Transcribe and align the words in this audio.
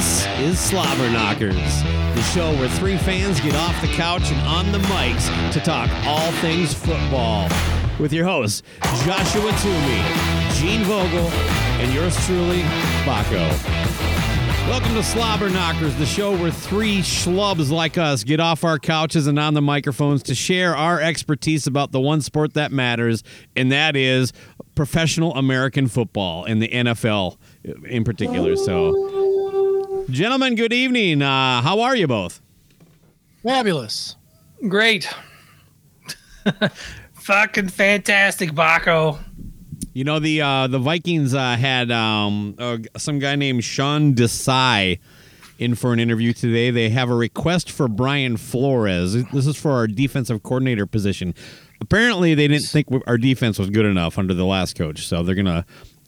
This 0.00 0.26
is 0.38 0.56
Slobberknockers, 0.70 2.14
the 2.14 2.22
show 2.22 2.50
where 2.54 2.70
three 2.70 2.96
fans 2.96 3.38
get 3.38 3.54
off 3.54 3.78
the 3.82 3.86
couch 3.88 4.32
and 4.32 4.40
on 4.48 4.72
the 4.72 4.78
mics 4.88 5.52
to 5.52 5.60
talk 5.60 5.90
all 6.06 6.32
things 6.40 6.72
football. 6.72 7.50
With 7.98 8.10
your 8.10 8.24
hosts, 8.24 8.62
Joshua 9.04 9.52
Toomey, 9.58 10.02
Gene 10.54 10.84
Vogel, 10.84 11.28
and 11.82 11.92
yours 11.92 12.16
truly, 12.24 12.62
Bakko. 13.04 13.46
Welcome 14.70 14.94
to 14.94 15.00
Slobberknockers, 15.00 15.98
the 15.98 16.06
show 16.06 16.34
where 16.34 16.50
three 16.50 17.00
schlubs 17.00 17.70
like 17.70 17.98
us 17.98 18.24
get 18.24 18.40
off 18.40 18.64
our 18.64 18.78
couches 18.78 19.26
and 19.26 19.38
on 19.38 19.52
the 19.52 19.60
microphones 19.60 20.22
to 20.22 20.34
share 20.34 20.74
our 20.74 20.98
expertise 20.98 21.66
about 21.66 21.92
the 21.92 22.00
one 22.00 22.22
sport 22.22 22.54
that 22.54 22.72
matters, 22.72 23.22
and 23.54 23.70
that 23.70 23.96
is 23.96 24.32
professional 24.74 25.34
American 25.34 25.88
football 25.88 26.44
and 26.46 26.62
the 26.62 26.68
NFL 26.68 27.36
in 27.84 28.02
particular. 28.02 28.56
So, 28.56 29.19
gentlemen, 30.10 30.54
good 30.54 30.72
evening. 30.72 31.22
Uh, 31.22 31.62
how 31.62 31.80
are 31.80 31.96
you 31.96 32.06
both? 32.06 32.40
Fabulous. 33.42 34.16
Great. 34.68 35.08
Fucking 37.14 37.68
fantastic, 37.68 38.50
Bakko. 38.50 39.18
You 39.92 40.04
know 40.04 40.18
the 40.18 40.40
uh, 40.40 40.66
the 40.66 40.78
Vikings 40.78 41.34
uh, 41.34 41.56
had 41.56 41.90
um, 41.90 42.54
uh, 42.58 42.78
some 42.96 43.18
guy 43.18 43.36
named 43.36 43.64
Sean 43.64 44.14
Desai 44.14 44.98
in 45.58 45.74
for 45.74 45.92
an 45.92 46.00
interview 46.00 46.32
today. 46.32 46.70
They 46.70 46.90
have 46.90 47.10
a 47.10 47.14
request 47.14 47.70
for 47.70 47.88
Brian 47.88 48.36
Flores. 48.36 49.12
This 49.32 49.46
is 49.46 49.56
for 49.56 49.72
our 49.72 49.86
defensive 49.86 50.42
coordinator 50.42 50.86
position. 50.86 51.34
Apparently, 51.80 52.34
they 52.34 52.46
didn't 52.46 52.66
think 52.66 52.86
our 53.06 53.18
defense 53.18 53.58
was 53.58 53.70
good 53.70 53.86
enough 53.86 54.18
under 54.18 54.34
the 54.34 54.44
last 54.44 54.76
coach, 54.76 55.06
so 55.06 55.22
they're 55.22 55.34
gonna 55.34 55.64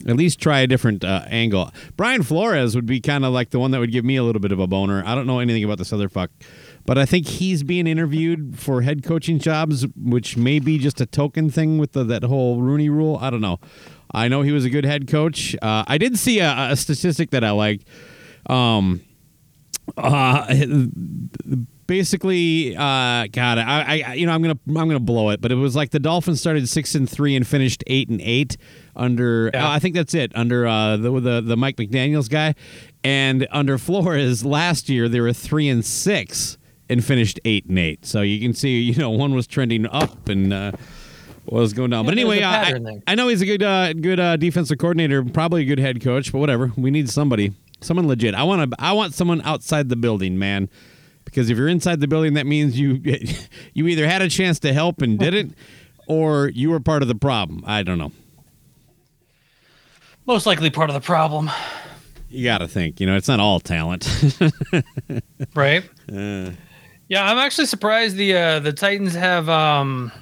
at 0.07 0.17
least 0.17 0.41
try 0.41 0.61
a 0.61 0.67
different 0.67 1.05
uh, 1.05 1.25
angle. 1.29 1.71
Brian 1.97 2.23
Flores 2.23 2.75
would 2.75 2.87
be 2.87 3.01
kind 3.01 3.25
of 3.25 3.33
like 3.33 3.51
the 3.51 3.59
one 3.59 3.71
that 3.71 3.79
would 3.79 3.93
give 3.93 4.05
me 4.05 4.17
a 4.17 4.23
little 4.23 4.41
bit 4.41 4.53
of 4.53 4.59
a 4.59 4.67
boner. 4.67 5.03
I 5.07 5.15
don't 5.15 5.27
know 5.27 5.39
anything 5.39 5.65
about 5.65 5.79
this 5.79 5.93
other 5.93 6.09
fuck, 6.09 6.31
but 6.85 6.99
I 6.99 7.07
think 7.07 7.27
he's 7.27 7.63
being 7.63 7.87
interviewed 7.87 8.59
for 8.59 8.83
head 8.83 9.03
coaching 9.03 9.39
jobs, 9.39 9.87
which 9.97 10.37
may 10.37 10.59
be 10.59 10.79
just 10.79 11.01
a 11.01 11.07
token 11.07 11.51
thing 11.51 11.79
with 11.79 11.93
the, 11.93 12.05
that 12.05 12.25
whole 12.25 12.61
Rooney 12.61 12.89
Rule. 12.89 13.19
I 13.21 13.31
don't 13.31 13.41
know. 13.41 13.61
I 14.15 14.29
know 14.29 14.43
he 14.43 14.53
was 14.53 14.65
a 14.65 14.71
good 14.71 14.85
head 14.85 15.09
coach. 15.09 15.57
Uh, 15.63 15.85
I 15.87 15.99
did 15.99 16.19
see 16.19 16.41
a, 16.41 16.71
a, 16.71 16.77
statistic 16.77 17.31
that 17.31 17.45
I 17.45 17.51
liked. 17.51 17.87
Um, 18.47 19.01
uh, 19.97 20.53
basically, 21.87 22.77
uh, 22.77 23.27
God, 23.33 23.59
I, 23.59 24.03
I, 24.07 24.15
you 24.15 24.27
know, 24.27 24.33
I'm 24.33 24.43
gonna, 24.43 24.59
I'm 24.69 24.89
gonna 24.89 25.01
blow 25.01 25.31
it, 25.31 25.41
but 25.41 25.53
it 25.53 25.57
was 25.57 25.77
like 25.77 25.91
the 25.91 26.01
Dolphins 26.01 26.41
started 26.41 26.69
six 26.69 26.95
and 26.95 27.09
three 27.09 27.37
and 27.37 27.47
finished 27.47 27.83
eight 27.87 28.09
and 28.09 28.21
eight 28.21 28.57
under. 28.97 29.51
Yeah. 29.53 29.67
Uh, 29.67 29.71
I 29.71 29.79
think 29.79 29.95
that's 29.95 30.15
it 30.15 30.33
under 30.35 30.67
uh, 30.67 30.97
the, 30.97 31.21
the 31.21 31.41
the 31.41 31.57
Mike 31.57 31.77
McDaniel's 31.77 32.29
guy, 32.29 32.55
and 33.05 33.47
under 33.51 33.79
Flores 33.79 34.45
last 34.45 34.89
year 34.89 35.09
they 35.09 35.21
were 35.21 35.33
three 35.33 35.69
and 35.69 35.85
six 35.85 36.59
and 36.89 37.05
finished 37.05 37.41
eight 37.45 37.67
and 37.67 37.79
eight. 37.79 38.05
So 38.07 38.23
you 38.23 38.41
can 38.41 38.55
see, 38.55 38.81
you 38.81 38.97
know, 38.97 39.11
one 39.11 39.35
was 39.35 39.47
trending 39.47 39.87
up 39.87 40.29
and. 40.29 40.53
Uh, 40.53 40.73
was 41.47 41.73
going 41.73 41.91
down, 41.91 42.05
yeah, 42.05 42.09
but 42.09 42.13
anyway, 42.13 42.41
I, 42.41 42.79
I, 43.09 43.17
know 43.17 43.27
he's 43.27 43.43
a 43.43 43.45
good, 43.45 43.65
uh, 43.65 43.95
good 43.95 44.21
uh, 44.21 44.37
defensive 44.37 44.79
coordinator, 44.79 45.25
probably 45.25 45.63
a 45.63 45.65
good 45.65 45.81
head 45.81 46.01
coach. 46.01 46.31
But 46.31 46.39
whatever, 46.39 46.71
we 46.77 46.93
need 46.93 47.11
somebody, 47.11 47.53
someone 47.81 48.07
legit. 48.07 48.37
I 48.37 48.45
want 48.45 48.71
to, 48.71 48.77
I 48.81 48.93
want 48.93 49.13
someone 49.13 49.43
outside 49.43 49.89
the 49.89 49.97
building, 49.97 50.39
man 50.39 50.71
because 51.33 51.49
if 51.49 51.57
you're 51.57 51.69
inside 51.69 52.01
the 52.01 52.09
building, 52.09 52.35
that 52.35 52.47
means 52.47 52.79
you 52.79 53.01
you 53.75 53.87
either 53.87 54.07
had 54.07 54.21
a 54.21 54.29
chance 54.29 54.59
to 54.61 54.73
help 54.73 55.01
and 55.01 55.19
didn't, 55.19 55.57
or 56.07 56.49
you 56.49 56.71
were 56.71 56.81
part 56.81 57.01
of 57.01 57.09
the 57.09 57.15
problem. 57.15 57.65
I 57.67 57.83
don't 57.83 57.99
know. 57.99 58.13
Most 60.27 60.47
likely 60.47 60.71
part 60.71 60.91
of 60.91 60.95
the 60.95 61.01
problem. 61.01 61.51
You 62.29 62.45
got 62.45 62.59
to 62.59 62.69
think. 62.69 63.01
You 63.01 63.07
know, 63.07 63.17
it's 63.17 63.29
not 63.29 63.41
all 63.41 63.61
talent, 63.61 64.07
right? 65.55 65.85
Uh, 66.11 66.51
yeah, 67.09 67.31
I'm 67.31 67.39
actually 67.39 67.67
surprised 67.67 68.17
the 68.17 68.37
uh, 68.37 68.61
the 68.61 68.73
Titans 68.73 69.15
have 69.15 69.49
um, 69.49 70.13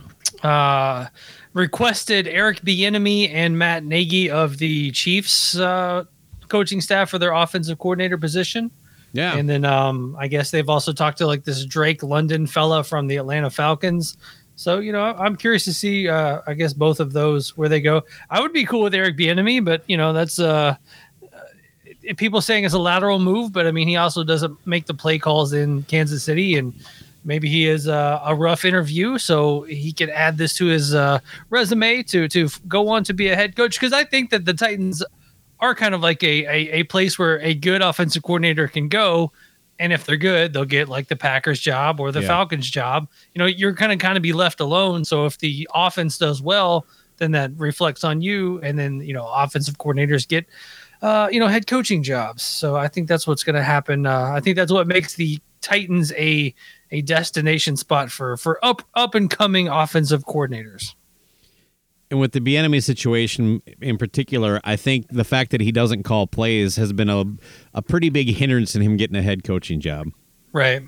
uh, 0.43 1.07
requested 1.55 2.29
Eric 2.29 2.61
Bieniemy 2.63 3.31
and 3.33 3.59
Matt 3.59 3.85
Nagy 3.85 4.31
of 4.31 4.59
the 4.59 4.93
Chiefs 4.93 5.57
uh, 5.57 6.05
coaching 6.49 6.81
staff 6.81 7.11
for 7.11 7.19
their 7.19 7.33
offensive 7.33 7.79
coordinator 7.79 8.17
position. 8.17 8.71
Yeah. 9.13 9.37
And 9.37 9.49
then 9.49 9.65
um, 9.65 10.17
I 10.19 10.29
guess 10.29 10.51
they've 10.51 10.69
also 10.69 10.93
talked 10.93 11.19
to 11.19 11.27
like 11.27 11.45
this 11.45 11.65
Drake 11.65 12.03
London 12.03 12.47
fella 12.47 12.85
from 12.85 13.09
the 13.09 13.17
Atlanta 13.17 13.51
Falcons. 13.51 14.17
So, 14.55 14.79
you 14.79 14.93
know, 14.93 15.03
I'm 15.03 15.37
curious 15.37 15.65
to 15.65 15.73
see, 15.73 16.07
uh, 16.07 16.43
I 16.47 16.53
guess, 16.53 16.75
both 16.75 17.01
of 17.01 17.13
those 17.13 17.57
where 17.57 17.69
they 17.69 17.81
go. 17.81 18.03
I 18.29 18.41
would 18.41 18.53
be 18.53 18.67
cool 18.67 18.83
with 18.83 18.95
Eric 18.95 19.17
Bieniemy, 19.17 19.65
but, 19.65 19.83
you 19.87 19.97
know, 19.97 20.13
that's 20.13 20.39
uh, 20.39 20.77
uh, 21.23 22.15
people 22.19 22.43
saying 22.43 22.65
it's 22.65 22.75
a 22.75 22.79
lateral 22.79 23.19
move, 23.19 23.53
but 23.53 23.67
I 23.67 23.71
mean, 23.71 23.89
he 23.89 23.97
also 23.97 24.23
doesn't 24.23 24.55
make 24.67 24.85
the 24.85 24.93
play 24.93 25.19
calls 25.19 25.55
in 25.55 25.83
Kansas 25.85 26.23
City. 26.23 26.59
And 26.59 26.75
maybe 27.25 27.49
he 27.49 27.67
is 27.67 27.89
uh, 27.89 28.21
a 28.23 28.35
rough 28.35 28.67
interview, 28.67 29.17
so 29.17 29.63
he 29.63 29.93
could 29.93 30.11
add 30.11 30.37
this 30.37 30.55
to 30.59 30.67
his 30.67 30.95
uh, 30.95 31.21
resume 31.49 32.03
to, 32.03 32.29
to 32.29 32.51
go 32.69 32.89
on 32.89 33.03
to 33.05 33.15
be 33.15 33.29
a 33.29 33.37
head 33.37 33.57
coach. 33.57 33.81
Because 33.81 33.95
I 33.95 34.05
think 34.05 34.29
that 34.29 34.45
the 34.45 34.55
Titans 34.55 35.03
are 35.61 35.75
kind 35.75 35.95
of 35.95 36.01
like 36.01 36.23
a, 36.23 36.45
a, 36.47 36.81
a 36.81 36.83
place 36.85 37.19
where 37.19 37.39
a 37.41 37.55
good 37.55 37.83
offensive 37.83 38.23
coordinator 38.23 38.67
can 38.69 38.89
go 38.89 39.33
and 39.81 39.95
if 39.95 40.05
they're 40.05 40.19
good, 40.19 40.53
they'll 40.53 40.67
get 40.67 40.91
like 40.91 41.09
the 41.09 41.17
Packers 41.17 41.59
job 41.59 42.01
or 42.01 42.13
the 42.13 42.21
yeah. 42.21 42.29
Falcons 42.29 42.71
job. 42.71 43.09
You 43.35 43.39
know, 43.39 43.47
you're 43.47 43.75
kind 43.75 43.91
of 43.91 43.99
kind 43.99 44.17
of 44.19 44.23
be 44.23 44.35
left 44.35 44.61
alone. 44.61 45.07
So 45.07 45.25
if 45.25 45.39
the 45.39 45.67
offense 45.75 46.19
does 46.19 46.43
well, 46.43 46.87
then 47.17 47.33
that 47.33 47.53
reflects 47.57 48.05
on 48.05 48.21
you, 48.21 48.61
and 48.61 48.79
then 48.79 49.01
you 49.01 49.15
know, 49.15 49.27
offensive 49.27 49.79
coordinators 49.79 50.29
get, 50.29 50.47
uh, 51.01 51.31
you 51.33 51.41
know, 51.41 51.49
head 51.49 51.67
coaching 51.67 52.03
jobs. 52.03 52.43
So 52.43 52.77
I 52.77 52.89
think 52.89 53.09
that's 53.09 53.27
what's 53.27 53.43
going 53.43 53.57
to 53.57 53.63
happen. 53.63 54.05
Uh, 54.05 54.33
I 54.35 54.41
think 54.41 54.57
that's 54.57 54.71
what 54.71 54.87
makes 54.87 55.15
the 55.15 55.41
Titans 55.63 56.13
a 56.13 56.55
a 56.91 57.01
destination 57.01 57.79
spot 57.79 58.11
for 58.11 58.37
for 58.37 58.63
up 58.63 58.83
up 58.95 59.15
and 59.15 59.31
coming 59.31 59.69
offensive 59.69 60.27
coordinators 60.27 60.95
and 62.11 62.19
with 62.21 62.33
the 62.33 62.41
Bieniemy 62.41 62.83
situation 62.83 63.63
in 63.81 63.97
particular, 63.97 64.61
I 64.65 64.77
think 64.77 65.07
the 65.11 65.25
fact 65.25 65.51
that 65.53 65.61
he 65.61 65.73
doesn't 65.73 66.03
call 66.03 66.27
plays 66.27 66.77
has 66.77 66.93
been 66.93 67.09
a 67.09 67.25
a 67.73 67.83
pretty 67.83 68.11
big 68.11 68.35
hindrance 68.35 68.75
in 68.75 68.83
him 68.83 68.97
getting 68.97 69.17
a 69.17 69.23
head 69.23 69.45
coaching 69.45 69.81
job. 69.81 70.09
Right. 70.53 70.83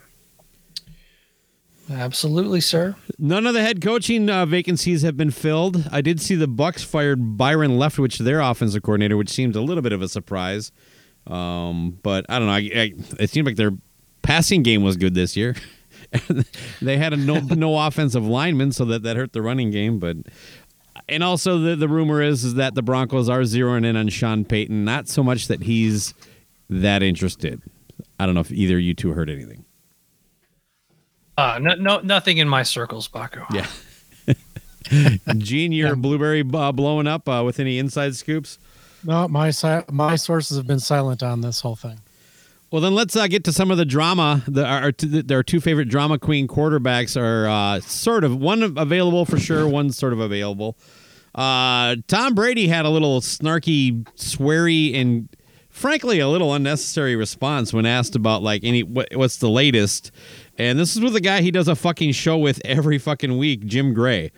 Absolutely, 1.91 2.61
sir. 2.61 2.95
None 3.19 3.47
of 3.47 3.55
the 3.55 3.61
head 3.61 3.83
coaching 3.83 4.31
uh, 4.31 4.47
vacancies 4.47 5.03
have 5.03 5.17
been 5.17 5.31
filled. 5.31 5.89
I 5.91 6.01
did 6.01 6.21
see 6.21 6.35
the 6.35 6.47
Bucks 6.47 6.83
fired 6.83 7.37
Byron 7.37 7.73
Leftwich, 7.73 8.19
their 8.19 8.41
offensive 8.41 8.83
coordinator, 8.83 9.17
which 9.17 9.29
seems 9.29 9.57
a 9.57 9.61
little 9.61 9.83
bit 9.83 9.93
of 9.93 10.01
a 10.01 10.09
surprise. 10.09 10.73
Um, 11.27 11.99
but 12.03 12.25
I 12.29 12.39
don't 12.39 12.47
know. 12.47 12.55
I, 12.55 12.71
I, 12.75 12.93
it 13.21 13.31
seemed 13.31 13.47
like 13.47 13.57
their 13.57 13.73
passing 14.23 14.63
game 14.63 14.83
was 14.83 14.97
good 14.97 15.15
this 15.15 15.37
year. 15.37 15.55
they 16.83 16.97
had 16.99 17.13
a 17.13 17.17
no 17.17 17.41
no 17.41 17.79
offensive 17.79 18.27
lineman, 18.27 18.73
so 18.73 18.85
that 18.87 19.03
that 19.03 19.17
hurt 19.17 19.33
the 19.33 19.43
running 19.43 19.71
game. 19.71 19.99
But 19.99 20.17
and 21.09 21.23
also 21.23 21.59
the 21.59 21.77
the 21.77 21.89
rumor 21.89 22.23
is 22.23 22.45
is 22.45 22.55
that 22.55 22.75
the 22.75 22.83
Broncos 22.83 23.29
are 23.29 23.41
zeroing 23.41 23.85
in 23.85 23.97
on 23.97 24.09
Sean 24.09 24.45
Payton. 24.45 24.85
Not 24.85 25.09
so 25.09 25.23
much 25.23 25.49
that 25.49 25.63
he's 25.63 26.15
that 26.69 27.03
interested. 27.03 27.63
I 28.19 28.27
don't 28.27 28.35
know 28.35 28.41
if 28.41 28.53
either 28.53 28.79
you 28.79 28.95
two 28.95 29.13
heard 29.13 29.31
anything. 29.31 29.65
Uh, 31.37 31.59
no, 31.61 31.75
no, 31.75 32.01
nothing 32.01 32.39
in 32.39 32.49
my 32.49 32.63
circles, 32.63 33.09
Bakko. 33.09 33.47
Yeah. 33.53 33.67
Gene, 35.39 35.73
your 35.73 35.91
yeah. 35.91 35.95
blueberry 35.95 36.45
uh, 36.53 36.73
blowing 36.73 37.07
up 37.07 37.29
uh, 37.29 37.43
with 37.45 37.59
any 37.59 37.79
inside 37.79 38.15
scoops? 38.15 38.59
No, 39.05 39.27
my 39.29 39.51
si- 39.51 39.85
my 39.91 40.17
sources 40.17 40.57
have 40.57 40.67
been 40.67 40.79
silent 40.79 41.23
on 41.23 41.41
this 41.41 41.61
whole 41.61 41.77
thing. 41.77 42.01
Well, 42.73 42.81
then 42.81 42.95
let's 42.95 43.15
uh, 43.15 43.27
get 43.27 43.45
to 43.45 43.53
some 43.53 43.71
of 43.71 43.77
the 43.77 43.85
drama. 43.85 44.43
The, 44.49 44.65
our, 44.65 44.93
our 45.31 45.43
two 45.43 45.61
favorite 45.61 45.91
drama 45.91 46.19
queen 46.19 46.49
quarterbacks 46.49 47.21
are 47.21 47.47
uh, 47.47 47.81
sort 47.81 48.25
of 48.25 48.35
one 48.35 48.63
available 48.63 49.27
for 49.27 49.39
sure, 49.39 49.69
one 49.69 49.93
sort 49.93 50.15
of 50.15 50.21
available. 50.21 50.79
Uh, 51.35 51.97
Tom 52.09 52.35
Brady 52.35 52.69
had 52.69 52.87
a 52.87 52.89
little 52.89 53.21
snarky, 53.21 54.05
sweary, 54.17 54.99
and 54.99 55.29
frankly 55.69 56.19
a 56.19 56.29
little 56.29 56.55
unnecessary 56.55 57.15
response 57.15 57.75
when 57.75 57.85
asked 57.85 58.17
about 58.17 58.43
like 58.43 58.65
any 58.65 58.83
what, 58.83 59.09
what's 59.13 59.37
the 59.37 59.51
latest. 59.51 60.11
And 60.57 60.79
this 60.79 60.97
is 60.97 61.03
with 61.03 61.13
the 61.13 61.21
guy 61.21 61.43
he 61.43 61.51
does 61.51 61.69
a 61.69 61.77
fucking 61.77 62.13
show 62.13 62.39
with 62.39 62.59
every 62.65 62.97
fucking 62.97 63.37
week, 63.37 63.67
Jim 63.67 63.93
Gray. 63.93 64.33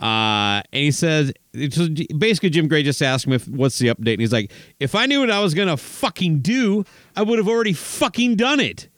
Uh, 0.00 0.62
and 0.72 0.84
he 0.84 0.90
says, 0.90 1.30
basically, 1.52 2.48
Jim 2.48 2.68
Gray 2.68 2.82
just 2.82 3.02
asked 3.02 3.26
him 3.26 3.34
if 3.34 3.46
what's 3.46 3.78
the 3.78 3.88
update, 3.88 4.14
and 4.14 4.20
he's 4.20 4.32
like, 4.32 4.50
if 4.78 4.94
I 4.94 5.04
knew 5.06 5.20
what 5.20 5.30
I 5.30 5.40
was 5.40 5.52
gonna 5.52 5.76
fucking 5.76 6.40
do, 6.40 6.84
I 7.14 7.22
would 7.22 7.38
have 7.38 7.48
already 7.48 7.74
fucking 7.74 8.36
done 8.36 8.60
it. 8.60 8.88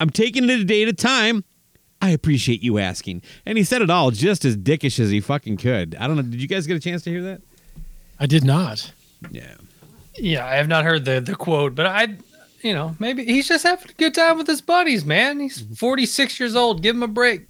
I'm 0.00 0.10
taking 0.10 0.44
it 0.44 0.60
a 0.60 0.64
day 0.64 0.82
at 0.82 0.88
a 0.88 0.92
time. 0.92 1.44
I 2.00 2.10
appreciate 2.10 2.62
you 2.62 2.78
asking. 2.78 3.22
And 3.44 3.58
he 3.58 3.64
said 3.64 3.82
it 3.82 3.90
all 3.90 4.10
just 4.10 4.44
as 4.44 4.56
dickish 4.56 5.00
as 5.00 5.10
he 5.10 5.20
fucking 5.20 5.56
could. 5.56 5.96
I 5.98 6.06
don't 6.06 6.16
know. 6.16 6.22
Did 6.22 6.40
you 6.40 6.48
guys 6.48 6.66
get 6.66 6.76
a 6.76 6.80
chance 6.80 7.02
to 7.02 7.10
hear 7.10 7.22
that? 7.22 7.42
I 8.20 8.26
did 8.26 8.44
not. 8.44 8.92
Yeah. 9.30 9.54
Yeah, 10.16 10.46
I 10.46 10.56
have 10.56 10.68
not 10.68 10.84
heard 10.84 11.04
the 11.04 11.20
the 11.20 11.36
quote, 11.36 11.76
but 11.76 11.86
I, 11.86 12.16
you 12.62 12.74
know, 12.74 12.96
maybe 12.98 13.24
he's 13.24 13.46
just 13.46 13.62
having 13.62 13.90
a 13.90 13.94
good 13.94 14.14
time 14.14 14.38
with 14.38 14.48
his 14.48 14.60
buddies, 14.60 15.04
man. 15.04 15.38
He's 15.38 15.60
46 15.60 16.40
years 16.40 16.56
old. 16.56 16.82
Give 16.82 16.96
him 16.96 17.04
a 17.04 17.08
break. 17.08 17.46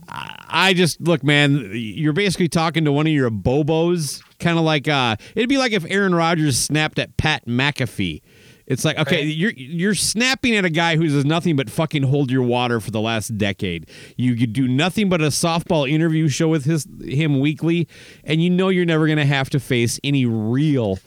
I 0.48 0.74
just 0.76 1.02
look, 1.02 1.24
man. 1.24 1.72
You're 1.74 2.14
basically 2.14 2.48
talking 2.48 2.86
to 2.86 2.92
one 2.92 3.08
of 3.08 3.14
your 3.14 3.30
bobos, 3.30 4.22
kind 4.40 4.58
of 4.58 4.64
like 4.64 4.88
uh, 4.88 5.16
it'd 5.36 5.50
be 5.50 5.58
like 5.58 5.72
if 5.74 5.86
Aaron 5.90 6.16
Rodgers 6.16 6.58
snapped 6.58 7.00
at 7.00 7.18
Pat 7.18 7.46
McAfee. 7.46 8.22
It's 8.68 8.84
like 8.84 8.98
okay, 8.98 9.18
Right. 9.18 9.36
you're 9.36 9.52
you're 9.52 9.94
snapping 9.96 10.56
at 10.56 10.66
a 10.66 10.72
guy 10.72 10.96
who 10.96 11.08
does 11.08 11.24
nothing 11.26 11.56
but 11.56 11.70
fucking 11.70 12.02
hold 12.04 12.32
your 12.32 12.42
water 12.42 12.80
for 12.80 12.90
the 12.90 13.02
last 13.02 13.38
decade. 13.38 13.88
You, 14.18 14.34
you 14.34 14.48
do 14.48 14.68
nothing 14.68 15.08
but 15.08 15.22
a 15.22 15.26
softball 15.28 15.88
interview 15.90 16.28
show 16.30 16.48
with 16.48 16.66
his 16.66 16.88
him 17.04 17.40
weekly, 17.40 17.88
and 18.24 18.42
you 18.42 18.50
know 18.50 18.70
you're 18.70 18.86
never 18.86 19.08
gonna 19.08 19.26
have 19.26 19.52
to 19.52 19.60
face 19.60 20.00
any 20.04 20.26
real 20.26 20.98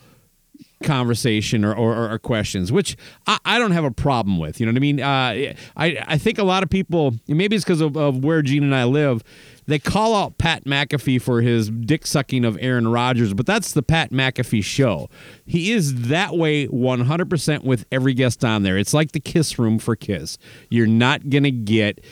conversation 0.83 1.65
or, 1.65 1.73
or, 1.73 2.11
or 2.11 2.19
questions, 2.19 2.71
which 2.71 2.95
I, 3.27 3.37
I 3.45 3.59
don't 3.59 3.71
have 3.71 3.83
a 3.83 3.91
problem 3.91 4.37
with. 4.37 4.59
You 4.59 4.65
know 4.65 4.71
what 4.71 4.77
I 4.77 4.79
mean? 4.79 5.01
Uh, 5.01 5.53
I 5.75 6.03
I 6.07 6.17
think 6.17 6.37
a 6.37 6.43
lot 6.43 6.63
of 6.63 6.69
people, 6.69 7.15
maybe 7.27 7.55
it's 7.55 7.65
because 7.65 7.81
of, 7.81 7.97
of 7.97 8.23
where 8.23 8.41
Gene 8.41 8.63
and 8.63 8.75
I 8.75 8.85
live, 8.85 9.23
they 9.67 9.79
call 9.79 10.15
out 10.15 10.37
Pat 10.37 10.65
McAfee 10.65 11.21
for 11.21 11.41
his 11.41 11.69
dick 11.69 12.07
sucking 12.07 12.43
of 12.43 12.57
Aaron 12.59 12.87
Rodgers, 12.87 13.33
but 13.33 13.45
that's 13.45 13.73
the 13.73 13.83
Pat 13.83 14.11
McAfee 14.11 14.63
show. 14.63 15.09
He 15.45 15.71
is 15.71 16.07
that 16.07 16.35
way 16.35 16.67
100% 16.67 17.63
with 17.63 17.85
every 17.91 18.13
guest 18.13 18.43
on 18.43 18.63
there. 18.63 18.77
It's 18.77 18.93
like 18.93 19.11
the 19.11 19.19
Kiss 19.19 19.59
Room 19.59 19.79
for 19.79 19.95
Kiss. 19.95 20.37
You're 20.69 20.87
not 20.87 21.29
gonna 21.29 21.51
get 21.51 22.03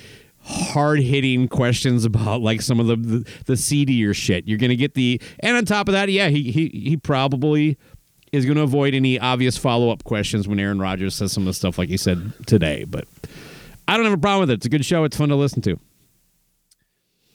hard 0.47 0.99
hitting 0.99 1.47
questions 1.47 2.05
about 2.05 2.41
like 2.41 2.61
some 2.61 2.79
of 2.79 2.87
the, 2.87 2.95
the 2.95 3.29
the 3.45 3.57
seedier 3.57 4.13
shit. 4.13 4.47
You're 4.47 4.57
gonna 4.57 4.75
get 4.75 4.93
the 4.93 5.21
and 5.39 5.57
on 5.57 5.65
top 5.65 5.87
of 5.87 5.93
that, 5.93 6.09
yeah, 6.09 6.29
he 6.29 6.51
he 6.51 6.69
he 6.69 6.97
probably 6.97 7.77
is 8.37 8.45
going 8.45 8.57
to 8.57 8.63
avoid 8.63 8.93
any 8.93 9.19
obvious 9.19 9.57
follow 9.57 9.89
up 9.89 10.03
questions 10.03 10.47
when 10.47 10.59
Aaron 10.59 10.79
Rodgers 10.79 11.15
says 11.15 11.31
some 11.31 11.43
of 11.43 11.47
the 11.47 11.53
stuff 11.53 11.77
like 11.77 11.89
he 11.89 11.97
said 11.97 12.31
today. 12.45 12.83
But 12.85 13.05
I 13.87 13.95
don't 13.97 14.05
have 14.05 14.13
a 14.13 14.17
problem 14.17 14.41
with 14.41 14.51
it. 14.51 14.53
It's 14.55 14.65
a 14.65 14.69
good 14.69 14.85
show. 14.85 15.03
It's 15.03 15.17
fun 15.17 15.29
to 15.29 15.35
listen 15.35 15.61
to. 15.63 15.79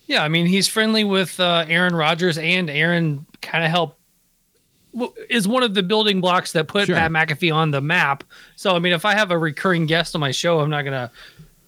Yeah, 0.06 0.22
I 0.24 0.28
mean 0.28 0.46
he's 0.46 0.68
friendly 0.68 1.04
with 1.04 1.38
uh, 1.40 1.64
Aaron 1.68 1.94
Rodgers, 1.94 2.36
and 2.36 2.68
Aaron 2.68 3.24
kind 3.40 3.64
of 3.64 3.70
helped 3.70 3.98
is 5.30 5.48
one 5.48 5.62
of 5.62 5.72
the 5.72 5.82
building 5.82 6.20
blocks 6.20 6.52
that 6.52 6.68
put 6.68 6.86
Sure. 6.86 6.96
Pat 6.96 7.10
McAfee 7.10 7.54
on 7.54 7.70
the 7.70 7.80
map. 7.80 8.24
So 8.56 8.76
I 8.76 8.78
mean, 8.78 8.92
if 8.92 9.04
I 9.06 9.14
have 9.14 9.30
a 9.30 9.38
recurring 9.38 9.86
guest 9.86 10.14
on 10.14 10.20
my 10.20 10.30
show, 10.30 10.60
I'm 10.60 10.68
not 10.70 10.82
gonna 10.84 11.10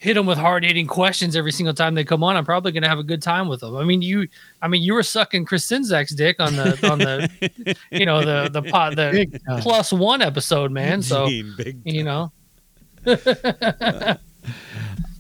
hit 0.04 0.14
them 0.14 0.26
with 0.26 0.36
hard 0.36 0.62
hitting 0.64 0.86
questions 0.86 1.34
every 1.34 1.50
single 1.50 1.72
time 1.72 1.94
they 1.94 2.04
come 2.04 2.22
on. 2.22 2.36
I'm 2.36 2.44
probably 2.44 2.72
gonna 2.72 2.88
have 2.88 2.98
a 2.98 3.02
good 3.02 3.22
time 3.22 3.48
with 3.48 3.60
them. 3.60 3.74
I 3.74 3.84
mean, 3.84 4.02
you, 4.02 4.28
I 4.60 4.68
mean, 4.68 4.82
you 4.82 4.92
were 4.92 5.02
sucking 5.02 5.46
Chris 5.46 5.66
Sinzak's 5.66 6.14
dick 6.14 6.38
on 6.40 6.54
the 6.56 6.78
on 6.90 6.98
the, 6.98 7.74
you 7.90 8.04
know, 8.04 8.22
the 8.22 8.50
the 8.50 8.62
pot 8.70 8.96
the 8.96 9.26
plus 9.62 9.92
one 9.94 10.20
episode, 10.20 10.70
man. 10.70 11.00
So 11.00 11.26
big 11.56 11.80
you 11.84 12.04
know, 12.04 12.30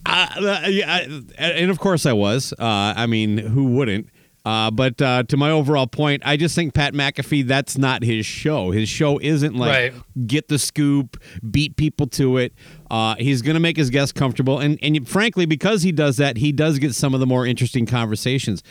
Uh, 0.06 0.60
yeah, 0.68 0.94
I- 0.96 1.22
and 1.38 1.70
of 1.70 1.78
course 1.78 2.04
I 2.04 2.12
was. 2.12 2.52
Uh, 2.52 2.92
I 2.94 3.06
mean, 3.06 3.38
who 3.38 3.64
wouldn't? 3.68 4.08
Uh, 4.44 4.70
but 4.70 5.00
uh, 5.00 5.22
to 5.22 5.36
my 5.38 5.50
overall 5.50 5.86
point, 5.86 6.22
I 6.26 6.36
just 6.36 6.54
think 6.54 6.74
Pat 6.74 6.92
McAfee, 6.92 7.46
that's 7.46 7.78
not 7.78 8.02
his 8.02 8.26
show. 8.26 8.72
His 8.72 8.88
show 8.90 9.18
isn't 9.18 9.54
like 9.56 9.70
Right. 9.94 10.26
get 10.26 10.48
the 10.48 10.58
scoop, 10.58 11.16
beat 11.50 11.76
people 11.76 12.06
to 12.08 12.36
it. 12.36 12.52
Uh, 12.90 13.14
he's 13.16 13.40
going 13.40 13.54
to 13.54 13.60
make 13.60 13.76
his 13.78 13.88
guests 13.88 14.12
comfortable. 14.12 14.58
And, 14.58 14.78
and 14.82 15.08
frankly, 15.08 15.46
because 15.46 15.82
he 15.82 15.92
does 15.92 16.18
that, 16.18 16.36
he 16.36 16.52
does 16.52 16.78
get 16.78 16.94
some 16.94 17.14
of 17.14 17.20
the 17.20 17.26
more 17.26 17.46
interesting 17.46 17.86
conversations. 17.86 18.62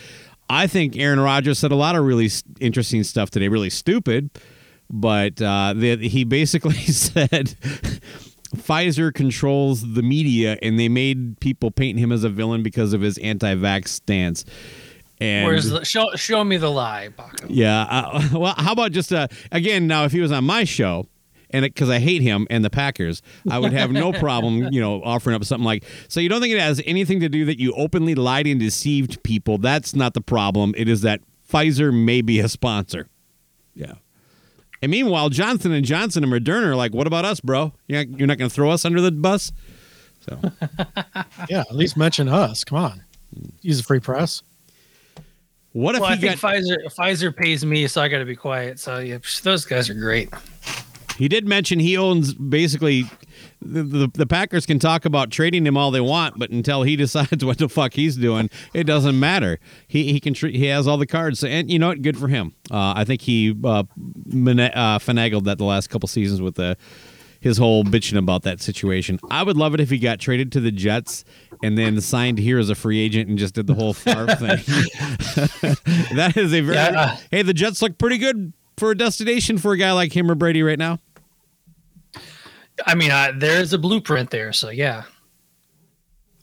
I 0.47 0.67
think 0.67 0.95
Aaron 0.95 1.19
Rodgers 1.19 1.57
said 1.57 1.71
a 1.71 1.75
lot 1.75 1.95
of 1.95 2.05
really 2.05 2.29
interesting 2.59 3.03
stuff 3.03 3.31
today, 3.31 3.47
really 3.47 3.71
stupid. 3.71 4.29
But 4.91 5.41
uh, 5.41 5.73
the, 5.75 6.07
he 6.07 6.23
basically 6.23 6.73
said 6.75 7.55
Pfizer 8.55 9.11
controls 9.11 9.93
the 9.93 10.03
media, 10.03 10.57
and 10.61 10.79
they 10.79 10.89
made 10.89 11.39
people 11.39 11.71
paint 11.71 11.97
him 11.97 12.11
as 12.11 12.23
a 12.23 12.29
villain 12.29 12.61
because 12.61 12.93
of 12.93 13.01
his 13.01 13.17
anti-vax 13.17 13.87
stance. 13.87 14.45
And 15.19 15.45
where's 15.47 15.69
the, 15.69 15.85
show 15.85 16.07
show 16.15 16.43
me 16.43 16.57
the 16.57 16.69
lie, 16.71 17.09
Bakko. 17.17 17.45
yeah, 17.49 17.83
uh, 17.83 18.29
well, 18.33 18.55
how 18.57 18.73
about 18.73 18.91
just 18.91 19.13
uh, 19.13 19.27
again 19.51 19.87
now 19.87 20.05
if 20.05 20.11
he 20.11 20.19
was 20.21 20.31
on 20.31 20.43
my 20.43 20.63
show. 20.63 21.07
And 21.49 21.61
because 21.61 21.87
I 21.87 21.99
hate 21.99 22.23
him 22.23 22.47
and 22.49 22.65
the 22.65 22.71
Packers, 22.71 23.21
I 23.47 23.59
would 23.59 23.73
have 23.73 23.91
no 23.91 24.11
problem, 24.11 24.69
you 24.73 24.81
know, 24.81 25.03
offering 25.03 25.35
up 25.35 25.45
something 25.45 25.63
like. 25.63 25.83
So 26.07 26.19
you 26.19 26.27
don't 26.27 26.41
think 26.41 26.51
it 26.51 26.59
has 26.59 26.81
anything 26.83 27.19
to 27.19 27.29
do 27.29 27.45
that 27.45 27.59
you 27.59 27.73
openly 27.73 28.15
lied 28.15 28.47
and 28.47 28.59
deceived 28.59 29.21
people? 29.21 29.59
That's 29.59 29.93
not 29.93 30.15
the 30.15 30.21
problem. 30.21 30.73
It 30.75 30.89
is 30.89 31.01
that 31.01 31.21
Pfizer 31.47 31.93
may 31.93 32.21
be 32.23 32.39
a 32.39 32.49
sponsor. 32.49 33.07
Yeah. 33.75 33.93
And 34.81 34.89
meanwhile, 34.89 35.29
Johnson 35.29 35.71
and 35.73 35.85
Johnson 35.85 36.23
and 36.23 36.33
Moderna 36.33 36.69
are 36.69 36.75
like, 36.75 36.91
"What 36.95 37.05
about 37.05 37.23
us, 37.23 37.39
bro? 37.39 37.71
You're 37.87 38.03
not, 38.03 38.17
you're 38.17 38.27
not 38.27 38.39
going 38.39 38.49
to 38.49 38.55
throw 38.55 38.71
us 38.71 38.83
under 38.83 38.99
the 38.99 39.11
bus?" 39.11 39.51
So 40.21 40.39
Yeah, 41.49 41.61
at 41.61 41.75
least 41.75 41.95
mention 41.97 42.27
us. 42.29 42.63
Come 42.63 42.79
on. 42.79 43.03
Use 43.61 43.77
the 43.77 43.83
free 43.83 43.99
press. 43.99 44.41
What 45.73 45.95
if 45.95 46.01
Well, 46.01 46.11
I 46.11 46.15
think 46.15 46.39
got? 46.39 46.53
Pfizer 46.53 46.77
Pfizer 46.85 47.35
pays 47.35 47.65
me, 47.65 47.87
so 47.87 48.01
I 48.01 48.07
got 48.07 48.19
to 48.19 48.25
be 48.25 48.35
quiet. 48.35 48.79
So 48.79 48.99
yeah, 48.99 49.17
those 49.43 49.65
guys 49.65 49.89
are 49.89 49.93
great. 49.95 50.29
He 51.17 51.27
did 51.27 51.47
mention 51.47 51.79
he 51.79 51.95
owns 51.95 52.33
basically 52.33 53.03
the, 53.61 53.83
the 53.83 54.11
the 54.13 54.25
Packers 54.25 54.65
can 54.65 54.79
talk 54.79 55.05
about 55.05 55.31
trading 55.31 55.65
him 55.65 55.77
all 55.77 55.91
they 55.91 56.01
want, 56.01 56.37
but 56.39 56.49
until 56.49 56.83
he 56.83 56.95
decides 57.05 57.43
what 57.45 57.57
the 57.57 57.69
fuck 57.69 57.93
he's 57.93 58.15
doing, 58.15 58.49
it 58.73 58.85
doesn't 58.85 59.19
matter. 59.19 59.59
He 59.87 60.11
he 60.11 60.19
can 60.19 60.33
he 60.33 60.65
has 60.67 60.87
all 60.87 60.97
the 60.97 61.07
cards, 61.07 61.43
and 61.43 61.69
you 61.69 61.79
know 61.79 61.89
what? 61.89 62.01
Good 62.01 62.17
for 62.17 62.27
him. 62.27 62.53
Uh, 62.71 62.93
I 62.95 63.03
think 63.05 63.21
he 63.21 63.55
uh, 63.63 63.83
mena- 64.25 64.71
uh, 64.73 64.99
finagled 64.99 65.43
that 65.45 65.57
the 65.57 65.65
last 65.65 65.89
couple 65.89 66.07
seasons 66.07 66.41
with 66.41 66.55
the 66.55 66.77
his 67.39 67.57
whole 67.57 67.83
bitching 67.83 68.17
about 68.17 68.43
that 68.43 68.61
situation. 68.61 69.19
I 69.29 69.43
would 69.43 69.57
love 69.57 69.73
it 69.73 69.81
if 69.81 69.89
he 69.89 69.99
got 69.99 70.19
traded 70.19 70.51
to 70.53 70.61
the 70.61 70.71
Jets 70.71 71.25
and 71.63 71.77
then 71.77 71.99
signed 72.01 72.37
here 72.37 72.59
as 72.59 72.69
a 72.69 72.75
free 72.75 72.99
agent 72.99 73.29
and 73.29 73.37
just 73.37 73.55
did 73.55 73.67
the 73.67 73.73
whole 73.73 73.93
Favre 73.93 74.27
thing. 74.35 74.57
that 76.15 76.33
is 76.35 76.53
a 76.53 76.59
very 76.59 76.75
Yeah, 76.75 77.17
hey. 77.31 77.41
The 77.41 77.53
Jets 77.53 77.81
look 77.81 77.97
pretty 77.97 78.17
good 78.17 78.51
for 78.77 78.91
a 78.91 78.97
destination 78.97 79.57
for 79.57 79.71
a 79.71 79.77
guy 79.77 79.93
like 79.93 80.15
him 80.15 80.29
or 80.29 80.35
Brady 80.35 80.61
right 80.61 80.77
now. 80.77 80.99
I 82.85 82.95
mean, 82.95 83.11
I, 83.11 83.31
there's 83.31 83.71
a 83.71 83.77
blueprint 83.77 84.29
there. 84.29 84.51
So 84.51 84.71
yeah, 84.71 85.03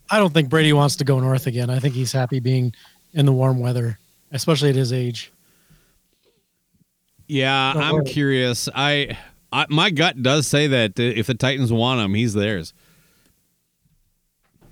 I 0.09 0.17
don't 0.17 0.33
think 0.33 0.49
Brady 0.49 0.73
wants 0.73 0.95
to 0.97 1.03
go 1.03 1.19
north 1.19 1.45
again. 1.45 1.69
I 1.69 1.77
think 1.77 1.93
he's 1.93 2.11
happy 2.11 2.39
being 2.39 2.73
in 3.13 3.27
the 3.27 3.31
warm 3.31 3.59
weather, 3.59 3.99
especially 4.31 4.69
at 4.69 4.75
his 4.75 4.91
age. 4.91 5.31
Yeah, 7.27 7.73
I'm 7.75 8.03
curious. 8.05 8.67
I, 8.73 9.19
I 9.53 9.67
my 9.69 9.91
gut 9.91 10.23
does 10.23 10.47
say 10.47 10.65
that 10.67 10.99
if 10.99 11.27
the 11.27 11.35
Titans 11.35 11.71
want 11.71 12.01
him, 12.01 12.15
he's 12.15 12.33
theirs. 12.33 12.73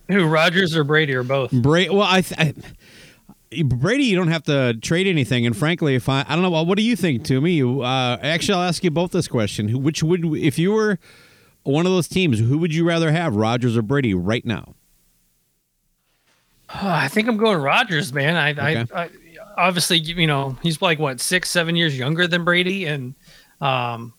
Who 0.09 0.25
Rodgers 0.25 0.75
or 0.75 0.83
Brady 0.83 1.13
or 1.13 1.23
both? 1.23 1.51
Brady. 1.51 1.89
Well, 1.89 2.07
I, 2.07 2.21
th- 2.21 2.39
I 3.51 3.63
Brady, 3.63 4.03
you 4.03 4.15
don't 4.15 4.27
have 4.27 4.43
to 4.43 4.73
trade 4.75 5.07
anything. 5.07 5.45
And 5.45 5.55
frankly, 5.55 5.95
if 5.95 6.07
I, 6.09 6.25
I 6.27 6.33
don't 6.33 6.41
know, 6.43 6.51
well, 6.51 6.65
what 6.65 6.77
do 6.77 6.83
you 6.83 6.95
think, 6.95 7.23
Toomey? 7.23 7.53
You, 7.53 7.81
uh, 7.81 8.17
actually, 8.21 8.55
I'll 8.55 8.63
ask 8.67 8.83
you 8.83 8.91
both 8.91 9.11
this 9.11 9.27
question: 9.27 9.81
which 9.83 10.03
would, 10.03 10.25
if 10.35 10.59
you 10.59 10.71
were 10.71 10.99
one 11.63 11.85
of 11.85 11.91
those 11.91 12.07
teams, 12.07 12.39
who 12.39 12.57
would 12.59 12.73
you 12.73 12.87
rather 12.87 13.11
have, 13.11 13.35
Rodgers 13.35 13.75
or 13.77 13.81
Brady, 13.81 14.13
right 14.13 14.45
now? 14.45 14.75
I 16.69 17.07
think 17.07 17.27
I'm 17.27 17.37
going 17.37 17.57
Rodgers, 17.57 18.13
man. 18.13 18.35
I, 18.35 18.51
Okay. 18.51 18.93
I, 18.93 19.03
I 19.03 19.09
obviously 19.57 19.97
you 19.97 20.27
know 20.27 20.55
he's 20.61 20.81
like 20.81 20.99
what 20.99 21.19
six, 21.19 21.49
seven 21.49 21.75
years 21.75 21.97
younger 21.97 22.27
than 22.27 22.43
Brady, 22.43 22.85
and 22.85 23.15
um, 23.61 24.13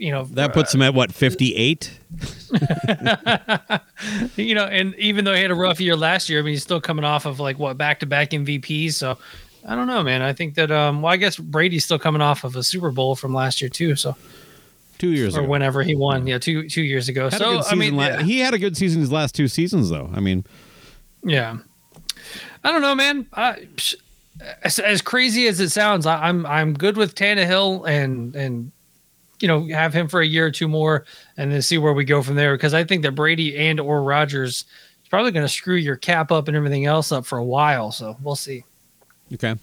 you 0.00 0.10
know 0.10 0.24
That 0.24 0.54
puts 0.54 0.74
him 0.74 0.80
at 0.80 0.94
what 0.94 1.12
58. 1.12 1.90
you 4.36 4.54
know, 4.54 4.64
and 4.64 4.94
even 4.96 5.26
though 5.26 5.34
he 5.34 5.42
had 5.42 5.50
a 5.50 5.54
rough 5.54 5.78
year 5.78 5.94
last 5.94 6.30
year, 6.30 6.40
I 6.40 6.42
mean, 6.42 6.52
he's 6.52 6.62
still 6.62 6.80
coming 6.80 7.04
off 7.04 7.26
of 7.26 7.38
like 7.38 7.58
what 7.58 7.76
back 7.76 8.00
to 8.00 8.06
back 8.06 8.30
MVPs. 8.30 8.94
So 8.94 9.18
I 9.68 9.76
don't 9.76 9.86
know, 9.86 10.02
man. 10.02 10.22
I 10.22 10.32
think 10.32 10.54
that 10.54 10.70
um, 10.70 11.02
well, 11.02 11.12
I 11.12 11.18
guess 11.18 11.36
Brady's 11.36 11.84
still 11.84 11.98
coming 11.98 12.22
off 12.22 12.44
of 12.44 12.56
a 12.56 12.62
Super 12.62 12.90
Bowl 12.90 13.14
from 13.14 13.34
last 13.34 13.60
year 13.60 13.68
too. 13.68 13.94
So 13.94 14.16
Two 14.98 15.10
years 15.10 15.36
or 15.36 15.40
ago. 15.40 15.48
whenever 15.48 15.82
he 15.82 15.94
won, 15.94 16.26
yeah, 16.26 16.38
two 16.38 16.68
two 16.68 16.82
years 16.82 17.08
ago. 17.08 17.30
Had 17.30 17.38
so 17.38 17.62
I 17.64 17.74
mean, 17.74 17.94
yeah. 17.94 18.22
he 18.22 18.38
had 18.38 18.54
a 18.54 18.58
good 18.58 18.76
season 18.76 19.00
his 19.00 19.12
last 19.12 19.34
two 19.34 19.48
seasons, 19.48 19.90
though. 19.90 20.10
I 20.14 20.20
mean, 20.20 20.44
Yeah. 21.22 21.58
I 22.64 22.72
don't 22.72 22.82
know, 22.82 22.94
man. 22.94 23.26
I, 23.32 23.66
as, 24.62 24.78
as 24.78 25.02
crazy 25.02 25.46
as 25.46 25.60
it 25.60 25.70
sounds, 25.70 26.06
I, 26.06 26.28
I'm 26.28 26.46
I'm 26.46 26.74
good 26.74 26.96
with 26.96 27.14
Tannehill 27.14 27.86
and 27.88 28.34
and 28.34 28.72
you 29.40 29.48
know 29.48 29.66
have 29.68 29.92
him 29.94 30.08
for 30.08 30.20
a 30.20 30.26
year 30.26 30.46
or 30.46 30.50
two 30.50 30.68
more 30.68 31.04
and 31.36 31.50
then 31.52 31.62
see 31.62 31.78
where 31.78 31.92
we 31.92 32.04
go 32.04 32.22
from 32.22 32.36
there 32.36 32.54
because 32.54 32.74
I 32.74 32.84
think 32.84 33.02
that 33.02 33.12
Brady 33.12 33.56
and 33.56 33.80
or 33.80 34.02
Rodgers 34.02 34.64
is 35.02 35.08
probably 35.08 35.32
going 35.32 35.44
to 35.44 35.48
screw 35.52 35.76
your 35.76 35.96
cap 35.96 36.30
up 36.30 36.48
and 36.48 36.56
everything 36.56 36.86
else 36.86 37.10
up 37.12 37.24
for 37.26 37.38
a 37.38 37.44
while. 37.44 37.90
So 37.92 38.16
we'll 38.22 38.36
see. 38.36 38.64
Okay. 39.32 39.54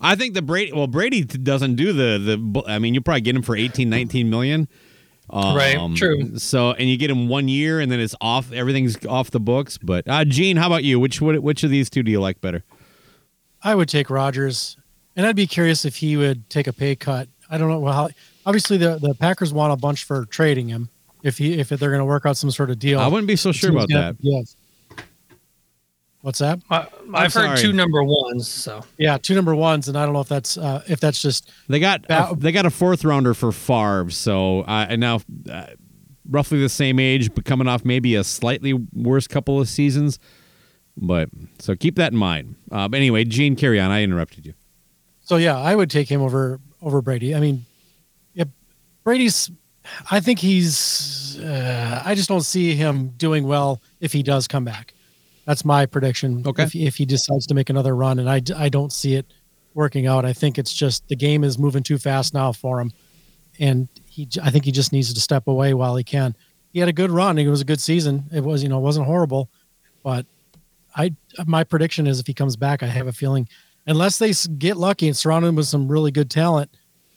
I 0.00 0.14
think 0.14 0.34
the 0.34 0.42
Brady 0.42 0.72
well 0.72 0.86
Brady 0.86 1.22
doesn't 1.24 1.74
do 1.76 1.92
the 1.92 2.36
the 2.36 2.62
I 2.66 2.78
mean 2.78 2.94
you 2.94 3.00
probably 3.00 3.22
get 3.22 3.34
him 3.34 3.42
for 3.42 3.56
18 3.56 3.88
19 3.90 4.30
million. 4.30 4.68
Um, 5.30 5.56
Right, 5.56 5.96
true. 5.96 6.36
So 6.38 6.72
and 6.72 6.88
you 6.90 6.96
get 6.98 7.10
him 7.10 7.28
one 7.28 7.48
year 7.48 7.80
and 7.80 7.90
then 7.90 8.00
it's 8.00 8.14
off 8.20 8.52
everything's 8.52 9.04
off 9.06 9.30
the 9.30 9.40
books, 9.40 9.78
but 9.78 10.06
uh 10.08 10.24
Gene, 10.24 10.56
how 10.56 10.66
about 10.66 10.84
you? 10.84 11.00
Which 11.00 11.20
would- 11.20 11.38
which 11.38 11.64
of 11.64 11.70
these 11.70 11.88
two 11.88 12.02
do 12.02 12.10
you 12.10 12.20
like 12.20 12.40
better? 12.40 12.64
I 13.64 13.74
would 13.76 13.88
take 13.88 14.10
Rodgers, 14.10 14.76
and 15.14 15.24
I'd 15.24 15.36
be 15.36 15.46
curious 15.46 15.84
if 15.84 15.96
he 15.96 16.16
would 16.16 16.50
take 16.50 16.66
a 16.66 16.72
pay 16.72 16.96
cut. 16.96 17.28
I 17.48 17.58
don't 17.58 17.68
know 17.68 17.86
how. 17.86 18.08
Obviously, 18.44 18.76
the, 18.76 18.98
the 18.98 19.14
Packers 19.14 19.52
want 19.52 19.72
a 19.72 19.76
bunch 19.76 20.04
for 20.04 20.24
trading 20.26 20.68
him 20.68 20.88
if 21.22 21.38
he 21.38 21.58
if 21.58 21.68
they're 21.68 21.90
going 21.90 22.00
to 22.00 22.04
work 22.04 22.26
out 22.26 22.36
some 22.36 22.50
sort 22.50 22.70
of 22.70 22.78
deal. 22.78 22.98
I 22.98 23.06
wouldn't 23.06 23.28
be 23.28 23.36
so 23.36 23.52
sure 23.52 23.70
about 23.70 23.88
that. 23.88 24.16
Yes. 24.20 24.56
What's 26.22 26.38
that? 26.38 26.60
I, 26.70 26.86
I've 27.14 27.34
heard 27.34 27.58
sorry. 27.58 27.58
two 27.58 27.72
number 27.72 28.02
ones. 28.04 28.46
So 28.48 28.84
Yeah, 28.96 29.18
two 29.18 29.34
number 29.34 29.54
ones, 29.56 29.88
and 29.88 29.98
I 29.98 30.04
don't 30.04 30.14
know 30.14 30.20
if 30.20 30.28
that's 30.28 30.56
uh, 30.56 30.82
if 30.86 31.00
that's 31.00 31.20
just 31.20 31.50
They 31.68 31.80
got 31.80 32.06
That- 32.08 32.38
they 32.40 32.52
got 32.52 32.64
a 32.64 32.70
fourth 32.70 33.04
rounder 33.04 33.34
for 33.34 33.50
Favre, 33.50 34.10
so 34.10 34.60
uh, 34.62 34.86
and 34.88 35.00
now 35.00 35.20
uh, 35.50 35.66
roughly 36.30 36.60
the 36.60 36.68
same 36.68 37.00
age, 37.00 37.34
but 37.34 37.44
coming 37.44 37.66
off 37.66 37.84
maybe 37.84 38.14
a 38.14 38.22
slightly 38.22 38.72
worse 38.72 39.26
couple 39.26 39.60
of 39.60 39.68
seasons. 39.68 40.20
But 40.96 41.28
so 41.58 41.74
keep 41.74 41.96
that 41.96 42.12
in 42.12 42.18
mind. 42.18 42.54
Uh, 42.70 42.86
but 42.86 42.98
anyway, 42.98 43.24
Gene, 43.24 43.56
carry 43.56 43.80
on. 43.80 43.90
I 43.90 44.02
interrupted 44.02 44.46
you. 44.46 44.54
So 45.22 45.36
yeah, 45.36 45.58
I 45.58 45.74
would 45.74 45.90
take 45.90 46.08
him 46.08 46.20
over 46.22 46.60
over 46.80 47.02
Brady. 47.02 47.34
I 47.34 47.40
mean, 47.40 47.56
yeah, 47.56 47.64
Brady's. 49.04 49.50
I 50.10 50.20
think 50.20 50.38
he's. 50.38 51.38
Uh, 51.38 52.02
I 52.04 52.14
just 52.14 52.28
don't 52.28 52.42
see 52.42 52.74
him 52.74 53.08
doing 53.16 53.46
well 53.46 53.80
if 54.00 54.12
he 54.12 54.22
does 54.22 54.46
come 54.46 54.64
back. 54.64 54.94
That's 55.44 55.64
my 55.64 55.86
prediction. 55.86 56.44
Okay. 56.46 56.62
If, 56.62 56.74
if 56.74 56.96
he 56.96 57.04
decides 57.04 57.46
to 57.48 57.54
make 57.54 57.68
another 57.68 57.96
run, 57.96 58.18
and 58.18 58.30
I 58.30 58.40
I 58.56 58.68
don't 58.68 58.92
see 58.92 59.14
it 59.14 59.26
working 59.74 60.06
out. 60.06 60.24
I 60.24 60.32
think 60.32 60.58
it's 60.58 60.72
just 60.72 61.06
the 61.08 61.16
game 61.16 61.42
is 61.42 61.58
moving 61.58 61.82
too 61.82 61.98
fast 61.98 62.32
now 62.34 62.52
for 62.52 62.80
him, 62.80 62.92
and 63.58 63.88
he. 64.06 64.28
I 64.42 64.50
think 64.50 64.64
he 64.64 64.72
just 64.72 64.92
needs 64.92 65.12
to 65.12 65.20
step 65.20 65.48
away 65.48 65.74
while 65.74 65.96
he 65.96 66.04
can. 66.04 66.36
He 66.72 66.78
had 66.78 66.88
a 66.88 66.92
good 66.92 67.10
run. 67.10 67.38
It 67.38 67.48
was 67.48 67.60
a 67.60 67.66
good 67.66 67.80
season. 67.80 68.24
It 68.32 68.44
was 68.44 68.62
you 68.62 68.68
know 68.68 68.78
it 68.78 68.82
wasn't 68.82 69.06
horrible, 69.06 69.50
but 70.02 70.26
I 70.96 71.14
my 71.46 71.64
prediction 71.64 72.06
is 72.06 72.20
if 72.20 72.26
he 72.26 72.34
comes 72.34 72.56
back, 72.56 72.82
I 72.82 72.86
have 72.86 73.08
a 73.08 73.12
feeling 73.12 73.48
unless 73.86 74.18
they 74.18 74.32
get 74.58 74.76
lucky 74.76 75.08
and 75.08 75.16
surround 75.16 75.44
him 75.44 75.56
with 75.56 75.66
some 75.66 75.88
really 75.88 76.10
good 76.10 76.30
talent 76.30 76.70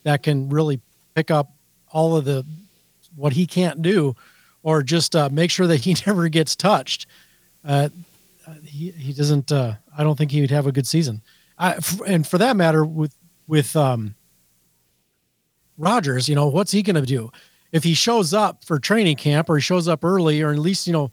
that 0.04 0.24
can 0.24 0.50
really 0.50 0.82
pick 1.16 1.32
up 1.32 1.55
all 1.96 2.18
of 2.18 2.26
the 2.26 2.46
what 3.16 3.32
he 3.32 3.48
can't 3.48 3.82
do, 3.82 4.16
or 4.62 4.84
just 4.84 5.16
uh, 5.16 5.30
make 5.32 5.50
sure 5.50 5.66
that 5.66 5.78
he 5.78 5.96
never 6.06 6.28
gets 6.28 6.56
touched. 6.56 7.08
Uh, 7.64 7.90
he 8.64 8.92
he 8.92 9.14
doesn't. 9.14 9.52
Uh, 9.52 9.76
I 9.98 10.04
don't 10.04 10.18
think 10.18 10.32
he 10.32 10.42
would 10.42 10.52
have 10.52 10.68
a 10.68 10.72
good 10.72 10.86
season. 10.86 11.22
And 11.58 12.28
for 12.28 12.38
that 12.38 12.58
matter, 12.58 12.84
with 12.84 13.16
with 13.48 13.76
um, 13.78 14.14
Rodgers, 15.78 16.28
you 16.28 16.36
know, 16.36 16.48
what's 16.48 16.72
he 16.72 16.84
going 16.84 16.98
to 16.98 17.02
do 17.02 17.32
if 17.72 17.84
he 17.84 17.94
shows 17.94 18.34
up 18.34 18.66
for 18.66 18.78
training 18.78 19.16
camp 19.16 19.50
or 19.50 19.56
he 19.56 19.62
shows 19.62 19.88
up 19.88 20.04
early, 20.04 20.42
or 20.42 20.52
at 20.52 20.60
least 20.60 20.86
you 20.86 20.94
know 20.94 21.12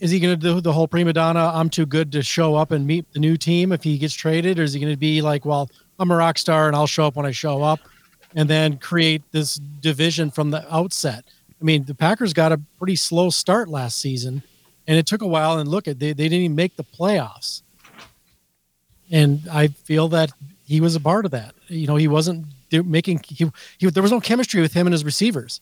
is 0.00 0.10
he 0.10 0.20
going 0.20 0.38
to 0.38 0.40
do 0.40 0.60
the 0.60 0.72
whole 0.72 0.86
prima 0.86 1.12
donna? 1.12 1.50
I'm 1.52 1.70
too 1.70 1.86
good 1.86 2.12
to 2.12 2.22
show 2.22 2.54
up 2.54 2.70
and 2.70 2.86
meet 2.86 3.10
the 3.12 3.18
new 3.18 3.36
team 3.36 3.72
if 3.72 3.82
he 3.82 3.98
gets 3.98 4.14
traded, 4.14 4.58
or 4.58 4.62
is 4.62 4.74
he 4.74 4.80
going 4.80 4.92
to 4.92 4.98
be 4.98 5.22
like, 5.22 5.44
well, 5.44 5.68
I'm 5.98 6.10
a 6.10 6.16
rock 6.16 6.38
star 6.38 6.68
and 6.68 6.76
I'll 6.76 6.86
show 6.86 7.06
up 7.06 7.16
when 7.16 7.26
I 7.26 7.32
show 7.32 7.62
up, 7.62 7.80
and 8.34 8.48
then 8.48 8.78
create 8.78 9.22
this 9.32 9.56
division 9.56 10.30
from 10.30 10.50
the 10.50 10.74
outset? 10.74 11.24
I 11.60 11.64
mean, 11.64 11.84
the 11.84 11.94
Packers 11.94 12.32
got 12.32 12.52
a 12.52 12.60
pretty 12.78 12.96
slow 12.96 13.30
start 13.30 13.68
last 13.68 13.98
season, 13.98 14.42
and 14.86 14.96
it 14.96 15.06
took 15.06 15.22
a 15.22 15.26
while. 15.26 15.58
And 15.58 15.68
look 15.68 15.88
at 15.88 15.98
they 15.98 16.12
they 16.12 16.24
didn't 16.24 16.44
even 16.44 16.56
make 16.56 16.76
the 16.76 16.84
playoffs, 16.84 17.62
and 19.10 19.42
I 19.50 19.68
feel 19.68 20.08
that 20.08 20.32
he 20.64 20.80
was 20.80 20.94
a 20.94 21.00
part 21.00 21.24
of 21.24 21.30
that. 21.32 21.54
You 21.66 21.86
know, 21.86 21.96
he 21.96 22.08
wasn't 22.08 22.46
making 22.70 23.22
he, 23.26 23.50
he 23.78 23.90
there 23.90 24.02
was 24.02 24.12
no 24.12 24.20
chemistry 24.20 24.60
with 24.60 24.72
him 24.72 24.86
and 24.86 24.92
his 24.92 25.04
receivers 25.04 25.60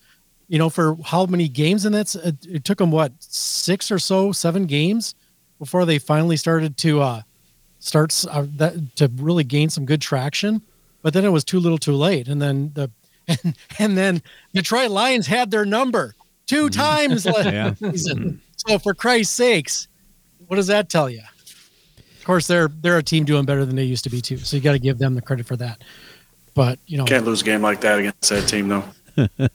you 0.49 0.59
know, 0.59 0.71
for 0.71 0.97
how 1.05 1.27
many 1.27 1.49
games 1.49 1.85
and 1.85 1.95
that's 1.95 2.15
it, 2.15 2.65
took 2.65 2.79
them 2.79 2.91
what 2.91 3.13
six 3.19 3.91
or 3.91 3.99
so, 3.99 4.33
seven 4.33 4.67
games 4.67 5.15
before 5.59 5.85
they 5.85 5.99
finally 5.99 6.37
started 6.37 6.77
to 6.77 7.01
uh 7.01 7.23
start 7.79 8.25
uh, 8.31 8.47
that 8.57 8.97
to 8.97 9.11
really 9.17 9.45
gain 9.45 9.71
some 9.71 9.85
good 9.85 10.01
traction. 10.01 10.63
But 11.07 11.13
then 11.13 11.25
it 11.25 11.29
was 11.31 11.45
too 11.45 11.61
little, 11.61 11.79
too 11.79 11.93
late, 11.95 12.27
and 12.27 12.43
then 12.43 12.73
the 12.75 12.91
and 13.29 13.57
and 13.79 13.97
then 13.97 14.23
Detroit 14.55 14.91
Lions 14.91 15.29
had 15.29 15.53
their 15.53 15.65
number 15.65 16.17
two 16.47 16.69
times 16.69 17.25
last 17.27 17.45
Yeah. 17.47 17.75
season. 17.75 18.41
So 18.57 18.81
for 18.81 18.93
Christ's 18.93 19.33
sakes, 19.33 19.87
what 20.49 20.57
does 20.57 20.67
that 20.67 20.89
tell 20.89 21.09
you? 21.09 21.21
Of 22.19 22.25
course, 22.25 22.49
they're 22.49 22.67
they're 22.81 22.99
a 22.99 23.05
team 23.05 23.25
doing 23.25 23.45
better 23.45 23.65
than 23.65 23.77
they 23.77 23.85
used 23.85 24.03
to 24.03 24.11
be 24.11 24.21
too. 24.21 24.39
So 24.39 24.57
you 24.57 24.63
got 24.65 24.73
to 24.73 24.81
give 24.81 24.99
them 24.99 25.15
the 25.15 25.23
credit 25.23 25.47
for 25.47 25.55
that. 25.59 25.85
But 26.55 26.81
you 26.89 26.99
know, 26.99 27.05
Can't 27.05 27.25
lose 27.25 27.41
a 27.41 27.45
game 27.45 27.63
like 27.63 27.83
that 27.83 28.01
against 28.01 28.29
that 28.31 28.49
team, 28.49 28.67
though. 28.67 28.85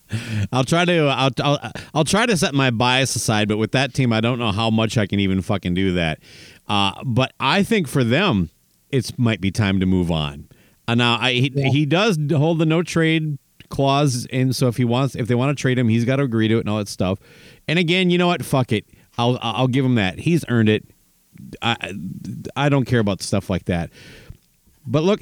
I'll 0.54 0.64
try 0.64 0.86
to 0.86 1.00
I'll, 1.08 1.30
I'll 1.44 1.72
I'll 1.92 2.04
try 2.04 2.24
to 2.24 2.34
set 2.34 2.54
my 2.54 2.70
bias 2.70 3.14
aside, 3.14 3.48
but 3.48 3.58
with 3.58 3.72
that 3.72 3.92
team, 3.92 4.10
I 4.10 4.22
don't 4.22 4.38
know 4.38 4.52
how 4.52 4.70
much 4.70 4.96
I 4.96 5.06
can 5.06 5.20
even 5.20 5.42
fucking 5.42 5.74
do 5.74 5.92
that. 5.92 6.18
Uh, 6.66 6.92
but 7.04 7.34
I 7.38 7.62
think 7.62 7.88
for 7.88 8.04
them, 8.04 8.48
it 8.90 9.18
might 9.18 9.42
be 9.42 9.50
time 9.50 9.80
to 9.80 9.84
move 9.86 10.10
on. 10.10 10.48
Uh, 10.88 10.94
now, 10.94 11.18
I 11.20 11.32
he, 11.32 11.52
Yeah. 11.54 11.68
he 11.68 11.86
does 11.86 12.18
hold 12.32 12.58
the 12.58 12.66
no 12.66 12.82
trade 12.82 13.38
clause, 13.68 14.26
and 14.32 14.54
so 14.54 14.68
if 14.68 14.76
he 14.76 14.84
wants, 14.84 15.14
if 15.14 15.28
they 15.28 15.34
want 15.34 15.56
to 15.56 15.60
trade 15.60 15.78
him, 15.78 15.88
he's 15.88 16.04
got 16.04 16.16
to 16.16 16.22
agree 16.24 16.48
to 16.48 16.56
it 16.56 16.60
and 16.60 16.68
all 16.68 16.78
that 16.78 16.88
stuff. 16.88 17.18
And 17.68 17.78
again, 17.78 18.10
you 18.10 18.18
know 18.18 18.26
what? 18.26 18.44
Fuck 18.44 18.72
it. 18.72 18.84
I'll 19.18 19.38
I'll 19.42 19.68
give 19.68 19.84
him 19.84 19.94
that. 19.96 20.18
He's 20.18 20.44
earned 20.48 20.68
it. 20.68 20.84
I 21.62 21.94
I 22.56 22.68
don't 22.68 22.84
care 22.84 23.00
about 23.00 23.22
stuff 23.22 23.48
like 23.48 23.66
that. 23.66 23.90
But 24.86 25.04
look, 25.04 25.20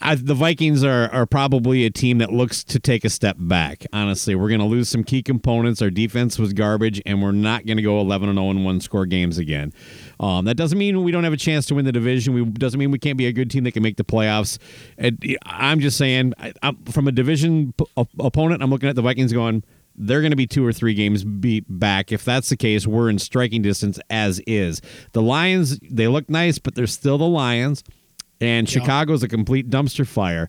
I, 0.00 0.14
the 0.14 0.34
Vikings 0.34 0.84
are, 0.84 1.08
are 1.12 1.26
probably 1.26 1.84
a 1.86 1.90
team 1.90 2.18
that 2.18 2.30
looks 2.32 2.62
to 2.64 2.78
take 2.78 3.04
a 3.04 3.08
step 3.10 3.36
back. 3.38 3.86
Honestly, 3.92 4.34
we're 4.34 4.48
going 4.48 4.60
to 4.60 4.66
lose 4.66 4.88
some 4.88 5.02
key 5.04 5.22
components. 5.22 5.80
Our 5.80 5.90
defense 5.90 6.38
was 6.38 6.52
garbage, 6.52 7.00
and 7.06 7.22
we're 7.22 7.32
not 7.32 7.64
going 7.66 7.78
to 7.78 7.82
go 7.82 7.98
11 8.00 8.28
and 8.28 8.36
0 8.36 8.50
in 8.50 8.64
one 8.64 8.80
score 8.80 9.06
games 9.06 9.38
again. 9.38 9.72
Um, 10.20 10.44
that 10.46 10.56
doesn't 10.56 10.78
mean 10.78 11.02
we 11.02 11.12
don't 11.12 11.24
have 11.24 11.32
a 11.32 11.38
chance 11.38 11.66
to 11.66 11.74
win 11.74 11.84
the 11.84 11.92
division. 11.92 12.34
We 12.34 12.44
doesn't 12.44 12.78
mean 12.78 12.90
we 12.90 12.98
can't 12.98 13.18
be 13.18 13.26
a 13.26 13.32
good 13.32 13.50
team 13.50 13.64
that 13.64 13.72
can 13.72 13.82
make 13.82 13.96
the 13.96 14.04
playoffs. 14.04 14.58
It, 14.96 15.38
I'm 15.44 15.80
just 15.80 15.96
saying, 15.96 16.34
I, 16.38 16.52
I'm, 16.62 16.76
from 16.84 17.08
a 17.08 17.12
division 17.12 17.72
p- 17.72 17.86
opponent, 18.18 18.62
I'm 18.62 18.70
looking 18.70 18.88
at 18.88 18.96
the 18.96 19.02
Vikings 19.02 19.32
going. 19.32 19.62
They're 19.98 20.20
going 20.20 20.32
to 20.32 20.36
be 20.36 20.46
two 20.46 20.66
or 20.66 20.74
three 20.74 20.92
games 20.92 21.24
beat 21.24 21.64
back. 21.68 22.12
If 22.12 22.22
that's 22.22 22.50
the 22.50 22.56
case, 22.56 22.86
we're 22.86 23.08
in 23.08 23.18
striking 23.18 23.62
distance 23.62 23.98
as 24.10 24.40
is. 24.46 24.82
The 25.12 25.22
Lions, 25.22 25.78
they 25.90 26.06
look 26.06 26.28
nice, 26.28 26.58
but 26.58 26.74
they're 26.74 26.86
still 26.86 27.16
the 27.16 27.24
Lions 27.24 27.82
and 28.40 28.68
Chicago's 28.68 29.22
a 29.22 29.28
complete 29.28 29.70
dumpster 29.70 30.06
fire. 30.06 30.48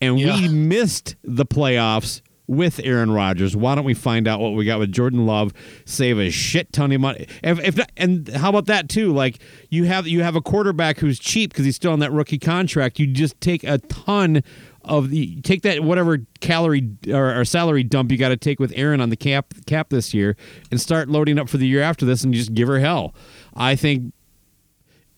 And 0.00 0.16
we 0.16 0.48
missed 0.52 1.16
the 1.22 1.46
playoffs 1.46 2.22
with 2.48 2.80
Aaron 2.82 3.12
Rodgers. 3.12 3.54
Why 3.54 3.74
don't 3.76 3.84
we 3.84 3.94
find 3.94 4.26
out 4.26 4.40
what 4.40 4.54
we 4.54 4.64
got 4.64 4.80
with 4.80 4.90
Jordan 4.90 5.26
Love? 5.26 5.52
Save 5.84 6.18
a 6.18 6.30
shit 6.30 6.72
ton 6.72 6.90
of 6.90 7.00
money. 7.00 7.28
If, 7.44 7.60
if 7.60 7.76
not, 7.76 7.92
and 7.96 8.26
how 8.28 8.48
about 8.48 8.66
that 8.66 8.88
too? 8.88 9.12
Like 9.12 9.38
you 9.70 9.84
have 9.84 10.08
you 10.08 10.22
have 10.22 10.34
a 10.34 10.40
quarterback 10.40 10.98
who's 10.98 11.18
cheap 11.18 11.50
because 11.52 11.64
he's 11.64 11.76
still 11.76 11.92
on 11.92 12.00
that 12.00 12.10
rookie 12.10 12.38
contract. 12.38 12.98
You 12.98 13.06
just 13.06 13.40
take 13.40 13.62
a 13.62 13.78
ton 13.78 14.42
of 14.84 15.10
the 15.10 15.40
take 15.42 15.62
that 15.62 15.84
whatever 15.84 16.18
calorie 16.40 16.90
or, 17.08 17.38
or 17.38 17.44
salary 17.44 17.84
dump 17.84 18.10
you 18.10 18.16
got 18.16 18.30
to 18.30 18.36
take 18.36 18.58
with 18.58 18.72
Aaron 18.74 19.00
on 19.00 19.10
the 19.10 19.16
cap 19.16 19.52
cap 19.66 19.90
this 19.90 20.14
year 20.14 20.36
and 20.70 20.80
start 20.80 21.08
loading 21.08 21.38
up 21.38 21.48
for 21.48 21.58
the 21.58 21.66
year 21.66 21.82
after 21.82 22.06
this 22.06 22.24
and 22.24 22.32
just 22.32 22.54
give 22.54 22.68
her 22.68 22.78
hell. 22.78 23.14
I 23.54 23.76
think 23.76 24.14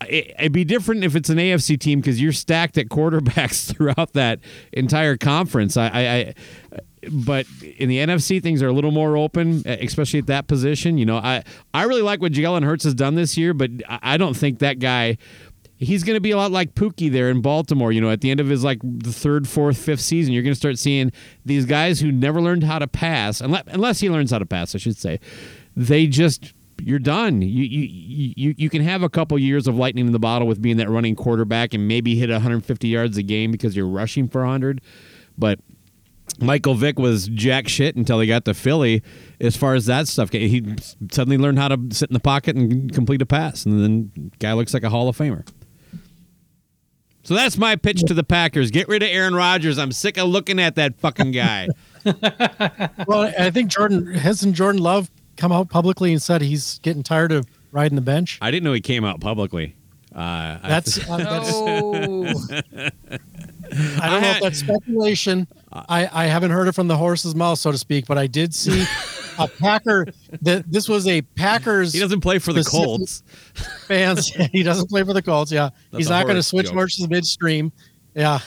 it, 0.08 0.34
it'd 0.38 0.52
be 0.52 0.64
different 0.64 1.04
if 1.04 1.14
it's 1.14 1.28
an 1.28 1.38
AFC 1.38 1.78
team 1.78 2.00
because 2.00 2.20
you're 2.20 2.32
stacked 2.32 2.78
at 2.78 2.88
quarterbacks 2.88 3.72
throughout 3.76 4.12
that 4.14 4.40
entire 4.72 5.16
conference. 5.16 5.76
I, 5.76 5.86
I, 5.86 6.00
I, 6.00 6.34
but 7.10 7.46
in 7.78 7.88
the 7.88 7.98
NFC, 7.98 8.42
things 8.42 8.62
are 8.62 8.68
a 8.68 8.72
little 8.72 8.90
more 8.90 9.16
open, 9.16 9.62
especially 9.66 10.18
at 10.18 10.26
that 10.26 10.46
position. 10.46 10.98
You 10.98 11.06
know, 11.06 11.16
I, 11.16 11.44
I 11.72 11.84
really 11.84 12.02
like 12.02 12.20
what 12.20 12.32
Jalen 12.32 12.64
Hurts 12.64 12.84
has 12.84 12.94
done 12.94 13.14
this 13.14 13.36
year, 13.36 13.54
but 13.54 13.70
I 13.88 14.16
don't 14.16 14.36
think 14.36 14.58
that 14.58 14.78
guy. 14.78 15.18
He's 15.82 16.04
going 16.04 16.16
to 16.16 16.20
be 16.20 16.30
a 16.30 16.36
lot 16.36 16.50
like 16.50 16.74
Pookie 16.74 17.10
there 17.10 17.30
in 17.30 17.40
Baltimore. 17.40 17.90
You 17.90 18.02
know, 18.02 18.10
at 18.10 18.20
the 18.20 18.30
end 18.30 18.38
of 18.38 18.48
his 18.48 18.62
like 18.62 18.80
the 18.82 19.14
third, 19.14 19.48
fourth, 19.48 19.78
fifth 19.78 20.02
season, 20.02 20.34
you're 20.34 20.42
going 20.42 20.52
to 20.52 20.58
start 20.58 20.78
seeing 20.78 21.10
these 21.46 21.64
guys 21.64 22.00
who 22.00 22.12
never 22.12 22.42
learned 22.42 22.64
how 22.64 22.78
to 22.78 22.86
pass, 22.86 23.40
unless, 23.40 23.62
unless 23.68 24.00
he 24.00 24.10
learns 24.10 24.30
how 24.30 24.38
to 24.38 24.44
pass, 24.44 24.74
I 24.74 24.78
should 24.78 24.98
say. 24.98 25.20
They 25.74 26.06
just 26.06 26.52
you're 26.82 26.98
done. 26.98 27.42
You 27.42 27.64
you 27.64 28.32
you 28.36 28.54
you 28.56 28.70
can 28.70 28.82
have 28.82 29.02
a 29.02 29.08
couple 29.08 29.38
years 29.38 29.66
of 29.66 29.76
lightning 29.76 30.06
in 30.06 30.12
the 30.12 30.18
bottle 30.18 30.46
with 30.46 30.60
being 30.60 30.76
that 30.78 30.90
running 30.90 31.16
quarterback 31.16 31.74
and 31.74 31.88
maybe 31.88 32.14
hit 32.14 32.30
150 32.30 32.88
yards 32.88 33.16
a 33.16 33.22
game 33.22 33.50
because 33.50 33.76
you're 33.76 33.88
rushing 33.88 34.28
for 34.28 34.42
100, 34.42 34.80
but 35.38 35.60
Michael 36.40 36.74
Vick 36.74 36.98
was 36.98 37.28
jack 37.28 37.68
shit 37.68 37.96
until 37.96 38.20
he 38.20 38.26
got 38.26 38.44
to 38.46 38.54
Philly. 38.54 39.02
As 39.40 39.56
far 39.56 39.74
as 39.74 39.86
that 39.86 40.08
stuff, 40.08 40.30
he 40.32 40.74
suddenly 41.12 41.38
learned 41.38 41.58
how 41.58 41.68
to 41.68 41.78
sit 41.94 42.10
in 42.10 42.14
the 42.14 42.20
pocket 42.20 42.56
and 42.56 42.92
complete 42.92 43.22
a 43.22 43.26
pass, 43.26 43.64
and 43.66 43.82
then 43.82 44.32
guy 44.38 44.52
looks 44.52 44.74
like 44.74 44.82
a 44.82 44.90
Hall 44.90 45.08
of 45.08 45.16
Famer. 45.16 45.46
So 47.22 47.34
that's 47.34 47.58
my 47.58 47.76
pitch 47.76 48.02
to 48.04 48.14
the 48.14 48.24
Packers. 48.24 48.70
Get 48.70 48.88
rid 48.88 49.02
of 49.02 49.08
Aaron 49.10 49.34
Rodgers. 49.34 49.78
I'm 49.78 49.92
sick 49.92 50.16
of 50.18 50.28
looking 50.28 50.58
at 50.58 50.76
that 50.76 50.98
fucking 50.98 51.32
guy. 51.32 51.68
well, 53.06 53.32
I 53.38 53.50
think 53.50 53.70
Jordan 53.70 54.14
hasn't 54.14 54.54
Jordan 54.56 54.80
Love 54.82 55.10
come 55.36 55.52
out 55.52 55.68
publicly 55.68 56.12
and 56.12 56.22
said 56.22 56.40
he's 56.40 56.78
getting 56.78 57.02
tired 57.02 57.30
of 57.30 57.46
riding 57.72 57.96
the 57.96 58.02
bench. 58.02 58.38
I 58.40 58.50
didn't 58.50 58.64
know 58.64 58.72
he 58.72 58.80
came 58.80 59.04
out 59.04 59.20
publicly. 59.20 59.76
Uh, 60.14 60.58
That's 60.66 61.08
uh, 61.08 61.16
that's 61.18 61.52
No. 61.60 63.18
I 63.72 64.10
don't 64.10 64.22
know 64.22 64.30
if 64.30 64.40
that's 64.40 64.58
speculation. 64.58 65.46
I, 65.72 66.08
I 66.12 66.26
haven't 66.26 66.50
heard 66.50 66.68
it 66.68 66.72
from 66.72 66.88
the 66.88 66.96
horse's 66.96 67.34
mouth, 67.34 67.58
so 67.58 67.70
to 67.72 67.78
speak, 67.78 68.06
but 68.06 68.18
I 68.18 68.26
did 68.26 68.54
see 68.54 68.84
a 69.38 69.48
Packer. 69.48 70.06
That 70.42 70.70
this 70.70 70.88
was 70.88 71.06
a 71.06 71.22
Packers 71.22 71.92
he 71.92 72.00
doesn't 72.00 72.20
play 72.20 72.38
for 72.38 72.52
the 72.52 72.64
Colts. 72.64 73.22
fans. 73.86 74.28
he 74.52 74.62
doesn't 74.62 74.88
play 74.88 75.02
for 75.04 75.12
the 75.12 75.22
Colts. 75.22 75.52
Yeah, 75.52 75.70
That's 75.90 75.98
he's 75.98 76.10
not 76.10 76.24
going 76.24 76.36
to 76.36 76.42
switch 76.42 76.66
joke. 76.66 76.74
horses 76.74 77.08
midstream. 77.08 77.72
Yeah, 78.14 78.40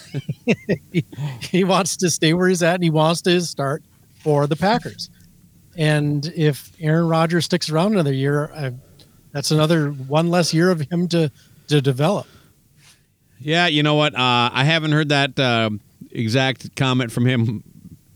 he, 0.92 1.06
he 1.42 1.64
wants 1.64 1.98
to 1.98 2.10
stay 2.10 2.34
where 2.34 2.50
he's 2.50 2.64
at, 2.64 2.76
and 2.76 2.84
he 2.84 2.90
wants 2.90 3.22
to 3.24 3.42
start 3.42 3.84
for 4.20 4.48
the 4.48 4.56
Packers. 4.56 5.10
And 5.76 6.26
if 6.36 6.72
Aaron 6.80 7.08
Rodgers 7.08 7.46
sticks 7.46 7.70
around 7.70 7.94
another 7.94 8.14
year, 8.14 8.52
I, 8.54 8.74
that's 9.32 9.52
another 9.52 9.90
one 9.90 10.30
less 10.30 10.54
year 10.54 10.70
of 10.70 10.82
him 10.82 11.08
to 11.10 11.32
to 11.68 11.82
develop. 11.82 12.28
Yeah, 13.44 13.68
you 13.68 13.84
know 13.84 13.96
what? 13.96 14.14
Uh, 14.16 14.50
I 14.54 14.64
haven't 14.64 14.92
heard 14.94 15.10
that 15.10 15.38
uh, 15.40 15.70
exact 16.12 16.76
comment 16.76 17.12
from 17.12 17.26
him 17.26 17.64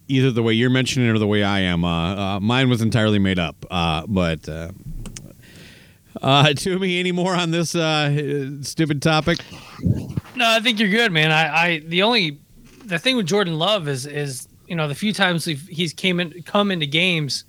either 0.07 0.31
the 0.31 0.41
way 0.41 0.53
you're 0.53 0.69
mentioning 0.69 1.09
it 1.09 1.11
or 1.11 1.19
the 1.19 1.27
way 1.27 1.43
I 1.43 1.59
am. 1.61 1.83
Uh, 1.83 2.15
uh, 2.15 2.39
mine 2.39 2.69
was 2.69 2.81
entirely 2.81 3.19
made 3.19 3.37
up. 3.39 3.57
Uh, 3.69 4.05
but 4.07 4.47
uh, 4.47 4.71
uh, 6.21 6.53
Toomey, 6.55 6.99
any 6.99 7.11
more 7.11 7.35
on 7.35 7.51
this 7.51 7.75
uh, 7.75 8.61
stupid 8.63 9.01
topic? 9.01 9.39
No, 10.35 10.47
I 10.47 10.59
think 10.61 10.79
you're 10.79 10.89
good, 10.89 11.11
man. 11.11 11.31
I, 11.31 11.63
I 11.65 11.79
the 11.79 12.03
only 12.03 12.39
the 12.85 12.99
thing 12.99 13.17
with 13.17 13.25
Jordan 13.25 13.57
Love 13.59 13.87
is 13.87 14.05
is 14.05 14.47
you 14.67 14.75
know 14.75 14.87
the 14.87 14.95
few 14.95 15.11
times 15.13 15.45
he's- 15.45 15.67
he's 15.67 15.93
came 15.93 16.19
in 16.19 16.41
come 16.43 16.71
into 16.71 16.85
games, 16.85 17.43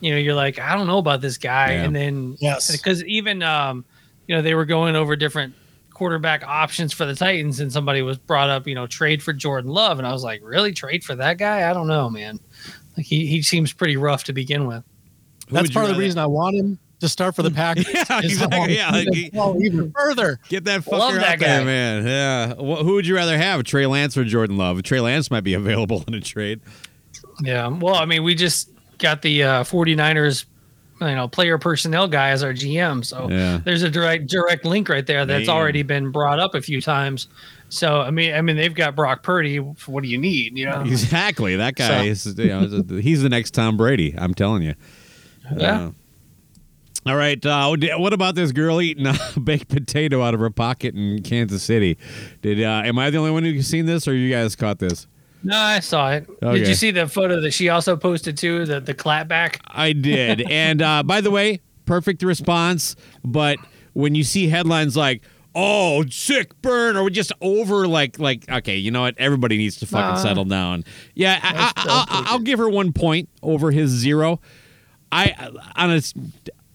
you 0.00 0.12
know 0.12 0.18
you're 0.18 0.34
like 0.34 0.58
I 0.58 0.74
don't 0.76 0.86
know 0.86 0.98
about 0.98 1.20
this 1.20 1.36
guy, 1.38 1.72
Yeah. 1.72 1.84
and 1.84 1.94
then 1.96 2.36
Yes. 2.40 2.70
because 2.70 3.04
even 3.04 3.42
um 3.42 3.84
you 4.26 4.34
know 4.34 4.42
they 4.42 4.54
were 4.54 4.64
going 4.64 4.96
over 4.96 5.14
different 5.16 5.54
quarterback 5.98 6.44
options 6.46 6.92
for 6.92 7.04
the 7.04 7.14
Titans, 7.14 7.58
and 7.60 7.72
somebody 7.72 8.00
was 8.02 8.16
brought 8.16 8.48
up 8.48 8.66
you 8.66 8.74
know 8.74 8.86
trade 8.86 9.22
for 9.22 9.32
Jordan 9.32 9.70
Love, 9.70 9.98
and 9.98 10.06
I 10.06 10.12
was 10.12 10.22
like 10.22 10.40
really 10.44 10.72
trade 10.72 11.02
for 11.04 11.14
that 11.16 11.36
guy? 11.38 11.68
I 11.68 11.74
don't 11.74 11.88
know, 11.88 12.08
man. 12.08 12.38
Like 12.96 13.04
he 13.04 13.26
he 13.26 13.42
seems 13.42 13.72
pretty 13.72 13.96
rough 13.96 14.24
to 14.24 14.32
begin 14.32 14.66
with. 14.66 14.84
Who 15.48 15.56
That's 15.56 15.70
part 15.70 15.88
of 15.88 15.94
the 15.96 16.00
reason 16.00 16.18
I 16.18 16.26
want 16.26 16.56
him 16.56 16.78
to 17.00 17.08
start 17.08 17.34
for 17.34 17.42
the 17.42 17.50
Packers. 17.62 17.92
Yeah, 17.92 18.02
is 18.02 18.10
I 18.10 18.18
exactly. 18.20 18.76
Yeah, 18.76 18.90
to 18.90 19.10
like, 19.10 19.32
go 19.32 19.58
even 19.60 19.90
further. 19.92 20.38
Get 20.48 20.64
that 20.64 20.82
fucker 20.82 20.98
Love 20.98 21.14
out 21.14 21.20
that 21.20 21.38
there, 21.40 21.58
guy. 21.60 21.64
man. 21.64 22.06
Yeah. 22.06 22.54
Wh- 22.54 22.82
who 22.82 22.94
would 22.94 23.06
you 23.06 23.14
rather 23.14 23.36
have, 23.36 23.64
Trey 23.64 23.86
Lance 23.86 24.16
or 24.16 24.24
Jordan 24.24 24.56
Love? 24.56 24.82
Trey 24.82 25.00
Lance 25.00 25.30
might 25.30 25.44
be 25.44 25.54
available 25.62 26.04
in 26.06 26.14
a 26.14 26.20
trade. 26.20 26.60
Yeah. 27.42 27.68
Well, 27.68 27.94
I 27.94 28.04
mean, 28.04 28.24
we 28.24 28.34
just 28.34 28.70
got 28.98 29.22
the 29.22 29.42
uh, 29.42 29.64
49ers, 29.64 30.44
you 31.00 31.14
know, 31.14 31.28
player 31.28 31.58
personnel 31.58 32.08
guy 32.08 32.30
as 32.30 32.42
our 32.42 32.52
GM. 32.52 33.04
So 33.04 33.28
Yeah. 33.30 33.60
there's 33.64 33.82
a 33.82 33.90
direct 33.90 34.26
direct 34.26 34.64
link 34.64 34.88
right 34.88 35.06
there 35.06 35.24
that's 35.26 35.46
Man. 35.46 35.56
already 35.56 35.82
been 35.82 36.10
brought 36.10 36.38
up 36.40 36.54
a 36.54 36.60
few 36.62 36.80
times. 36.80 37.28
So 37.68 38.00
I 38.00 38.10
mean, 38.10 38.34
I 38.34 38.40
mean, 38.40 38.56
they've 38.56 38.74
got 38.74 38.96
Brock 38.96 39.22
Purdy. 39.22 39.58
What 39.58 40.02
do 40.02 40.08
you 40.08 40.18
need? 40.18 40.56
You 40.56 40.66
know. 40.66 40.80
Exactly. 40.82 41.56
That 41.56 41.74
guy 41.76 41.86
So- 42.14 42.28
is, 42.30 42.38
you 42.38 42.46
know, 42.48 42.98
he's 43.00 43.22
the 43.22 43.28
next 43.28 43.52
Tom 43.52 43.76
Brady. 43.76 44.14
I'm 44.16 44.34
telling 44.34 44.62
you. 44.62 44.74
Yeah. 45.56 45.84
Uh, 45.86 45.90
all 47.06 47.16
right. 47.16 47.44
Uh, 47.46 47.74
what 47.96 48.12
about 48.12 48.34
this 48.34 48.52
girl 48.52 48.82
eating 48.82 49.06
a 49.06 49.14
baked 49.42 49.68
potato 49.68 50.22
out 50.22 50.34
of 50.34 50.40
her 50.40 50.50
pocket 50.50 50.94
in 50.94 51.22
Kansas 51.22 51.62
City? 51.62 51.96
Did 52.42 52.62
uh, 52.62 52.82
am 52.84 52.98
I 52.98 53.08
the 53.10 53.18
only 53.18 53.30
one 53.30 53.44
who's 53.44 53.66
seen 53.66 53.86
this, 53.86 54.06
or 54.08 54.14
you 54.14 54.30
guys 54.30 54.56
caught 54.56 54.78
this? 54.78 55.06
No, 55.42 55.56
I 55.56 55.80
saw 55.80 56.10
it. 56.12 56.28
Okay. 56.42 56.58
Did 56.58 56.68
you 56.68 56.74
see 56.74 56.90
the 56.90 57.06
photo 57.08 57.40
that 57.40 57.52
she 57.52 57.68
also 57.68 57.96
posted 57.96 58.36
too? 58.36 58.64
The 58.64 58.80
the 58.80 58.94
clapback. 58.94 59.60
I 59.68 59.92
did. 59.92 60.40
and 60.50 60.82
uh, 60.82 61.02
by 61.02 61.20
the 61.20 61.30
way, 61.30 61.60
perfect 61.86 62.22
response. 62.22 62.96
But 63.24 63.58
when 63.92 64.14
you 64.14 64.24
see 64.24 64.48
headlines 64.48 64.96
like 64.96 65.22
"Oh, 65.54 66.04
sick 66.10 66.60
burn," 66.60 66.96
or 66.96 67.04
we 67.04 67.10
just 67.10 67.32
over 67.40 67.86
like 67.86 68.18
like 68.18 68.50
okay, 68.50 68.76
you 68.76 68.90
know 68.90 69.02
what? 69.02 69.14
Everybody 69.18 69.56
needs 69.56 69.76
to 69.76 69.86
fucking 69.86 70.14
Nah. 70.16 70.22
settle 70.22 70.44
down. 70.44 70.84
Yeah, 71.14 71.38
I, 71.42 71.72
I, 71.76 71.82
I, 71.86 72.24
I'll 72.32 72.40
give 72.40 72.58
her 72.58 72.68
one 72.68 72.92
point 72.92 73.28
over 73.42 73.70
his 73.70 73.90
zero. 73.90 74.40
I 75.12 75.50
on 75.76 75.90
a 75.90 76.02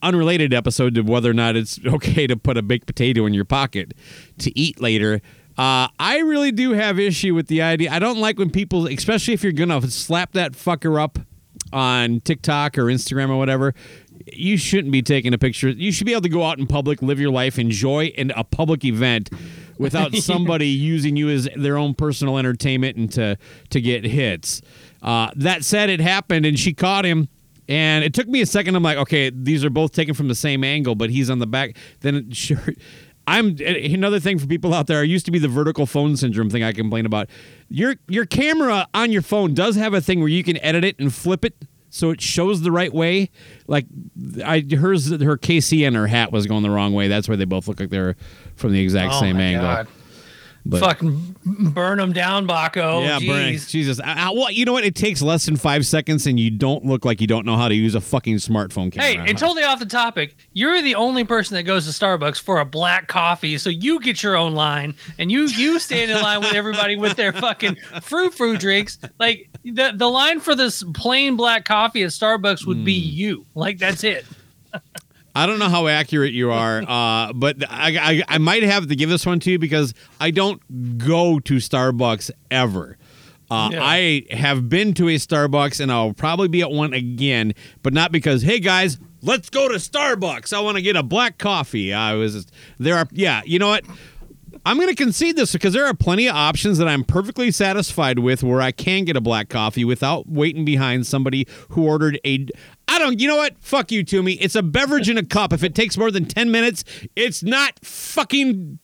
unrelated 0.01 0.53
episode 0.53 0.95
to 0.95 1.01
whether 1.01 1.29
or 1.29 1.33
not 1.33 1.55
it's 1.55 1.79
okay 1.85 2.27
to 2.27 2.35
put 2.35 2.57
a 2.57 2.61
baked 2.61 2.85
potato 2.87 3.25
in 3.25 3.33
your 3.33 3.45
pocket 3.45 3.93
to 4.39 4.57
eat 4.57 4.81
later. 4.81 5.21
Uh, 5.57 5.87
I 5.99 6.19
really 6.19 6.51
do 6.51 6.71
have 6.71 6.99
issue 6.99 7.35
with 7.35 7.47
the 7.47 7.61
idea. 7.61 7.91
I 7.91 7.99
don't 7.99 8.17
like 8.17 8.39
when 8.39 8.49
people, 8.49 8.87
especially 8.87 9.33
if 9.33 9.43
you're 9.43 9.51
gonna 9.51 9.81
slap 9.89 10.33
that 10.33 10.53
fucker 10.53 11.01
up 11.01 11.19
on 11.71 12.21
TikTok 12.21 12.77
or 12.77 12.85
Instagram 12.85 13.29
or 13.29 13.37
whatever. 13.37 13.73
You 14.31 14.57
shouldn't 14.57 14.91
be 14.91 15.01
taking 15.01 15.33
a 15.33 15.37
picture. 15.37 15.69
You 15.69 15.91
should 15.91 16.05
be 16.05 16.13
able 16.13 16.21
to 16.21 16.29
go 16.29 16.43
out 16.43 16.57
in 16.57 16.65
public, 16.65 17.01
live 17.01 17.19
your 17.19 17.31
life, 17.31 17.59
enjoy 17.59 18.05
in 18.05 18.31
a 18.31 18.43
public 18.43 18.85
event 18.85 19.29
without 19.77 20.15
somebody 20.15 20.67
using 20.67 21.15
you 21.15 21.29
as 21.29 21.49
their 21.55 21.77
own 21.77 21.93
personal 21.93 22.37
entertainment 22.37 22.97
and 22.97 23.11
to 23.13 23.37
to 23.69 23.81
get 23.81 24.05
hits. 24.05 24.61
Uh, 25.01 25.29
that 25.35 25.65
said, 25.65 25.89
it 25.89 25.99
happened 25.99 26.45
and 26.45 26.57
she 26.57 26.73
caught 26.73 27.05
him. 27.05 27.27
And 27.69 28.03
it 28.03 28.13
took 28.13 28.27
me 28.27 28.41
a 28.41 28.45
second. 28.45 28.75
I'm 28.75 28.83
like, 28.83 28.97
okay, 28.97 29.29
these 29.29 29.63
are 29.63 29.69
both 29.69 29.93
taken 29.93 30.13
from 30.13 30.27
the 30.27 30.35
same 30.35 30.65
angle, 30.65 30.95
but 30.95 31.09
he's 31.09 31.29
on 31.29 31.39
the 31.39 31.47
back. 31.47 31.77
Then 32.01 32.29
sure, 32.33 32.59
I'm 33.27 33.57
eh, 33.61 33.93
another 33.93 34.19
thing 34.19 34.39
for 34.39 34.47
people 34.47 34.73
out 34.73 34.87
there. 34.87 34.99
I 34.99 35.03
used 35.03 35.25
to 35.25 35.31
be 35.31 35.39
the 35.39 35.47
vertical 35.47 35.85
phone 35.85 36.17
syndrome 36.17 36.49
thing 36.49 36.63
I 36.63 36.73
complain 36.73 37.05
about. 37.05 37.29
Your 37.69 37.95
your 38.07 38.25
camera 38.25 38.87
on 38.93 39.11
your 39.11 39.21
phone 39.21 39.53
does 39.53 39.75
have 39.75 39.93
a 39.93 40.01
thing 40.01 40.19
where 40.19 40.29
you 40.29 40.43
can 40.43 40.57
edit 40.57 40.83
it 40.83 40.99
and 40.99 41.13
flip 41.13 41.45
it 41.45 41.55
so 41.89 42.09
it 42.09 42.19
shows 42.21 42.61
the 42.61 42.71
right 42.71 42.93
way. 42.93 43.29
Like 43.67 43.85
I 44.43 44.65
hers 44.77 45.09
her 45.09 45.37
KC 45.37 45.85
and 45.87 45.95
her 45.95 46.07
hat 46.07 46.31
was 46.31 46.47
going 46.47 46.63
the 46.63 46.69
wrong 46.71 46.93
way. 46.93 47.07
That's 47.07 47.29
why 47.29 47.35
they 47.35 47.45
both 47.45 47.67
look 47.67 47.79
like 47.79 47.89
they're 47.89 48.15
from 48.55 48.73
the 48.73 48.81
exact 48.81 49.13
Oh 49.13 49.19
same 49.19 49.37
my 49.37 49.43
angle. 49.43 49.63
God. 49.67 49.87
But- 50.65 50.79
Fucking 50.79 51.35
burn 51.73 51.97
them 51.97 52.13
down, 52.13 52.47
Bakko. 52.47 53.03
yeah, 53.03 53.19
burn, 53.19 53.57
Jesus. 53.57 53.99
I, 53.99 54.27
I- 54.27 54.31
well, 54.31 54.49
you 54.49 54.63
know 54.63 54.71
what? 54.71 54.85
It 54.85 54.95
takes 54.95 55.21
less 55.21 55.45
than 55.45 55.57
five 55.57 55.85
seconds, 55.85 56.25
and 56.25 56.39
you 56.39 56.49
don't 56.49 56.85
look 56.85 57.03
like 57.03 57.19
you 57.19 57.27
don't 57.27 57.45
know 57.45 57.57
how 57.57 57.67
to 57.67 57.75
use 57.75 57.95
a 57.95 58.01
fucking 58.01 58.35
smartphone 58.37 58.89
camera. 58.89 59.07
Hey, 59.23 59.29
and 59.29 59.37
totally 59.37 59.63
off 59.63 59.79
the 59.79 59.85
topic, 59.85 60.35
you're 60.53 60.81
the 60.81 60.95
only 60.95 61.25
person 61.25 61.55
that 61.55 61.63
goes 61.63 61.85
to 61.85 61.91
Starbucks 61.91 62.39
for 62.41 62.59
a 62.61 62.65
black 62.65 63.07
coffee, 63.09 63.57
so 63.57 63.69
you 63.69 63.99
get 63.99 64.23
your 64.23 64.37
own 64.37 64.53
line, 64.55 64.95
and 65.19 65.29
you 65.29 65.47
you 65.47 65.79
stand 65.79 66.09
in 66.11 66.21
line 66.21 66.39
with 66.39 66.53
everybody 66.53 66.95
with 66.95 67.17
their 67.17 67.33
fucking 67.33 67.75
fruit 68.01 68.33
fruit 68.33 68.59
drinks. 68.61 68.99
Like 69.19 69.49
the 69.65 69.91
the 69.93 70.07
line 70.09 70.39
for 70.39 70.55
this 70.55 70.81
plain 70.93 71.35
black 71.35 71.65
coffee 71.65 72.03
at 72.03 72.11
Starbucks 72.11 72.65
would 72.65 72.85
be 72.85 73.01
Hmm. 73.01 73.15
you. 73.17 73.45
Like 73.53 73.79
that's 73.79 74.03
it. 74.05 74.25
I 75.35 75.45
don't 75.45 75.57
know 75.59 75.69
how 75.69 75.87
accurate 75.87 76.33
you 76.33 76.51
are, 76.51 76.83
uh, 76.87 77.33
but 77.33 77.57
I, 77.69 77.97
I 78.19 78.23
I 78.27 78.37
might 78.37 78.63
have 78.63 78.87
to 78.87 78.95
give 78.95 79.09
this 79.09 79.25
one 79.25 79.39
to 79.41 79.51
you 79.51 79.59
because 79.59 79.93
I 80.19 80.31
don't 80.31 80.97
go 80.97 81.39
to 81.39 81.55
Starbucks 81.55 82.31
ever. 82.51 82.97
Uh, 83.51 83.69
Yeah. 83.73 83.83
I 83.83 84.23
have 84.31 84.69
been 84.69 84.93
to 84.95 85.09
a 85.09 85.15
Starbucks 85.15 85.79
and 85.79 85.91
I'll 85.91 86.13
probably 86.13 86.47
be 86.47 86.61
at 86.61 86.71
one 86.71 86.93
again, 86.93 87.53
but 87.83 87.93
not 87.93 88.11
because 88.11 88.41
hey 88.41 88.59
guys, 88.59 88.97
let's 89.21 89.49
go 89.49 89.67
to 89.67 89.75
Starbucks. 89.75 90.53
I 90.53 90.59
want 90.61 90.77
to 90.77 90.81
get 90.81 90.95
a 90.95 91.03
black 91.03 91.37
coffee. 91.37 91.93
I 91.93 92.13
was 92.13 92.47
there 92.79 92.95
are 92.97 93.07
yeah, 93.11 93.41
you 93.45 93.59
know 93.59 93.67
what? 93.69 93.83
I'm 94.65 94.77
going 94.77 94.89
to 94.89 94.95
concede 94.95 95.35
this 95.35 95.51
because 95.51 95.73
there 95.73 95.85
are 95.85 95.93
plenty 95.93 96.27
of 96.27 96.35
options 96.35 96.77
that 96.77 96.87
I'm 96.87 97.03
perfectly 97.03 97.51
satisfied 97.51 98.19
with 98.19 98.43
where 98.43 98.61
I 98.61 98.71
can 98.71 99.03
get 99.03 99.17
a 99.17 99.21
black 99.21 99.49
coffee 99.49 99.83
without 99.83 100.27
waiting 100.29 100.63
behind 100.63 101.05
somebody 101.05 101.47
who 101.69 101.85
ordered 101.85 102.19
a. 102.25 102.47
I 102.87 102.99
don't. 102.99 103.19
You 103.19 103.27
know 103.27 103.37
what? 103.37 103.57
Fuck 103.59 103.91
you, 103.91 104.03
Toomey. 104.03 104.33
It's 104.33 104.55
a 104.55 104.63
beverage 104.63 105.09
in 105.09 105.17
a 105.17 105.23
cup. 105.23 105.51
If 105.51 105.63
it 105.63 105.75
takes 105.75 105.97
more 105.97 106.11
than 106.11 106.25
ten 106.25 106.51
minutes, 106.51 106.83
it's 107.15 107.43
not 107.43 107.79
fucking 107.83 108.79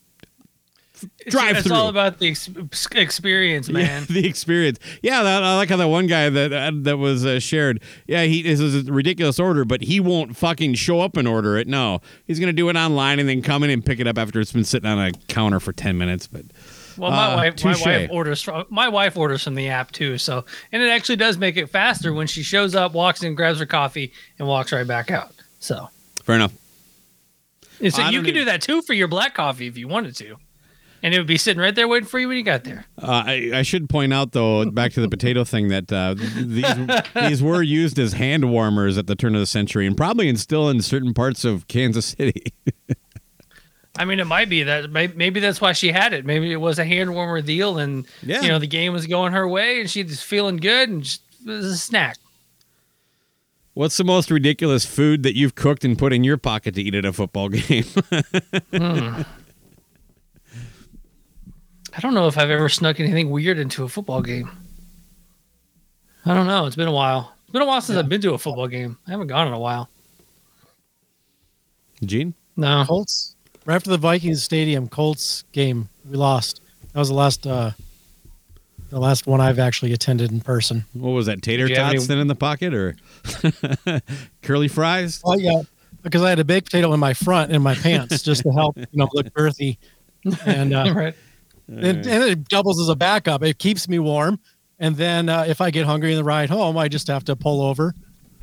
Drive 1.27 1.57
it's 1.57 1.67
through. 1.67 1.75
all 1.75 1.88
about 1.89 2.19
the 2.19 2.29
ex- 2.29 2.49
experience, 2.93 3.69
man. 3.69 4.05
the 4.09 4.25
experience. 4.27 4.79
Yeah, 5.01 5.23
that, 5.23 5.43
I 5.43 5.55
like 5.57 5.69
how 5.69 5.77
that 5.77 5.88
one 5.88 6.07
guy 6.07 6.29
that 6.29 6.53
uh, 6.53 6.71
that 6.83 6.97
was 6.97 7.25
uh, 7.25 7.39
shared. 7.39 7.81
Yeah, 8.07 8.23
he 8.23 8.41
this 8.41 8.59
is 8.59 8.88
a 8.88 8.91
ridiculous 8.91 9.39
order, 9.39 9.65
but 9.65 9.81
he 9.81 9.99
won't 9.99 10.35
fucking 10.38 10.75
show 10.75 11.01
up 11.01 11.17
and 11.17 11.27
order 11.27 11.57
it. 11.57 11.67
No, 11.67 12.01
he's 12.25 12.39
gonna 12.39 12.53
do 12.53 12.69
it 12.69 12.75
online 12.75 13.19
and 13.19 13.27
then 13.29 13.41
come 13.41 13.63
in 13.63 13.69
and 13.69 13.85
pick 13.85 13.99
it 13.99 14.07
up 14.07 14.17
after 14.17 14.39
it's 14.39 14.51
been 14.51 14.63
sitting 14.63 14.89
on 14.89 14.99
a 14.99 15.12
counter 15.27 15.59
for 15.59 15.71
ten 15.73 15.97
minutes. 15.97 16.27
But 16.27 16.45
Well, 16.97 17.12
my 17.12 17.33
Uh, 17.33 17.35
wife, 17.38 17.63
my 17.63 17.75
wife 17.85 18.09
orders 18.12 18.41
from 18.41 18.65
my 18.69 18.89
wife 18.89 19.15
orders 19.17 19.43
from 19.43 19.55
the 19.55 19.69
app 19.69 19.91
too. 19.91 20.17
So, 20.17 20.45
and 20.71 20.81
it 20.81 20.89
actually 20.89 21.15
does 21.17 21.38
make 21.38 21.57
it 21.57 21.67
faster 21.69 22.13
when 22.13 22.27
she 22.27 22.43
shows 22.43 22.75
up, 22.75 22.93
walks 22.93 23.23
in, 23.23 23.35
grabs 23.35 23.59
her 23.59 23.65
coffee, 23.65 24.12
and 24.38 24.47
walks 24.47 24.71
right 24.71 24.88
back 24.88 25.12
out. 25.12 25.31
So, 25.59 25.89
fair 26.23 26.35
enough. 26.35 26.53
and 27.81 27.93
so 27.93 28.01
you 28.09 28.19
could 28.19 28.29
even- 28.29 28.41
do 28.41 28.45
that 28.45 28.62
too 28.62 28.81
for 28.81 28.93
your 28.93 29.07
black 29.07 29.33
coffee 29.35 29.67
if 29.67 29.77
you 29.77 29.88
wanted 29.88 30.15
to, 30.17 30.35
and 31.03 31.13
it 31.13 31.17
would 31.17 31.27
be 31.27 31.38
sitting 31.38 31.62
right 31.62 31.73
there 31.73 31.88
waiting 31.88 32.07
for 32.07 32.19
you 32.19 32.27
when 32.27 32.38
you 32.38 32.43
got 32.43 32.63
there. 32.63 32.85
Uh, 33.01 33.23
I, 33.25 33.51
I 33.55 33.62
should 33.62 33.89
point 33.89 34.13
out, 34.13 34.31
though, 34.33 34.69
back 34.69 34.91
to 34.93 35.01
the 35.01 35.09
potato 35.09 35.43
thing, 35.43 35.67
that 35.69 35.91
uh, 35.91 36.15
these 36.15 36.65
these 37.29 37.41
were 37.43 37.62
used 37.62 37.97
as 37.99 38.13
hand 38.13 38.49
warmers 38.51 38.97
at 38.97 39.07
the 39.07 39.15
turn 39.15 39.35
of 39.35 39.39
the 39.41 39.45
century, 39.47 39.85
and 39.88 39.95
probably 39.97 40.27
in 40.29 40.38
still 40.38 40.69
in 40.69 40.81
certain 40.81 41.13
parts 41.13 41.45
of 41.45 41.67
Kansas 41.67 42.05
City. 42.17 42.53
I 43.97 44.05
mean, 44.05 44.19
it 44.21 44.27
might 44.27 44.47
be 44.49 44.63
that 44.63 44.91
maybe 44.91 45.39
that's 45.41 45.59
why 45.59 45.73
she 45.73 45.91
had 45.91 46.13
it. 46.13 46.25
Maybe 46.25 46.51
it 46.53 46.62
was 46.62 46.79
a 46.79 46.85
hand 46.85 47.13
warmer 47.13 47.41
deal, 47.41 47.77
and 47.79 48.07
Yeah. 48.23 48.41
you 48.41 48.47
know 48.47 48.57
the 48.59 48.67
game 48.67 48.93
was 48.93 49.07
going 49.07 49.33
her 49.33 49.47
way, 49.47 49.81
and 49.81 49.89
she's 49.89 50.21
feeling 50.21 50.57
good, 50.57 50.88
and 50.89 51.03
just, 51.03 51.21
it 51.45 51.49
was 51.49 51.65
a 51.65 51.77
snack. 51.77 52.17
What's 53.73 53.97
the 53.97 54.03
most 54.03 54.29
ridiculous 54.31 54.85
food 54.85 55.23
that 55.23 55.35
you've 55.38 55.55
cooked 55.55 55.83
and 55.85 55.97
put 55.97 56.12
in 56.13 56.23
your 56.23 56.38
pocket 56.38 56.75
to 56.75 56.81
eat 56.81 56.95
at 56.95 57.05
a 57.05 57.13
football 57.13 57.49
game? 57.49 57.85
I 61.99 62.01
don't 62.01 62.13
know 62.13 62.27
if 62.27 62.38
I've 62.38 62.49
ever 62.49 62.69
snuck 62.69 63.01
anything 63.01 63.29
weird 63.29 63.59
into 63.59 63.83
a 63.83 63.89
football 63.89 64.21
game. 64.21 64.49
I 66.25 66.33
don't 66.33 66.47
know. 66.47 66.65
It's 66.65 66.77
been 66.77 66.88
a 66.88 66.93
while. 66.93 67.35
It's 67.41 67.51
been 67.51 67.62
a 67.62 67.65
while 67.65 67.81
since 67.81 67.99
I've 67.99 68.07
been 68.07 68.21
to 68.21 68.33
a 68.33 68.38
football 68.38 68.69
game. 68.69 68.97
I 69.05 69.12
haven't 69.12 69.27
gone 69.27 69.47
in 69.47 69.53
a 69.53 69.59
while. 69.59 69.89
Gene? 72.01 72.35
No. 72.55 72.85
Colts. 72.88 73.35
Right 73.65 73.75
after 73.75 73.89
the 73.89 73.97
Vikings 73.97 74.41
Stadium 74.41 74.88
Colts 74.88 75.43
game, 75.51 75.89
we 76.09 76.15
lost. 76.15 76.62
That 76.93 76.99
was 76.99 77.09
the 77.09 77.15
last 77.15 77.45
uh 77.45 77.71
the 78.89 78.99
last 79.01 79.27
one 79.27 79.41
I've 79.41 79.59
actually 79.59 79.91
attended 79.91 80.31
in 80.31 80.39
person. 80.39 80.85
What 80.93 81.09
was 81.09 81.25
that? 81.25 81.41
Tater 81.41 81.67
Did 81.67 81.71
you 81.71 81.83
tots 81.83 81.95
any- 81.95 82.05
then 82.05 82.19
in 82.19 82.27
the 82.27 82.35
pocket 82.35 82.73
or 82.73 82.95
curly 84.41 84.69
fries? 84.69 85.21
Oh 85.25 85.38
yeah, 85.38 85.63
because 86.01 86.21
I 86.21 86.29
had 86.29 86.39
a 86.39 86.45
baked 86.45 86.67
potato 86.67 86.93
in 86.93 86.99
my 87.01 87.13
front 87.13 87.51
in 87.51 87.62
my 87.62 87.75
pants 87.75 88.23
just 88.23 88.43
to 88.43 88.51
help 88.51 88.77
you 88.77 88.85
know 88.93 89.09
look 89.12 89.27
earthy, 89.35 89.77
and 90.45 90.73
uh, 90.73 90.93
right. 90.95 91.15
And, 91.69 92.08
and 92.08 92.23
it 92.23 92.47
doubles 92.49 92.79
as 92.82 92.89
a 92.89 92.95
backup. 92.95 93.43
It 93.43 93.58
keeps 93.60 93.88
me 93.88 93.99
warm, 93.99 94.39
And 94.79 94.95
then 94.95 95.29
uh, 95.29 95.45
if 95.47 95.62
I 95.62 95.71
get 95.71 95.86
hungry 95.86 96.12
in 96.12 96.17
the 96.17 96.23
ride 96.23 96.49
home, 96.49 96.77
I 96.77 96.88
just 96.88 97.08
have 97.08 97.23
to 97.25 97.36
pull 97.36 97.62
over 97.62 97.93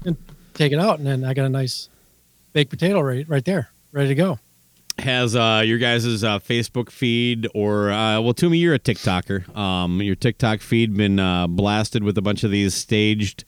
and 0.05 0.17
take 0.55 0.73
it 0.73 0.79
out, 0.79 0.99
and 0.99 1.07
then 1.07 1.25
I 1.25 1.35
got 1.35 1.45
a 1.47 1.49
nice 1.49 1.89
baked 2.53 2.71
potato 2.71 3.01
right 3.01 3.29
right 3.29 3.45
there, 3.45 3.69
ready 3.93 4.09
to 4.09 4.15
go. 4.15 4.39
Has 4.99 5.37
uh, 5.37 5.63
your 5.65 5.77
guys' 5.77 6.25
uh, 6.25 6.39
Facebook 6.39 6.89
feed 6.91 7.47
or 7.55 7.91
uh, 7.91 8.19
well, 8.21 8.33
Toomey, 8.33 8.57
you're 8.59 8.73
a 8.75 8.79
TikToker. 8.79 9.55
Um, 9.55 10.01
your 10.01 10.15
TikTok 10.15 10.61
feed 10.63 10.97
been 10.97 11.19
uh, 11.21 11.47
blasted 11.49 12.03
with 12.03 12.17
a 12.17 12.23
bunch 12.23 12.45
of 12.45 12.51
these 12.51 12.75
staged, 12.75 13.45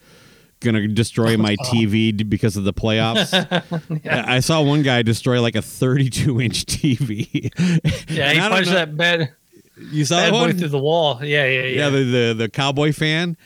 gonna 0.60 0.86
destroy 0.88 1.38
my 1.38 1.56
TV 1.64 2.28
because 2.28 2.58
of 2.58 2.64
the 2.64 2.74
playoffs. 2.74 3.32
I 4.10 4.36
I 4.36 4.40
saw 4.40 4.60
one 4.60 4.82
guy 4.82 5.00
destroy 5.02 5.40
like 5.40 5.56
a 5.56 5.62
32 5.62 6.38
inch 6.40 6.66
TV. 6.66 7.50
Yeah, 8.10 8.32
he 8.34 8.40
punched 8.40 8.68
know- 8.68 8.74
that 8.74 8.94
bad, 8.94 9.32
You 9.90 10.04
saw 10.04 10.16
bad 10.16 10.26
that 10.26 10.30
boy 10.32 10.38
one? 10.48 10.58
through 10.58 10.68
the 10.68 10.78
wall. 10.78 11.18
Yeah, 11.24 11.46
yeah, 11.46 11.62
yeah. 11.62 11.66
yeah, 11.66 11.90
the, 11.90 12.04
the 12.04 12.34
the 12.38 12.48
cowboy 12.48 12.92
fan. 12.92 13.36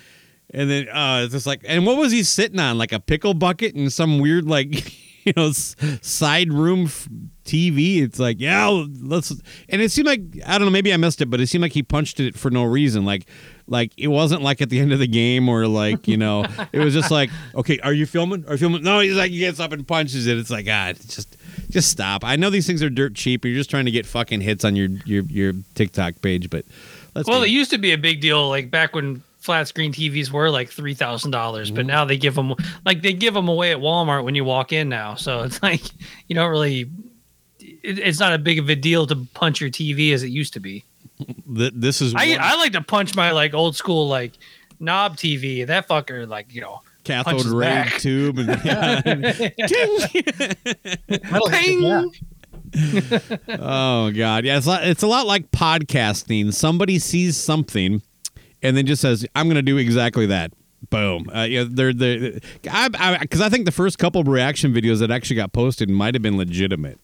And 0.55 0.71
then 0.71 0.89
uh 0.89 1.23
it's 1.25 1.33
just 1.33 1.47
like 1.47 1.63
and 1.67 1.87
what 1.87 1.97
was 1.97 2.13
he 2.13 2.23
sitting 2.23 2.59
on? 2.61 2.77
Like 2.79 2.93
a 2.93 3.01
pickle 3.01 3.35
bucket 3.35 3.75
and 3.75 3.93
some 3.93 4.19
weird 4.19 4.47
like 4.47 4.95
you 5.25 5.33
know 5.37 5.49
s- 5.49 5.77
side 6.03 6.53
room 6.53 6.85
f- 6.87 7.09
TV. 7.45 8.03
It's 8.03 8.19
like, 8.19 8.39
yeah, 8.39 8.69
let's 9.01 9.31
and 9.69 9.81
it 9.83 9.91
seemed 9.91 10.07
like 10.07 10.21
I 10.47 10.59
don't 10.59 10.67
know, 10.67 10.71
maybe 10.73 10.93
I 10.93 10.97
missed 10.99 11.21
it, 11.23 11.27
but 11.31 11.41
it 11.41 11.47
seemed 11.49 11.63
like 11.63 11.73
he 11.73 11.83
punched 11.83 12.21
it 12.21 12.37
for 12.37 12.51
no 12.51 12.65
reason. 12.65 13.05
Like 13.05 13.27
like 13.67 13.93
it 13.97 14.09
wasn't 14.09 14.43
like 14.43 14.61
at 14.61 14.69
the 14.69 14.79
end 14.83 14.93
of 14.93 14.99
the 14.99 15.07
game 15.07 15.49
or 15.49 15.67
like, 15.67 16.07
you 16.07 16.17
know, 16.19 16.45
it 16.73 16.81
was 16.81 16.93
just 16.93 17.11
like, 17.11 17.31
okay, 17.55 17.79
are 17.81 17.93
you 17.95 18.05
filming? 18.05 18.45
Are 18.47 18.53
you 18.53 18.59
filming? 18.59 18.83
No, 18.83 19.01
he's 19.01 19.15
like 19.17 19.31
he 19.31 19.39
gets 19.39 19.59
up 19.59 19.73
and 19.73 19.87
punches 19.89 20.27
it. 20.27 20.37
It's 20.37 20.51
like, 20.51 20.67
ah, 20.69 20.89
it's 20.89 21.15
just 21.15 21.37
just 21.71 21.91
stop. 21.91 22.25
I 22.25 22.37
know 22.37 22.51
these 22.51 22.67
things 22.67 22.83
are 22.83 22.91
dirt 22.91 23.15
cheap. 23.15 23.45
You're 23.45 23.55
just 23.55 23.71
trying 23.71 23.85
to 23.87 23.91
get 23.91 24.07
fucking 24.07 24.41
hits 24.41 24.65
on 24.65 24.77
your 24.77 24.89
your 25.05 25.25
your 25.25 25.53
TikTok 25.75 26.21
page, 26.23 26.51
but 26.51 26.65
let's 27.15 27.29
Well, 27.29 27.43
it 27.43 27.51
used 27.51 27.71
to 27.71 27.79
be 27.79 27.93
a 27.93 27.99
big 27.99 28.21
deal, 28.21 28.49
like 28.49 28.71
back 28.71 28.95
when 28.95 29.23
flat 29.39 29.67
screen 29.67 29.93
TVs 29.93 30.31
were 30.31 30.51
like 30.51 30.71
three 30.71 30.95
thousand 30.95 31.31
dollars, 31.33 31.69
Mm-hmm. 31.69 31.77
but 31.77 31.87
now 31.87 32.05
they 32.05 32.17
give 32.17 32.35
them 32.35 32.55
like 32.85 33.03
they 33.03 33.13
give 33.13 33.35
them 33.35 33.49
away 33.49 33.73
at 33.73 33.79
Walmart 33.79 34.25
when 34.25 34.35
you 34.35 34.45
walk 34.45 34.73
in 34.73 34.89
now. 34.89 35.15
So 35.15 35.43
it's 35.43 35.63
like 35.65 35.83
you 36.29 36.35
don't 36.35 36.51
really. 36.51 36.91
It, 37.61 37.99
it's 37.99 38.21
not 38.21 38.33
a 38.33 38.39
big 38.39 38.59
of 38.59 38.69
a 38.69 38.77
deal 38.77 39.07
to 39.07 39.17
punch 39.35 39.61
your 39.61 39.71
TV 39.71 40.13
as 40.13 40.23
it 40.23 40.29
used 40.29 40.53
to 40.55 40.61
be. 40.61 40.85
th- 41.57 41.73
this 41.75 42.01
is 42.01 42.15
I 42.15 42.37
I 42.41 42.57
like 42.57 42.73
to 42.73 42.83
punch 42.83 43.15
my 43.15 43.31
like 43.33 43.55
old 43.55 43.77
school 43.77 44.09
like 44.09 44.33
knob 44.81 45.17
TV. 45.17 45.67
That 45.67 45.89
fucker 45.89 46.27
like 46.29 46.53
you 46.55 46.61
know. 46.61 46.83
Cathode 47.05 47.45
ray 47.47 47.67
back. 47.67 47.99
tube 47.99 48.39
and 48.39 48.49
Ting! 49.67 49.99
That'll 51.31 51.49
Ping! 51.49 52.13
oh 53.61 54.11
god. 54.13 54.45
Yeah 54.45 54.57
it's 54.57 54.67
a, 54.67 54.69
lot, 54.69 54.87
it's 54.87 55.03
a 55.03 55.07
lot 55.07 55.27
like 55.27 55.51
podcasting. 55.51 56.53
Somebody 56.55 56.99
sees 56.99 57.37
something 57.37 58.03
and 58.63 58.77
then 58.77 58.87
just 58.87 59.03
says 59.03 59.27
i'm 59.35 59.49
gonna 59.49 59.63
do 59.63 59.77
exactly 59.79 60.27
that. 60.27 60.53
Boom. 60.91 61.31
Uh, 61.35 61.43
yeah 61.43 61.65
they're 61.69 61.93
they 61.93 62.41
i 62.71 63.19
because 63.21 63.41
I, 63.41 63.49
think 63.49 63.67
the 63.67 63.73
first 63.73 63.99
couple 63.99 64.21
of 64.21 64.29
reaction 64.29 64.73
videos 64.73 64.99
that 65.01 65.11
actually 65.11 65.37
got 65.37 65.53
posted 65.53 65.89
might 65.91 66.15
have 66.15 66.23
been 66.23 66.37
legitimate. 66.37 66.99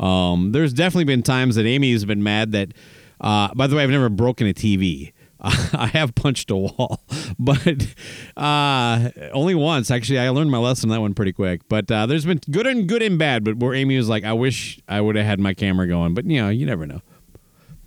Um 0.00 0.52
there's 0.52 0.72
definitely 0.72 1.04
been 1.04 1.22
times 1.22 1.56
that 1.56 1.66
amy's 1.66 2.04
been 2.04 2.22
mad 2.22 2.52
that 2.52 2.72
uh 3.20 3.52
by 3.54 3.66
the 3.66 3.76
way 3.76 3.82
i've 3.84 3.90
never 3.90 4.08
broken 4.08 4.46
a 4.46 4.52
tv 4.52 5.12
I 5.74 5.90
have 5.92 6.14
punched 6.14 6.50
a 6.50 6.56
wall, 6.56 7.02
but 7.38 7.86
uh, 8.34 9.10
only 9.32 9.54
once. 9.54 9.90
Actually, 9.90 10.20
I 10.20 10.30
learned 10.30 10.50
my 10.50 10.58
lesson 10.58 10.88
that 10.88 11.02
one 11.02 11.12
pretty 11.12 11.32
quick. 11.32 11.60
But 11.68 11.90
uh, 11.90 12.06
there's 12.06 12.24
been 12.24 12.40
good 12.50 12.66
and 12.66 12.88
good 12.88 13.02
and 13.02 13.18
bad. 13.18 13.44
But 13.44 13.58
where 13.58 13.74
Amy 13.74 13.98
was 13.98 14.08
like, 14.08 14.24
"I 14.24 14.32
wish 14.32 14.80
I 14.88 15.02
would 15.02 15.16
have 15.16 15.26
had 15.26 15.40
my 15.40 15.52
camera 15.52 15.86
going," 15.86 16.14
but 16.14 16.24
you 16.24 16.40
know, 16.40 16.48
you 16.48 16.64
never 16.64 16.86
know. 16.86 17.02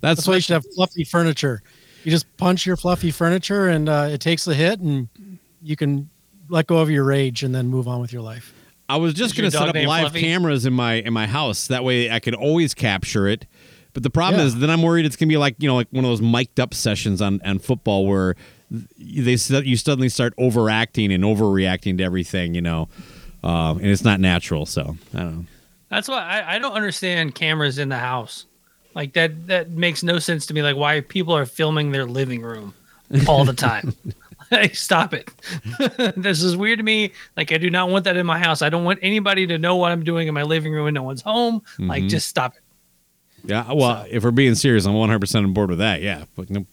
That's, 0.00 0.20
That's 0.20 0.28
why 0.28 0.34
you 0.36 0.40
should 0.40 0.54
have 0.54 0.66
fluffy 0.76 1.02
furniture. 1.02 1.60
You 2.04 2.12
just 2.12 2.36
punch 2.36 2.64
your 2.64 2.76
fluffy 2.76 3.10
furniture, 3.10 3.66
and 3.66 3.88
uh, 3.88 4.08
it 4.12 4.20
takes 4.20 4.44
the 4.44 4.54
hit, 4.54 4.78
and 4.78 5.08
you 5.60 5.74
can 5.74 6.10
let 6.48 6.68
go 6.68 6.78
of 6.78 6.90
your 6.90 7.02
rage 7.02 7.42
and 7.42 7.52
then 7.52 7.66
move 7.66 7.88
on 7.88 8.00
with 8.00 8.12
your 8.12 8.22
life. 8.22 8.54
I 8.88 8.96
was 8.96 9.12
just 9.12 9.36
going 9.36 9.50
to 9.50 9.56
set 9.56 9.68
up 9.68 9.74
live 9.74 10.12
Fluffy? 10.12 10.20
cameras 10.20 10.64
in 10.64 10.72
my 10.72 10.94
in 10.94 11.12
my 11.12 11.26
house. 11.26 11.66
That 11.66 11.84
way, 11.84 12.10
I 12.10 12.20
could 12.20 12.34
always 12.34 12.72
capture 12.72 13.26
it. 13.26 13.46
But 13.94 14.02
the 14.02 14.10
problem 14.10 14.40
Yeah. 14.40 14.46
is, 14.46 14.56
then 14.58 14.70
I'm 14.70 14.82
worried 14.82 15.06
it's 15.06 15.16
going 15.16 15.28
to 15.28 15.32
be 15.32 15.36
like 15.38 15.56
you 15.58 15.68
know, 15.68 15.74
like 15.76 15.88
one 15.90 16.04
of 16.04 16.10
those 16.10 16.22
mic'd 16.22 16.60
up 16.60 16.74
sessions 16.74 17.20
on 17.22 17.40
on 17.44 17.58
football 17.58 18.06
where 18.06 18.36
they 18.70 19.36
you 19.36 19.76
suddenly 19.76 20.08
start 20.08 20.34
overacting 20.38 21.12
and 21.12 21.24
overreacting 21.24 21.98
to 21.98 22.04
everything, 22.04 22.54
you 22.54 22.60
know, 22.60 22.88
um, 23.42 23.78
and 23.78 23.86
it's 23.86 24.04
not 24.04 24.20
natural. 24.20 24.66
So 24.66 24.96
I 25.14 25.18
don't 25.18 25.36
know. 25.38 25.44
That's 25.88 26.06
why 26.08 26.18
I, 26.22 26.56
I 26.56 26.58
don't 26.58 26.72
understand 26.74 27.34
cameras 27.34 27.78
in 27.78 27.88
the 27.88 27.96
house. 27.98 28.44
Like 28.94 29.14
that 29.14 29.46
that 29.46 29.70
makes 29.70 30.02
no 30.02 30.18
sense 30.18 30.44
to 30.46 30.54
me. 30.54 30.62
Like 30.62 30.76
why 30.76 31.00
people 31.00 31.34
are 31.34 31.46
filming 31.46 31.92
their 31.92 32.04
living 32.06 32.42
room 32.42 32.74
all 33.26 33.44
the 33.44 33.54
time. 33.54 33.94
like 34.50 34.74
stop 34.76 35.12
it. 35.14 35.30
this 36.16 36.42
is 36.42 36.56
weird 36.56 36.78
to 36.78 36.82
me. 36.82 37.12
Like 37.36 37.52
I 37.52 37.58
do 37.58 37.68
not 37.70 37.90
want 37.90 38.04
that 38.04 38.16
in 38.16 38.24
my 38.26 38.38
house. 38.38 38.62
I 38.62 38.68
don't 38.70 38.84
want 38.84 38.98
anybody 39.02 39.46
to 39.46 39.58
know 39.58 39.76
what 39.76 39.92
I'm 39.92 40.04
doing 40.04 40.26
in 40.28 40.32
my 40.34 40.42
living 40.42 40.72
room 40.72 40.84
when 40.84 40.94
no 40.94 41.02
one's 41.02 41.20
home. 41.22 41.62
Like 41.78 42.02
Mm-hmm. 42.02 42.08
just 42.08 42.28
stop 42.28 42.54
it. 42.54 42.62
Yeah, 43.44 43.72
well, 43.72 44.04
if 44.10 44.24
we're 44.24 44.30
being 44.30 44.54
serious, 44.54 44.84
I'm 44.86 44.94
100 44.94 45.20
percent 45.20 45.46
on 45.46 45.52
board 45.52 45.70
with 45.70 45.78
that. 45.78 46.02
Yeah, 46.02 46.24
but 46.36 46.50
no, 46.50 46.66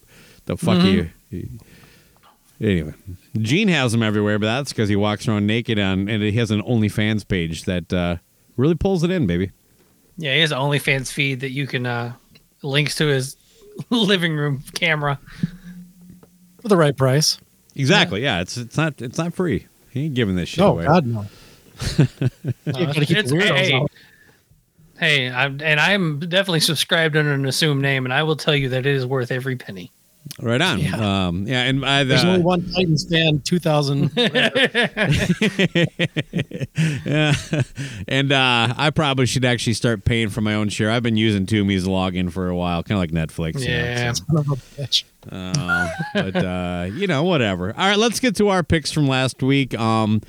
the 0.45 0.57
fuck 0.57 0.83
you. 0.83 1.09
Anyway, 2.61 2.93
Gene 3.37 3.67
has 3.67 3.91
them 3.91 4.01
everywhere, 4.01 4.39
but 4.39 4.45
that's 4.45 4.71
because 4.71 4.87
he 4.87 4.95
walks 4.95 5.27
around 5.27 5.45
naked 5.45 5.77
on, 5.77 6.07
and 6.07 6.23
he 6.23 6.31
has 6.33 6.51
an 6.51 6.61
OnlyFans 6.61 7.27
page 7.27 7.65
that 7.65 7.91
uh, 7.91 8.15
really 8.55 8.75
pulls 8.75 9.03
it 9.03 9.11
in, 9.11 9.27
baby. 9.27 9.51
Yeah, 10.17 10.33
he 10.33 10.39
has 10.39 10.51
an 10.53 10.57
OnlyFans 10.59 11.11
feed 11.11 11.41
that 11.41 11.51
you 11.51 11.67
can 11.67 11.85
uh 11.85 12.13
links 12.61 12.95
to 12.95 13.07
his 13.07 13.35
living 13.89 14.35
room 14.37 14.63
camera. 14.73 15.19
For 16.61 16.69
the 16.69 16.77
right 16.77 16.95
price. 16.95 17.37
Exactly. 17.75 18.23
Yeah, 18.23 18.39
it's 18.39 18.55
it's 18.57 18.77
not 18.77 19.01
it's 19.01 19.17
not 19.17 19.33
free. 19.33 19.67
He 19.91 20.05
ain't 20.05 20.13
giving 20.13 20.35
this 20.37 20.47
shit 20.49 20.59
No, 20.59 20.71
away. 20.71 20.85
God, 20.85 21.05
no. 21.05 21.21
you 21.97 22.07
Uh, 22.67 22.71
gotta 22.71 23.01
it's- 23.01 23.31
hey, 23.31 23.73
out. 23.73 23.91
Hey, 24.99 25.29
I'm, 25.29 25.59
and 25.61 25.79
I'm 25.79 26.19
definitely 26.19 26.61
subscribed 26.61 27.17
under 27.17 27.33
an 27.33 27.45
assumed 27.45 27.81
name, 27.81 28.05
and 28.05 28.13
I 28.13 28.23
will 28.23 28.35
tell 28.37 28.55
you 28.55 28.69
that 28.69 28.85
it 28.85 28.95
is 28.95 29.05
worth 29.05 29.31
every 29.31 29.55
penny. 29.55 29.91
Right 30.41 30.59
on. 30.61 30.79
Yeah. 30.79 31.27
Um, 31.27 31.45
yeah, 31.47 31.61
and 31.63 31.85
I, 31.85 32.03
There's 32.03 32.23
uh, 32.23 32.29
only 32.29 32.41
one 32.41 32.65
Titans 32.73 33.07
fan, 33.07 33.41
2000. 33.45 34.11
yeah, 34.15 34.49
and 38.07 38.31
uh, 38.31 38.73
I 38.75 38.89
probably 38.89 39.25
should 39.27 39.45
actually 39.45 39.73
start 39.73 40.03
paying 40.05 40.29
for 40.29 40.41
my 40.41 40.55
own 40.55 40.69
share. 40.69 40.89
I've 40.91 41.03
been 41.03 41.17
using 41.17 41.45
Toomey's 41.45 41.85
login 41.85 42.31
for 42.31 42.47
a 42.49 42.55
while, 42.55 42.83
kind 42.83 42.97
of 42.97 42.99
like 42.99 43.11
Netflix. 43.11 43.59
you 43.61 43.67
know, 43.67 43.73
Yeah. 43.75 44.13
so- 44.13 44.23
of 44.37 44.47
a 44.49 44.55
bitch. 44.55 45.03
Uh, 45.31 45.89
but 46.13 46.35
uh, 46.35 46.87
you 46.93 47.07
know, 47.07 47.23
whatever. 47.23 47.69
All 47.75 47.87
right, 47.87 47.97
let's 47.97 48.19
get 48.19 48.35
to 48.37 48.49
our 48.49 48.63
picks 48.63 48.91
from 48.91 49.07
last 49.07 49.41
week. 49.41 49.73
Um, 49.79 50.21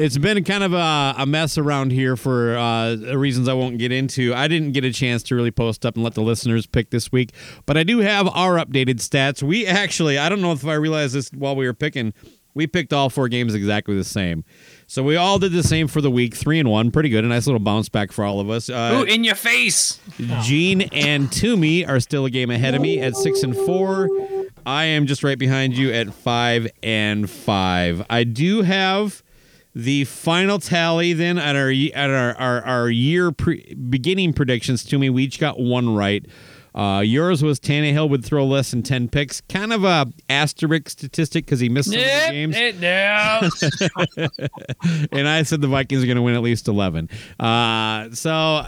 it's 0.00 0.16
been 0.16 0.42
kind 0.44 0.64
of 0.64 0.72
a, 0.72 1.14
a 1.18 1.26
mess 1.26 1.58
around 1.58 1.92
here 1.92 2.16
for 2.16 2.56
uh, 2.56 2.96
reasons 3.14 3.48
I 3.48 3.52
won't 3.52 3.76
get 3.76 3.92
into. 3.92 4.34
I 4.34 4.48
didn't 4.48 4.72
get 4.72 4.82
a 4.82 4.92
chance 4.92 5.22
to 5.24 5.34
really 5.34 5.50
post 5.50 5.84
up 5.84 5.94
and 5.94 6.02
let 6.02 6.14
the 6.14 6.22
listeners 6.22 6.66
pick 6.66 6.88
this 6.88 7.12
week, 7.12 7.32
but 7.66 7.76
I 7.76 7.82
do 7.82 7.98
have 7.98 8.26
our 8.28 8.56
updated 8.56 8.96
stats. 8.96 9.42
We 9.42 9.66
actually, 9.66 10.16
I 10.16 10.30
don't 10.30 10.40
know 10.40 10.52
if 10.52 10.66
I 10.66 10.74
realized 10.74 11.14
this 11.14 11.28
while 11.30 11.54
we 11.54 11.66
were 11.66 11.74
picking, 11.74 12.14
we 12.54 12.66
picked 12.66 12.94
all 12.94 13.10
four 13.10 13.28
games 13.28 13.54
exactly 13.54 13.94
the 13.94 14.02
same. 14.02 14.42
So 14.86 15.02
we 15.02 15.16
all 15.16 15.38
did 15.38 15.52
the 15.52 15.62
same 15.62 15.86
for 15.86 16.00
the 16.00 16.10
week, 16.10 16.34
three 16.34 16.58
and 16.58 16.70
one, 16.70 16.90
pretty 16.90 17.10
good. 17.10 17.22
A 17.22 17.28
nice 17.28 17.46
little 17.46 17.60
bounce 17.60 17.90
back 17.90 18.10
for 18.10 18.24
all 18.24 18.40
of 18.40 18.48
us. 18.48 18.70
Uh, 18.70 19.00
Ooh, 19.00 19.02
in 19.04 19.22
your 19.22 19.34
face. 19.34 20.00
Gene 20.42 20.82
and 20.92 21.30
Toomey 21.30 21.84
are 21.84 22.00
still 22.00 22.24
a 22.24 22.30
game 22.30 22.50
ahead 22.50 22.74
of 22.74 22.80
me 22.80 23.00
at 23.00 23.16
six 23.16 23.42
and 23.42 23.54
four. 23.54 24.08
I 24.64 24.84
am 24.84 25.06
just 25.06 25.22
right 25.22 25.38
behind 25.38 25.76
you 25.76 25.92
at 25.92 26.14
five 26.14 26.68
and 26.82 27.28
five. 27.28 28.04
I 28.08 28.24
do 28.24 28.62
have 28.62 29.22
the 29.74 30.04
final 30.04 30.58
tally 30.58 31.12
then 31.12 31.38
at 31.38 31.56
our 31.56 31.72
at 31.94 32.10
our 32.10 32.34
our, 32.36 32.62
our 32.62 32.90
year 32.90 33.32
pre- 33.32 33.74
beginning 33.74 34.32
predictions. 34.32 34.84
Toomey 34.84 35.10
we 35.10 35.24
each 35.24 35.38
got 35.38 35.58
one 35.58 35.94
right. 35.94 36.24
Uh, 36.74 37.02
yours 37.04 37.42
was 37.42 37.58
Tannehill 37.58 38.08
would 38.10 38.24
throw 38.24 38.46
less 38.46 38.70
than 38.70 38.82
ten 38.82 39.08
picks. 39.08 39.40
Kind 39.42 39.72
of 39.72 39.84
a 39.84 40.06
asterisk 40.28 40.88
statistic 40.88 41.44
because 41.44 41.58
he 41.58 41.68
missed 41.68 41.90
some 41.90 41.98
Yep, 41.98 42.30
games 42.30 42.56
it 42.56 42.74
and 45.12 45.28
I 45.28 45.42
said 45.42 45.60
the 45.60 45.68
Vikings 45.68 46.02
are 46.02 46.06
going 46.06 46.16
to 46.16 46.22
win 46.22 46.36
at 46.36 46.42
least 46.42 46.68
eleven. 46.68 47.08
Uh, 47.40 48.10
so, 48.12 48.64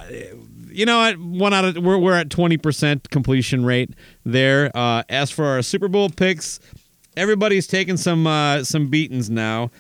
you 0.69 0.85
know, 0.85 0.99
what? 0.99 1.21
one 1.21 1.55
out 1.55 1.65
of 1.65 1.77
we're 1.77 1.99
we're 1.99 2.15
at 2.15 2.29
twenty 2.29 2.57
percent 2.57 3.09
completion 3.11 3.65
rate 3.65 3.91
there. 4.25 4.71
Uh, 4.75 5.05
as 5.09 5.31
for 5.31 5.45
our 5.45 5.63
Super 5.63 5.89
Bowl 5.89 6.11
picks, 6.11 6.59
everybody's 7.17 7.69
taking 7.69 7.97
some 7.97 8.27
uh, 8.27 8.65
some 8.65 8.89
beatings 8.89 9.31
now. 9.31 9.71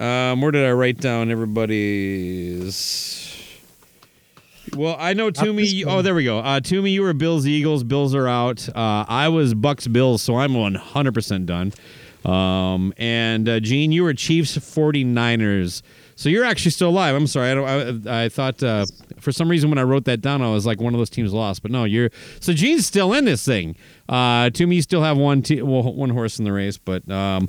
Um, 0.00 0.40
where 0.40 0.50
did 0.50 0.64
I 0.66 0.72
write 0.72 0.98
down 0.98 1.30
everybody's? 1.30 3.18
Well, 4.74 4.96
I 4.98 5.12
know 5.14 5.30
Toomey. 5.30 5.62
this 5.64 5.72
you- 5.72 5.86
one. 5.86 5.96
Oh, 5.98 6.02
there 6.02 6.14
we 6.14 6.24
go. 6.24 6.38
Uh, 6.38 6.60
Toomey, 6.60 6.90
you 6.92 7.02
were 7.02 7.12
Bills 7.12 7.46
Eagles. 7.46 7.82
Bills 7.84 8.14
are 8.14 8.26
out. 8.28 8.68
Uh, 8.68 9.04
I 9.08 9.28
was 9.28 9.52
Bucks 9.54 9.86
Bills, 9.86 10.22
so 10.22 10.36
I'm 10.36 10.54
100 10.54 11.12
percent 11.12 11.46
done. 11.46 11.72
Um, 12.24 12.92
and 12.98 13.48
uh, 13.48 13.60
Gene, 13.60 13.92
you 13.92 14.02
were 14.04 14.14
Chiefs 14.14 14.56
49ers. 14.56 15.82
So 16.16 16.28
you're 16.28 16.44
actually 16.44 16.72
still 16.72 16.90
alive. 16.90 17.14
I'm 17.16 17.26
sorry. 17.26 17.50
I 17.50 17.54
don't. 17.54 18.06
I, 18.06 18.24
I 18.24 18.28
thought 18.28 18.62
uh, 18.62 18.84
for 19.18 19.32
some 19.32 19.48
reason 19.50 19.70
when 19.70 19.78
I 19.78 19.82
wrote 19.84 20.04
that 20.04 20.20
down, 20.20 20.42
I 20.42 20.50
was 20.50 20.66
like 20.66 20.78
one 20.80 20.92
of 20.94 20.98
those 21.00 21.08
teams 21.10 21.32
lost. 21.32 21.62
But 21.62 21.70
no, 21.70 21.84
you're. 21.84 22.10
So 22.40 22.52
Gene's 22.52 22.86
still 22.86 23.12
in 23.14 23.24
this 23.24 23.44
thing. 23.44 23.74
Uh, 24.08 24.50
Toomey, 24.50 24.76
you 24.76 24.82
still 24.82 25.02
have 25.02 25.16
one 25.16 25.40
te- 25.42 25.62
well, 25.62 25.82
one 25.94 26.10
horse 26.10 26.38
in 26.38 26.44
the 26.44 26.52
race, 26.52 26.76
but 26.76 27.10
um, 27.10 27.48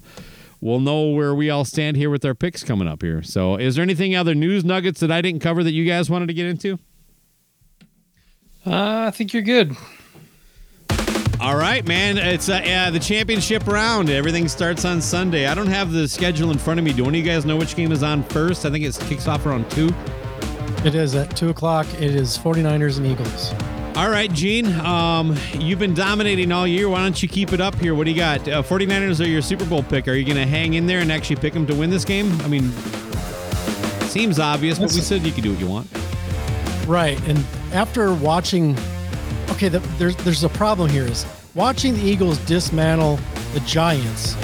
we'll 0.62 0.80
know 0.80 1.10
where 1.10 1.36
we 1.36 1.50
all 1.50 1.66
stand 1.66 1.98
here 1.98 2.10
with 2.10 2.24
our 2.24 2.36
picks 2.36 2.64
coming 2.64 2.88
up 2.88 3.02
here. 3.02 3.22
So, 3.22 3.58
is 3.58 3.76
there 3.76 3.84
anything 3.84 4.16
other 4.16 4.36
news 4.36 4.64
nuggets 4.64 5.00
that 5.02 5.12
I 5.12 5.22
didn't 5.22 5.42
cover 5.42 5.64
that 5.64 5.72
you 5.72 5.86
guys 5.86 6.10
wanted 6.10 6.28
to 6.28 6.34
get 6.34 6.46
into? 6.46 6.80
Uh, 8.66 9.06
I 9.08 9.12
think 9.12 9.34
you're 9.34 9.42
good. 9.42 9.76
All 11.42 11.56
right, 11.56 11.84
man. 11.88 12.20
It's 12.20 12.50
uh, 12.50 12.58
uh, 12.58 12.92
the 12.92 13.00
championship 13.00 13.66
round. 13.66 14.12
Everything 14.12 14.48
starts 14.48 14.86
on 14.86 15.02
Sunday. 15.02 15.48
I 15.48 15.56
don't 15.56 15.66
have 15.66 15.92
the 15.92 16.08
schedule 16.08 16.52
in 16.52 16.60
front 16.60 16.80
of 16.80 16.84
me. 16.84 16.94
Do 16.94 17.08
any 17.08 17.20
of 17.20 17.26
you 17.26 17.32
guys 17.32 17.46
know 17.46 17.58
which 17.58 17.76
game 17.76 17.92
is 17.92 18.04
on 18.04 18.22
first? 18.22 18.64
I 18.64 18.70
think 18.70 18.86
it 18.86 18.96
kicks 19.08 19.28
off 19.28 19.48
around 19.48 19.70
2. 19.72 19.90
It 20.86 20.94
is 20.94 21.16
at 21.16 21.36
2 21.36 21.50
o'clock. 21.50 21.88
It 21.96 22.14
is 22.16 22.38
49ers 22.38 22.98
and 22.98 23.08
Eagles. 23.08 23.81
All 23.96 24.10
right, 24.10 24.32
Gene. 24.32 24.74
Um, 24.80 25.38
you've 25.54 25.80
been 25.80 25.94
dominating 25.94 26.52
all 26.54 26.66
year. 26.66 26.88
Why 26.88 27.00
don't 27.00 27.22
you 27.22 27.28
keep 27.28 27.52
it 27.52 27.60
up 27.60 27.76
here? 27.76 27.94
What 27.94 28.06
do 28.06 28.12
you 28.12 28.18
got? 28.18 28.48
Uh, 28.48 28.64
49ers 28.64 29.24
are 29.24 29.28
your 29.28 29.42
Super 29.42 29.66
Bowl 29.66 29.84
pick. 29.84 30.08
Are 30.08 30.14
you 30.14 30.24
going 30.24 30.38
to 30.38 30.46
hang 30.46 30.76
in 30.76 30.88
there 30.88 31.00
and 31.00 31.12
actually 31.12 31.36
pick 31.36 31.54
them 31.54 31.68
to 31.68 31.76
win 31.76 31.90
this 31.90 32.06
game? 32.06 32.32
I 32.42 32.48
mean, 32.48 32.72
seems 34.08 34.40
obvious, 34.40 34.80
but 34.80 34.94
we 34.94 35.02
said 35.02 35.24
you 35.24 35.34
could 35.34 35.44
do 35.44 35.52
what 35.52 35.60
you 35.60 35.68
want. 35.68 35.88
Right. 36.88 37.22
And 37.28 37.38
after 37.74 38.14
watching, 38.14 38.78
okay, 39.50 39.68
the, 39.68 39.80
there's 39.98 40.16
there's 40.18 40.44
a 40.46 40.50
problem 40.50 40.90
here. 40.90 41.06
Is 41.06 41.26
watching 41.54 41.94
the 41.94 42.02
Eagles 42.02 42.38
dismantle 42.46 43.20
the 43.54 43.60
Giants 43.62 44.38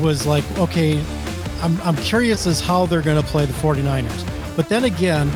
was 0.00 0.26
like, 0.26 0.44
okay, 0.58 0.98
I'm 1.60 1.78
I'm 1.82 1.96
curious 1.96 2.46
as 2.46 2.60
how 2.60 2.86
they're 2.86 3.02
going 3.02 3.22
to 3.22 3.28
play 3.28 3.44
the 3.44 3.52
49ers. 3.52 4.56
But 4.56 4.70
then 4.70 4.84
again, 4.84 5.30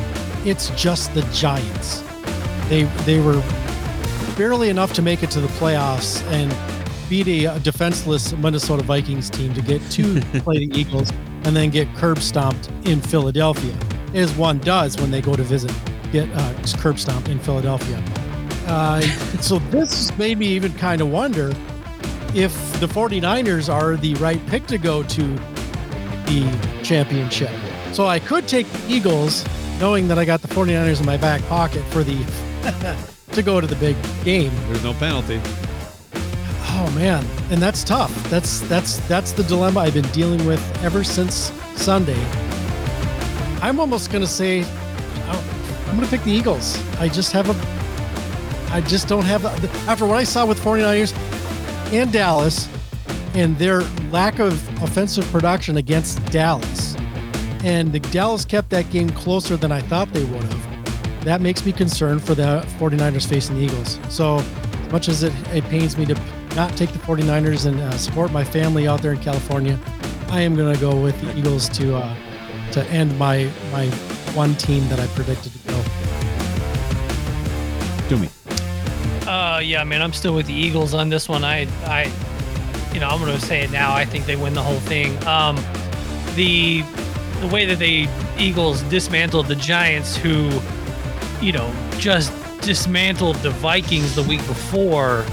it's 0.45 0.71
just 0.71 1.13
the 1.13 1.21
Giants. 1.31 2.03
They 2.69 2.83
they 3.05 3.19
were 3.19 3.41
barely 4.37 4.69
enough 4.69 4.93
to 4.93 5.01
make 5.01 5.23
it 5.23 5.31
to 5.31 5.41
the 5.41 5.47
playoffs 5.59 6.23
and 6.31 6.55
beat 7.09 7.27
a 7.27 7.59
defenseless 7.59 8.33
Minnesota 8.33 8.83
Vikings 8.83 9.29
team 9.29 9.53
to 9.55 9.61
get 9.61 9.81
to 9.91 10.21
play 10.41 10.65
the 10.65 10.79
Eagles 10.79 11.11
and 11.43 11.55
then 11.55 11.71
get 11.71 11.93
curb 11.95 12.19
stomped 12.19 12.69
in 12.85 13.01
Philadelphia, 13.01 13.75
as 14.13 14.31
one 14.35 14.59
does 14.59 14.95
when 15.01 15.09
they 15.09 15.21
go 15.21 15.35
to 15.35 15.43
visit 15.43 15.73
get 16.11 16.29
uh, 16.33 16.53
curb 16.77 16.99
stomped 16.99 17.27
in 17.27 17.39
Philadelphia. 17.39 18.01
Uh, 18.67 19.01
so 19.41 19.59
this 19.71 20.15
made 20.17 20.37
me 20.37 20.47
even 20.47 20.73
kind 20.75 21.01
of 21.01 21.09
wonder 21.09 21.49
if 22.35 22.79
the 22.79 22.87
49ers 22.87 23.73
are 23.73 23.95
the 23.97 24.13
right 24.15 24.45
pick 24.47 24.67
to 24.67 24.77
go 24.77 25.01
to 25.03 25.23
the 26.27 26.79
championship. 26.83 27.51
So 27.93 28.05
I 28.05 28.19
could 28.19 28.47
take 28.47 28.71
the 28.71 28.93
Eagles, 28.93 29.43
knowing 29.79 30.07
that 30.09 30.19
I 30.19 30.25
got 30.25 30.41
the 30.41 30.47
49ers 30.47 30.99
in 30.99 31.05
my 31.07 31.17
back 31.17 31.41
pocket 31.43 31.83
for 31.85 32.03
the 32.03 32.23
to 33.31 33.43
go 33.43 33.61
to 33.61 33.67
the 33.67 33.75
big 33.75 33.95
game. 34.23 34.51
There's 34.67 34.83
no 34.83 34.93
penalty. 34.93 35.41
Oh 36.81 36.91
man, 36.95 37.25
and 37.51 37.61
that's 37.61 37.83
tough. 37.83 38.13
That's 38.29 38.61
that's 38.61 38.97
that's 39.07 39.31
the 39.31 39.43
dilemma 39.43 39.81
I've 39.81 39.93
been 39.93 40.09
dealing 40.09 40.45
with 40.45 40.61
ever 40.83 41.03
since 41.03 41.51
Sunday. 41.75 42.19
I'm 43.61 43.79
almost 43.79 44.11
going 44.11 44.23
to 44.23 44.29
say 44.29 44.63
oh, 44.63 45.83
I'm 45.87 45.97
going 45.97 46.07
to 46.07 46.09
pick 46.09 46.23
the 46.23 46.31
Eagles. 46.31 46.81
I 46.99 47.09
just 47.09 47.31
have 47.33 47.49
a 47.49 48.73
I 48.73 48.81
just 48.81 49.07
don't 49.07 49.25
have 49.25 49.45
after 49.87 50.05
what 50.05 50.17
I 50.17 50.23
saw 50.23 50.45
with 50.45 50.59
49ers 50.59 51.13
and 51.91 52.11
Dallas 52.13 52.69
and 53.33 53.57
their 53.57 53.81
lack 54.11 54.39
of 54.39 54.53
offensive 54.83 55.25
production 55.31 55.77
against 55.77 56.23
Dallas. 56.31 56.95
And 57.63 57.91
the 57.91 57.99
Dallas 57.99 58.45
kept 58.45 58.69
that 58.69 58.89
game 58.89 59.09
closer 59.09 59.57
than 59.57 59.71
I 59.71 59.81
thought 59.81 60.13
they 60.13 60.23
would 60.23 60.43
have. 60.43 60.68
That 61.21 61.41
makes 61.41 61.65
me 61.65 61.71
concerned 61.71 62.23
for 62.23 62.33
the 62.33 62.65
49ers 62.79 63.27
facing 63.27 63.57
the 63.57 63.63
Eagles. 63.63 63.99
So, 64.09 64.37
as 64.37 64.91
much 64.91 65.07
as 65.07 65.23
it, 65.23 65.33
it 65.53 65.63
pains 65.65 65.97
me 65.97 66.05
to 66.05 66.19
not 66.55 66.75
take 66.77 66.91
the 66.91 66.99
49ers 66.99 67.65
and 67.65 67.79
uh, 67.79 67.97
support 67.97 68.31
my 68.31 68.43
family 68.43 68.87
out 68.87 69.01
there 69.01 69.11
in 69.11 69.19
California, 69.19 69.77
I 70.29 70.41
am 70.41 70.55
going 70.55 70.73
to 70.73 70.79
go 70.79 70.99
with 70.99 71.19
the 71.21 71.37
Eagles 71.37 71.69
to 71.69 71.97
uh, 71.97 72.15
to 72.71 72.85
end 72.85 73.17
my 73.17 73.49
my 73.71 73.87
one 74.33 74.55
team 74.55 74.87
that 74.89 74.99
I 74.99 75.07
predicted 75.07 75.51
to 75.53 75.67
go. 75.67 75.83
Toomey. 78.09 78.29
Uh, 79.27 79.59
yeah, 79.59 79.83
man, 79.83 80.01
I'm 80.01 80.13
still 80.13 80.33
with 80.33 80.47
the 80.47 80.53
Eagles 80.53 80.93
on 80.93 81.09
this 81.09 81.29
one. 81.29 81.43
I, 81.43 81.67
I, 81.85 82.11
you 82.93 82.99
know, 82.99 83.07
I'm 83.07 83.19
going 83.19 83.37
to 83.37 83.45
say 83.45 83.61
it 83.61 83.71
now. 83.71 83.93
I 83.93 84.05
think 84.05 84.25
they 84.25 84.35
win 84.35 84.53
the 84.53 84.63
whole 84.63 84.79
thing. 84.79 85.15
Um, 85.27 85.55
the 86.35 86.83
the 87.41 87.47
way 87.47 87.65
that 87.65 87.79
the 87.79 88.07
Eagles 88.37 88.81
dismantled 88.83 89.47
the 89.47 89.55
Giants, 89.55 90.15
who, 90.17 90.49
you 91.41 91.51
know, 91.51 91.73
just 91.97 92.31
dismantled 92.61 93.35
the 93.37 93.49
Vikings 93.51 94.15
the 94.15 94.23
week 94.23 94.45
before. 94.47 95.25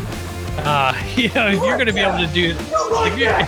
Uh, 0.59 0.95
you 1.17 1.29
know, 1.35 1.49
if 1.49 1.55
you're 1.63 1.77
going 1.77 1.87
to 1.87 1.93
be 1.93 2.01
able 2.01 2.19
to 2.19 2.27
do, 2.33 2.55
if 2.59 3.19
you're, 3.19 3.39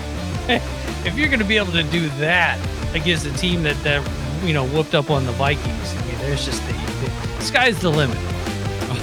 if 1.07 1.17
you're 1.17 1.29
going 1.29 1.39
to 1.39 1.45
be 1.45 1.57
able 1.57 1.73
to 1.73 1.83
do 1.85 2.09
that 2.21 2.59
against 2.95 3.27
a 3.27 3.33
team 3.35 3.63
that 3.63 3.77
that 3.85 4.03
you 4.45 4.53
know 4.55 4.67
whooped 4.67 4.95
up 4.95 5.11
on 5.11 5.25
the 5.27 5.33
Vikings, 5.33 5.95
I 5.95 6.07
mean, 6.07 6.19
there's 6.19 6.45
just 6.45 6.65
the, 6.67 6.73
the 6.73 7.45
sky's 7.45 7.81
the 7.81 7.91
limit. 7.91 8.17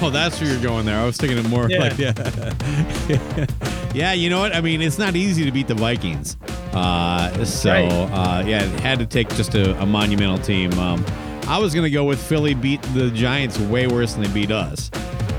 Oh, 0.02 0.10
that's 0.10 0.38
where 0.40 0.50
you're 0.52 0.62
going 0.62 0.84
there. 0.84 0.98
I 1.00 1.06
was 1.06 1.16
thinking 1.16 1.38
of 1.38 1.48
more 1.48 1.70
Yeah. 1.70 1.78
like 1.78 1.96
yeah. 3.08 3.46
yeah, 3.94 4.12
you 4.12 4.28
know 4.28 4.40
what? 4.40 4.54
I 4.54 4.60
mean, 4.60 4.82
it's 4.82 4.98
not 4.98 5.16
easy 5.16 5.44
to 5.44 5.50
beat 5.50 5.68
the 5.68 5.74
Vikings. 5.74 6.36
Uh, 6.74 7.44
so 7.44 7.70
Right. 7.70 7.88
uh, 7.90 8.42
yeah, 8.46 8.62
it 8.64 8.80
had 8.80 8.98
to 8.98 9.06
take 9.06 9.30
just 9.36 9.54
a, 9.54 9.80
a 9.80 9.86
monumental 9.86 10.38
team. 10.38 10.70
Um, 10.78 11.02
I 11.48 11.58
was 11.58 11.74
gonna 11.74 11.90
go 11.90 12.04
with 12.04 12.20
Philly 12.20 12.54
beat 12.54 12.82
the 12.94 13.10
Giants 13.10 13.58
way 13.58 13.86
worse 13.86 14.14
than 14.14 14.24
they 14.24 14.32
beat 14.32 14.50
us. 14.50 14.90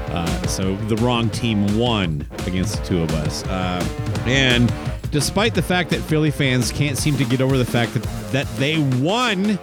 Uh, 0.10 0.48
so 0.48 0.76
the 0.88 0.96
wrong 0.98 1.30
team 1.30 1.78
won 1.78 2.26
against 2.46 2.80
the 2.80 2.86
two 2.86 3.02
of 3.02 3.12
us. 3.12 3.44
Uh, 3.46 3.86
and 4.26 4.72
despite 5.12 5.54
the 5.54 5.62
fact 5.62 5.90
that 5.90 6.00
Philly 6.02 6.32
fans 6.32 6.72
can't 6.72 6.98
seem 6.98 7.18
to 7.18 7.26
get 7.26 7.42
over 7.42 7.58
the 7.58 7.66
fact 7.66 7.94
that 7.94 8.04
that 8.32 8.48
they 8.58 8.80
won 9.02 9.60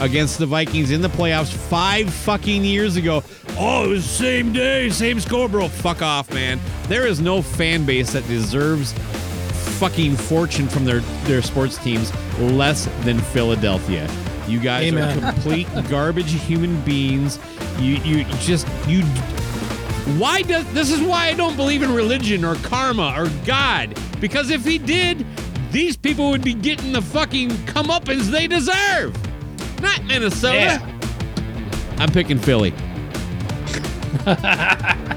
against 0.00 0.38
the 0.38 0.46
Vikings 0.46 0.90
in 0.90 1.00
the 1.00 1.08
playoffs 1.08 1.52
five 1.52 2.12
fucking 2.12 2.64
years 2.64 2.96
ago. 2.96 3.22
Oh, 3.58 3.86
it 3.86 3.88
was 3.88 4.06
the 4.06 4.14
same 4.14 4.52
day, 4.52 4.88
same 4.90 5.18
score, 5.20 5.48
bro. 5.48 5.68
Fuck 5.68 6.02
off, 6.02 6.32
man. 6.32 6.60
There 6.84 7.06
is 7.06 7.20
no 7.20 7.42
fan 7.42 7.84
base 7.84 8.12
that 8.12 8.26
deserves 8.28 8.92
fucking 9.78 10.16
fortune 10.16 10.68
from 10.68 10.84
their 10.84 11.00
their 11.24 11.42
sports 11.42 11.78
teams 11.78 12.12
less 12.38 12.86
than 13.04 13.18
Philadelphia. 13.18 14.08
You 14.48 14.60
guys 14.60 14.84
Amen. 14.84 15.18
are 15.18 15.32
complete 15.32 15.68
garbage 15.88 16.32
human 16.32 16.80
beings. 16.82 17.38
You 17.78 17.96
you 17.96 18.24
just 18.40 18.66
you 18.88 19.02
why 20.16 20.42
does 20.42 20.70
this 20.72 20.90
is 20.90 21.00
why 21.02 21.26
I 21.26 21.34
don't 21.34 21.56
believe 21.56 21.82
in 21.82 21.92
religion 21.92 22.44
or 22.44 22.54
karma 22.56 23.14
or 23.16 23.28
God 23.44 23.98
because 24.20 24.50
if 24.50 24.64
he 24.64 24.78
did, 24.78 25.26
these 25.70 25.96
people 25.96 26.30
would 26.30 26.42
be 26.42 26.54
getting 26.54 26.92
the 26.92 27.02
fucking 27.02 27.50
comeuppance 27.50 28.24
they 28.30 28.46
deserve. 28.46 29.16
Not 29.80 30.02
Minnesota. 30.04 30.58
Yeah. 30.58 30.98
I'm 31.98 32.10
picking 32.10 32.38
Philly. 32.38 32.72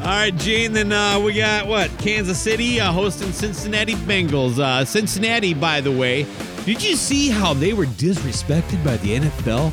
All 0.00 0.06
right, 0.06 0.34
Gene. 0.36 0.72
Then 0.72 0.92
uh, 0.92 1.20
we 1.20 1.34
got 1.34 1.66
what? 1.66 1.90
Kansas 1.98 2.40
City 2.40 2.80
uh, 2.80 2.90
hosting 2.90 3.32
Cincinnati 3.32 3.94
Bengals. 3.94 4.58
Uh, 4.58 4.84
Cincinnati, 4.84 5.54
by 5.54 5.80
the 5.80 5.92
way, 5.92 6.26
did 6.64 6.82
you 6.82 6.94
see 6.94 7.28
how 7.28 7.54
they 7.54 7.72
were 7.72 7.86
disrespected 7.86 8.84
by 8.84 8.96
the 8.98 9.16
NFL? 9.16 9.72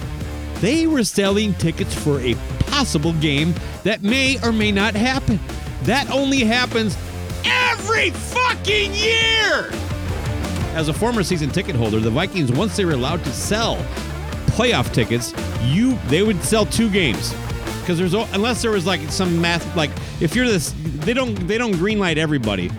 They 0.61 0.87
were 0.87 1.03
selling 1.03 1.53
tickets 1.55 1.93
for 1.93 2.19
a 2.21 2.35
possible 2.59 3.13
game 3.13 3.53
that 3.83 4.01
may 4.01 4.39
or 4.43 4.51
may 4.51 4.71
not 4.71 4.95
happen. 4.95 5.39
That 5.83 6.09
only 6.09 6.39
happens 6.39 6.97
every 7.43 8.11
fucking 8.11 8.93
year. 8.93 9.69
As 10.73 10.87
a 10.87 10.93
former 10.93 11.23
season 11.23 11.49
ticket 11.49 11.75
holder, 11.75 11.99
the 11.99 12.09
Vikings, 12.09 12.51
once 12.51 12.75
they 12.77 12.85
were 12.85 12.93
allowed 12.93 13.23
to 13.23 13.31
sell 13.31 13.75
playoff 14.47 14.93
tickets, 14.93 15.33
you 15.63 15.95
they 16.07 16.23
would 16.23 16.41
sell 16.43 16.65
two 16.65 16.89
games 16.89 17.33
because 17.81 17.97
there's 17.97 18.13
unless 18.33 18.61
there 18.61 18.71
was 18.71 18.85
like 18.85 18.99
some 19.09 19.39
math 19.39 19.75
like 19.75 19.91
if 20.19 20.35
you're 20.35 20.47
this 20.47 20.73
they 21.05 21.13
don't 21.13 21.35
they 21.47 21.57
don't 21.57 21.73
greenlight 21.73 22.17
everybody, 22.17 22.71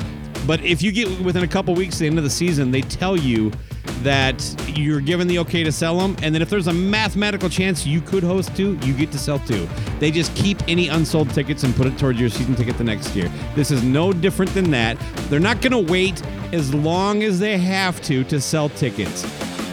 but 0.47 0.61
if 0.63 0.83
you 0.83 0.93
get 0.93 1.09
within 1.21 1.45
a 1.45 1.49
couple 1.49 1.75
weeks 1.75 1.99
the 1.99 2.07
end 2.07 2.19
of 2.19 2.25
the 2.25 2.31
season, 2.31 2.71
they 2.71 2.83
tell 2.83 3.17
you 3.17 3.53
that 4.03 4.43
you're 4.77 5.01
given 5.01 5.27
the 5.27 5.39
okay 5.41 5.65
to 5.65 5.73
sell 5.73 5.99
them, 5.99 6.17
and 6.23 6.35
then 6.35 6.43
if 6.43 6.51
there's 6.51 6.67
a 6.67 6.73
mathematical 6.73 7.49
chance 7.49 7.87
you 7.87 8.01
could 8.01 8.23
host 8.23 8.55
two, 8.57 8.79
you 8.83 8.95
get 8.95 9.11
to 9.13 9.19
sell 9.19 9.39
two. 9.41 9.69
They 9.99 10.11
just 10.11 10.35
keep 10.35 10.63
any 10.69 10.89
unsold 10.89 11.31
tickets 11.31 11.63
and 11.65 11.75
put 11.75 11.87
it 11.87 11.99
towards 11.99 12.21
your 12.21 12.29
season 12.29 12.55
ticket 12.55 12.79
the 12.79 12.85
next 12.85 13.15
year. 13.15 13.31
This 13.55 13.71
is 13.71 13.83
no 13.83 14.13
different 14.13 14.53
than 14.55 14.71
that. 14.71 14.99
They're 15.29 15.41
not 15.41 15.61
going 15.61 15.73
to 15.87 15.93
wait 15.93 16.23
as 16.53 16.73
long 16.75 17.23
as 17.23 17.39
they 17.39 17.59
have 17.59 18.01
to 18.03 18.25
to 18.25 18.41
sell 18.41 18.69
tickets. 18.71 19.23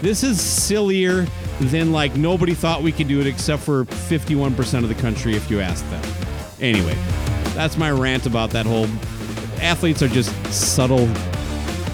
This 0.02 0.24
is 0.24 0.42
sillier 0.42 1.26
than 1.60 1.92
like 1.92 2.16
nobody 2.16 2.54
thought 2.54 2.82
we 2.82 2.92
could 2.92 3.08
do 3.08 3.22
it 3.22 3.28
except 3.28 3.62
for 3.64 3.86
51% 3.86 4.84
of 4.84 4.90
the 4.90 4.96
country 4.96 5.36
if 5.36 5.50
you 5.50 5.62
ask 5.62 5.88
them. 5.90 6.04
Anyway, 6.60 6.96
that's 7.54 7.78
my 7.78 7.92
rant 7.92 8.26
about 8.26 8.50
that 8.52 8.66
whole 8.66 8.88
athletes 9.62 10.02
are 10.02 10.08
just 10.08 10.34
subtle. 10.54 11.08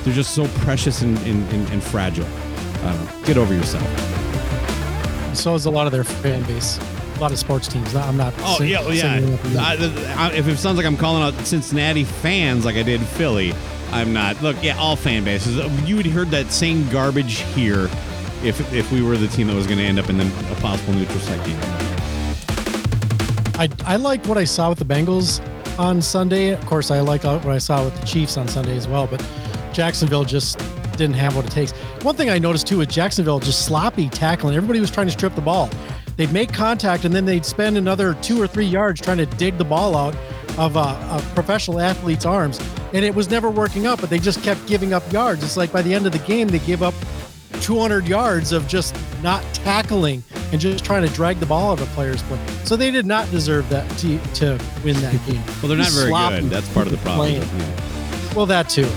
They're 0.03 0.13
just 0.13 0.33
so 0.33 0.47
precious 0.59 1.01
and, 1.01 1.17
and, 1.19 1.47
and, 1.53 1.69
and 1.69 1.83
fragile. 1.83 2.25
I. 2.83 3.23
Get 3.25 3.37
over 3.37 3.53
yourself. 3.53 3.85
So 5.35 5.53
is 5.55 5.65
a 5.65 5.71
lot 5.71 5.85
of 5.85 5.91
their 5.93 6.03
fan 6.03 6.43
base. 6.43 6.79
A 7.17 7.19
lot 7.21 7.31
of 7.31 7.37
sports 7.39 7.67
teams. 7.67 7.95
I'm 7.95 8.17
not. 8.17 8.33
Oh 8.39 8.57
sing- 8.57 8.69
yeah, 8.69 8.87
yeah. 8.89 9.19
singling 9.19 9.37
them 9.37 9.57
out. 9.57 9.79
I- 9.79 10.29
I- 10.29 10.33
if 10.33 10.47
it 10.47 10.57
sounds 10.57 10.77
like 10.77 10.85
I'm 10.85 10.97
calling 10.97 11.21
out 11.21 11.33
Cincinnati 11.45 12.03
fans 12.03 12.65
like 12.65 12.75
I 12.75 12.83
did 12.83 12.99
Philly, 13.01 13.53
I'm 13.91 14.11
not. 14.11 14.41
Look, 14.41 14.57
yeah, 14.63 14.77
all 14.77 14.95
fan 14.95 15.23
bases. 15.23 15.57
You 15.87 15.95
would 15.97 16.05
heard 16.07 16.29
that 16.31 16.51
same 16.51 16.89
garbage 16.89 17.39
here 17.53 17.89
if 18.43 18.73
if 18.73 18.91
we 18.91 19.03
were 19.03 19.17
the 19.17 19.27
team 19.27 19.47
that 19.47 19.55
was 19.55 19.67
going 19.67 19.77
to 19.77 19.85
end 19.85 19.99
up 19.99 20.09
in 20.09 20.17
the, 20.17 20.25
a 20.51 20.55
possible 20.55 20.93
neutral 20.93 21.19
site 21.19 21.45
game. 21.45 21.59
I 23.55 23.69
I 23.85 23.95
liked 23.97 24.25
what 24.27 24.37
I 24.39 24.43
saw 24.45 24.69
with 24.69 24.79
the 24.79 24.85
Bengals 24.85 25.39
on 25.77 26.01
Sunday. 26.01 26.49
Of 26.49 26.65
course, 26.65 26.89
I 26.89 27.01
like 27.01 27.23
uh, 27.25 27.39
what 27.39 27.53
I 27.53 27.59
saw 27.59 27.85
with 27.85 27.99
the 27.99 28.05
Chiefs 28.07 28.35
on 28.37 28.47
Sunday 28.47 28.75
as 28.75 28.87
well. 28.87 29.05
But 29.07 29.21
Jacksonville 29.73 30.23
just 30.23 30.57
didn't 30.97 31.15
have 31.15 31.35
what 31.35 31.45
it 31.45 31.51
takes. 31.51 31.71
One 32.03 32.15
thing 32.15 32.29
I 32.29 32.37
noticed 32.37 32.67
too 32.67 32.77
with 32.77 32.89
Jacksonville, 32.89 33.39
just 33.39 33.65
sloppy 33.65 34.09
tackling. 34.09 34.55
Everybody 34.55 34.79
was 34.79 34.91
trying 34.91 35.07
to 35.07 35.11
strip 35.11 35.35
the 35.35 35.41
ball. 35.41 35.69
They'd 36.17 36.31
make 36.31 36.53
contact 36.53 37.05
and 37.05 37.15
then 37.15 37.25
they'd 37.25 37.45
spend 37.45 37.77
another 37.77 38.13
two 38.15 38.41
or 38.41 38.47
three 38.47 38.65
yards 38.65 39.01
trying 39.01 39.17
to 39.17 39.25
dig 39.25 39.57
the 39.57 39.63
ball 39.65 39.95
out 39.95 40.15
of 40.57 40.75
uh, 40.77 40.81
a, 40.81 41.17
a 41.17 41.21
professional 41.33 41.79
athlete's 41.79 42.25
arms, 42.25 42.59
and 42.93 43.05
it 43.05 43.15
was 43.15 43.29
never 43.29 43.49
working 43.49 43.85
out. 43.85 44.01
But 44.01 44.09
they 44.09 44.19
just 44.19 44.43
kept 44.43 44.65
giving 44.67 44.93
up 44.93 45.09
yards. 45.11 45.43
It's 45.43 45.57
like 45.57 45.71
by 45.71 45.81
the 45.81 45.93
end 45.93 46.05
of 46.05 46.11
the 46.11 46.19
game, 46.19 46.49
they 46.49 46.59
give 46.59 46.83
up 46.83 46.93
200 47.61 48.07
yards 48.07 48.51
of 48.51 48.67
just 48.67 48.95
not 49.21 49.41
tackling 49.53 50.23
and 50.51 50.59
just 50.59 50.83
trying 50.83 51.07
to 51.07 51.13
drag 51.13 51.39
the 51.39 51.45
ball 51.45 51.71
out 51.71 51.81
of 51.81 51.89
a 51.89 51.95
player's 51.95 52.21
play. 52.23 52.39
So 52.65 52.75
they 52.75 52.91
did 52.91 53.05
not 53.05 53.29
deserve 53.31 53.69
that 53.69 53.89
to, 53.99 54.17
to 54.35 54.59
win 54.83 54.99
that 55.01 55.25
game. 55.25 55.41
Well, 55.61 55.69
they're 55.69 55.77
not 55.77 55.91
very 55.91 56.11
good. 56.41 56.49
That's 56.49 56.67
part 56.73 56.87
of 56.87 56.91
the 56.91 56.97
problem. 56.99 57.33
Well, 58.35 58.45
that 58.47 58.67
too. 58.67 58.89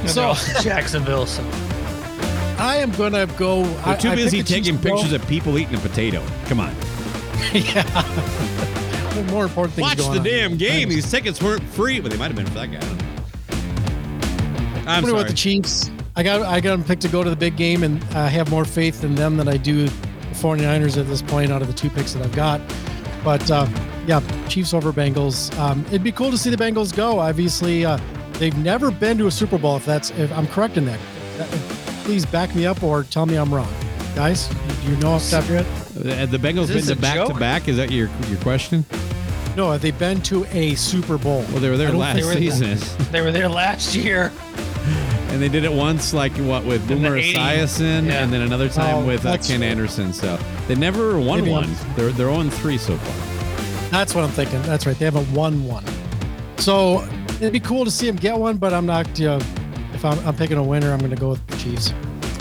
And 0.00 0.10
So 0.10 0.34
Jacksonville. 0.62 1.26
So 1.26 1.42
I 2.58 2.76
am 2.80 2.90
gonna 2.92 3.26
go. 3.38 3.62
I, 3.84 3.92
They're 3.92 3.96
too 3.98 4.08
I 4.10 4.14
busy 4.16 4.42
taking 4.42 4.64
Chiefs 4.74 4.82
to 4.82 4.88
go. 4.88 4.94
pictures 4.96 5.12
of 5.12 5.26
people 5.28 5.58
eating 5.58 5.74
a 5.76 5.78
potato. 5.78 6.24
Come 6.46 6.60
on, 6.60 6.74
yeah. 7.52 7.84
More 9.30 9.44
important 9.44 9.74
things 9.74 9.82
watch 9.88 9.98
going 9.98 10.12
the 10.12 10.18
on. 10.18 10.24
damn 10.24 10.56
game. 10.56 10.88
These 10.88 11.10
tickets 11.10 11.42
weren't 11.42 11.62
free, 11.62 11.98
but 12.00 12.10
they 12.12 12.16
might 12.18 12.28
have 12.28 12.36
been 12.36 12.46
for 12.46 12.54
that 12.54 12.68
guy. 12.70 12.78
I 12.78 12.80
don't 12.80 12.98
know. 12.98 13.04
I'm 14.82 14.88
I'm 14.88 15.02
going 15.02 15.10
sorry. 15.12 15.14
with 15.24 15.28
the 15.28 15.34
Chiefs. 15.34 15.90
I 16.16 16.22
got 16.22 16.42
I 16.42 16.60
got 16.60 16.70
them 16.70 16.84
picked 16.84 17.02
to 17.02 17.08
go 17.08 17.22
to 17.22 17.30
the 17.30 17.36
big 17.36 17.56
game, 17.56 17.82
and 17.82 18.02
I 18.14 18.28
have 18.28 18.50
more 18.50 18.64
faith 18.64 19.04
in 19.04 19.14
them 19.14 19.36
than 19.36 19.46
I 19.48 19.56
do 19.56 19.86
the 19.86 19.90
49ers 20.34 20.96
at 20.98 21.06
this 21.08 21.22
point 21.22 21.52
out 21.52 21.62
of 21.62 21.68
the 21.68 21.74
two 21.74 21.90
picks 21.90 22.12
that 22.14 22.22
I've 22.24 22.34
got. 22.34 22.60
But 23.24 23.48
uh, 23.50 23.66
yeah, 24.06 24.20
Chiefs 24.48 24.72
over 24.72 24.92
Bengals. 24.92 25.56
Um, 25.58 25.84
it'd 25.88 26.02
be 26.04 26.12
cool 26.12 26.30
to 26.30 26.38
see 26.38 26.50
the 26.50 26.56
Bengals 26.56 26.94
go. 26.94 27.18
Obviously, 27.18 27.84
uh, 27.84 27.98
they've 28.38 28.56
never 28.58 28.90
been 28.90 29.18
to 29.18 29.26
a 29.26 29.30
Super 29.30 29.58
Bowl. 29.58 29.76
If 29.76 29.84
that's 29.84 30.10
if 30.12 30.32
I'm 30.32 30.46
correct 30.46 30.76
in 30.76 30.84
that, 30.86 30.98
That- 31.38 31.48
please 32.04 32.24
back 32.26 32.54
me 32.54 32.66
up 32.66 32.82
or 32.82 33.04
tell 33.04 33.26
me 33.26 33.36
I'm 33.36 33.52
wrong, 33.52 33.72
guys. 34.14 34.48
Do 34.48 34.90
you 34.90 34.96
know 34.96 35.12
off 35.12 35.24
the 35.24 35.30
top 35.36 35.44
of 35.44 35.50
your 35.50 35.62
head? 35.62 36.30
The 36.30 36.38
Bengals 36.38 36.68
been 36.68 36.82
to 36.84 36.92
a 36.92 36.96
back 36.96 37.26
to 37.28 37.34
back. 37.34 37.68
Is 37.68 37.76
that 37.76 37.90
your 37.90 38.08
your 38.28 38.38
question? 38.40 38.84
No, 39.56 39.72
have 39.72 39.82
they 39.82 39.90
been 39.90 40.20
to 40.22 40.44
a 40.52 40.74
Super 40.76 41.18
Bowl? 41.18 41.44
Well, 41.50 41.58
they 41.58 41.68
were 41.68 41.76
there 41.76 41.90
last 41.92 42.14
think 42.16 42.26
they 42.26 42.46
were- 42.46 42.50
season, 42.52 42.78
they 43.12 43.20
were 43.20 43.32
there 43.32 43.48
last 43.48 43.94
year. 43.96 44.32
and 45.30 45.42
they 45.42 45.48
did 45.48 45.64
it 45.64 45.72
once, 45.72 46.14
like 46.14 46.32
what 46.36 46.64
with 46.64 46.86
Boomer 46.86 47.18
Esiason, 47.20 48.06
Yeah. 48.06 48.22
and 48.22 48.32
then 48.32 48.42
another 48.42 48.68
time 48.68 48.94
Oh, 48.96 49.04
with 49.06 49.26
uh, 49.26 49.36
Ken 49.38 49.60
right. 49.60 49.66
Anderson. 49.70 50.12
So 50.12 50.38
they 50.68 50.76
never 50.76 51.18
won 51.18 51.40
Maybe 51.40 51.50
one. 51.50 51.64
I'm- 51.64 51.76
They're 51.96 52.12
they're 52.12 52.32
0 52.32 52.48
3 52.50 52.78
so 52.78 52.96
far. 52.96 53.90
That's 53.90 54.14
what 54.14 54.22
I'm 54.22 54.30
thinking. 54.30 54.62
That's 54.62 54.86
right. 54.86 54.96
They 54.98 55.06
haven't 55.06 55.30
won 55.32 55.64
one. 55.66 55.84
So 56.58 57.06
it'd 57.40 57.52
be 57.52 57.60
cool 57.60 57.84
to 57.84 57.90
see 57.90 58.08
him 58.08 58.16
get 58.16 58.36
one, 58.36 58.56
but 58.56 58.72
I'm 58.72 58.86
not. 58.86 59.20
Uh, 59.20 59.40
if 59.94 60.04
I'm, 60.04 60.18
I'm 60.26 60.36
picking 60.36 60.58
a 60.58 60.62
winner, 60.62 60.92
I'm 60.92 60.98
going 60.98 61.10
to 61.10 61.16
go 61.16 61.30
with 61.30 61.46
the 61.46 61.56
Chiefs. 61.56 61.92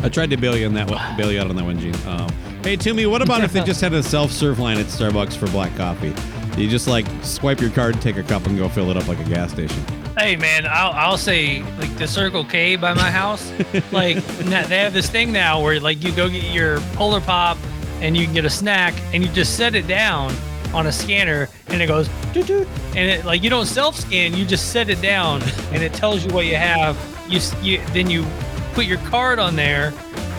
I 0.03 0.09
tried 0.09 0.29
to 0.29 0.37
bail 0.37 0.55
you 0.55 0.67
on 0.67 0.73
that 0.75 0.89
one, 0.89 1.17
bail 1.17 1.31
you 1.31 1.39
out 1.39 1.49
on 1.49 1.55
that 1.55 1.65
one, 1.65 1.79
Gene. 1.79 1.95
Um, 2.05 2.29
hey, 2.63 2.75
Toomey, 2.75 3.07
what 3.07 3.21
about 3.21 3.43
if 3.43 3.51
they 3.51 3.63
just 3.63 3.81
had 3.81 3.93
a 3.93 4.03
self-serve 4.03 4.59
line 4.59 4.77
at 4.77 4.85
Starbucks 4.85 5.35
for 5.35 5.47
black 5.47 5.75
coffee? 5.75 6.13
You 6.61 6.69
just 6.69 6.87
like 6.87 7.05
swipe 7.23 7.59
your 7.59 7.69
card, 7.71 8.01
take 8.01 8.17
a 8.17 8.23
cup, 8.23 8.45
and 8.47 8.57
go 8.57 8.69
fill 8.69 8.89
it 8.91 8.97
up 8.97 9.07
like 9.07 9.19
a 9.19 9.23
gas 9.23 9.51
station. 9.51 9.83
Hey 10.17 10.35
man, 10.35 10.65
I'll, 10.67 10.91
I'll 10.91 11.17
say 11.17 11.61
like 11.77 11.95
the 11.97 12.07
Circle 12.07 12.45
K 12.45 12.75
by 12.75 12.93
my 12.93 13.11
house, 13.11 13.51
like 13.91 14.17
they 14.25 14.79
have 14.79 14.93
this 14.93 15.09
thing 15.09 15.31
now 15.31 15.61
where 15.61 15.79
like 15.79 16.03
you 16.03 16.11
go 16.11 16.27
get 16.27 16.43
your 16.45 16.79
Polar 16.93 17.21
Pop 17.21 17.57
and 18.01 18.17
you 18.17 18.25
can 18.25 18.33
get 18.33 18.45
a 18.45 18.49
snack 18.49 18.95
and 19.13 19.23
you 19.23 19.31
just 19.31 19.55
set 19.55 19.75
it 19.75 19.87
down 19.87 20.35
on 20.73 20.87
a 20.87 20.91
scanner 20.91 21.49
and 21.67 21.81
it 21.81 21.87
goes 21.87 22.07
doot 22.33 22.47
doot 22.47 22.67
and 22.95 23.09
it 23.09 23.25
like 23.25 23.43
you 23.43 23.49
don't 23.49 23.65
self 23.65 23.95
scan, 23.95 24.33
you 24.35 24.45
just 24.45 24.71
set 24.71 24.89
it 24.89 25.01
down 25.01 25.41
and 25.71 25.81
it 25.83 25.93
tells 25.93 26.25
you 26.25 26.31
what 26.33 26.45
you 26.45 26.55
have. 26.55 26.97
You, 27.29 27.39
you 27.61 27.81
then 27.93 28.09
you 28.09 28.25
put 28.73 28.85
your 28.85 28.99
card 28.99 29.39
on 29.39 29.55
there 29.55 29.93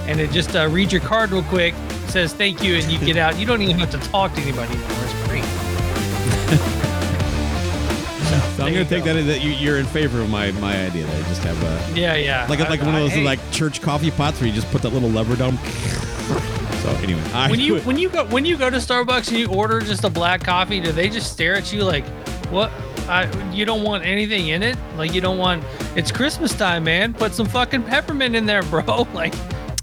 and 0.07 0.21
it 0.21 0.31
just 0.31 0.55
uh, 0.57 0.67
reads 0.71 0.91
your 0.93 1.03
card 1.03 1.31
real 1.33 1.43
quick, 1.45 1.75
says 2.09 2.33
thank 2.33 2.63
you, 2.63 2.77
and 2.77 2.85
you 2.91 2.99
get 2.99 3.17
out. 3.19 3.39
You 3.39 3.45
don't 3.47 3.61
even 3.61 3.79
have 3.79 3.91
to 3.91 3.99
talk 3.99 4.33
to 4.35 4.41
anybody 4.41 4.73
anymore. 4.73 4.99
It's 5.03 5.29
great. 5.29 6.75
So 8.57 8.65
I'm 8.65 8.73
gonna 8.73 8.83
you 8.83 8.85
take 8.89 9.05
go. 9.05 9.15
that 9.15 9.23
that 9.23 9.41
you, 9.41 9.53
you're 9.53 9.79
in 9.79 9.87
favor 9.87 10.21
of 10.21 10.29
my 10.29 10.51
my 10.53 10.85
idea. 10.87 11.07
That 11.07 11.25
I 11.25 11.29
just 11.29 11.43
have 11.45 11.63
a 11.63 11.99
Yeah, 11.99 12.17
yeah. 12.17 12.45
like 12.49 12.59
I- 12.61 12.69
like 12.69 12.81
one 12.81 12.89
of 12.91 12.95
I- 12.97 13.01
those 13.01 13.13
hey. 13.13 13.23
like 13.23 13.39
church 13.53 13.81
coffee 13.81 14.11
pots 14.11 14.41
where 14.41 14.49
you 14.49 14.53
just 14.55 14.69
put 14.73 14.83
that 14.83 14.93
little 14.93 15.09
lever 15.11 15.37
down. 15.37 15.57
So 16.89 17.03
anyway, 17.03 17.23
I 17.33 17.51
when 17.51 17.61
you 17.61 17.75
quit. 17.75 17.87
when 17.87 17.99
you 17.99 18.09
go 18.09 18.25
when 18.27 18.45
you 18.45 18.57
go 18.57 18.71
to 18.71 18.79
Starbucks 18.79 19.29
and 19.29 19.39
you 19.39 19.49
order 19.49 19.81
just 19.81 20.05
a 20.05 20.11
black 20.11 20.43
coffee, 20.43 20.81
do 20.81 20.91
they 20.93 21.09
just 21.09 21.33
stare 21.33 21.55
at 21.55 21.73
you 21.73 21.85
like, 21.85 22.05
what? 22.51 22.71
I, 23.09 23.31
you 23.53 23.65
don't 23.65 23.85
want 23.85 24.05
anything 24.05 24.49
in 24.49 24.63
it? 24.63 24.77
Like 24.97 25.13
you 25.15 25.21
don't 25.21 25.39
want? 25.39 25.65
It's 25.97 26.11
Christmas 26.13 26.55
time, 26.57 26.85
man. 26.85 27.15
Put 27.15 27.35
some 27.35 27.47
fucking 27.47 27.85
peppermint 27.85 28.37
in 28.37 28.47
there, 28.47 28.63
bro. 28.65 29.07
Like 29.13 29.35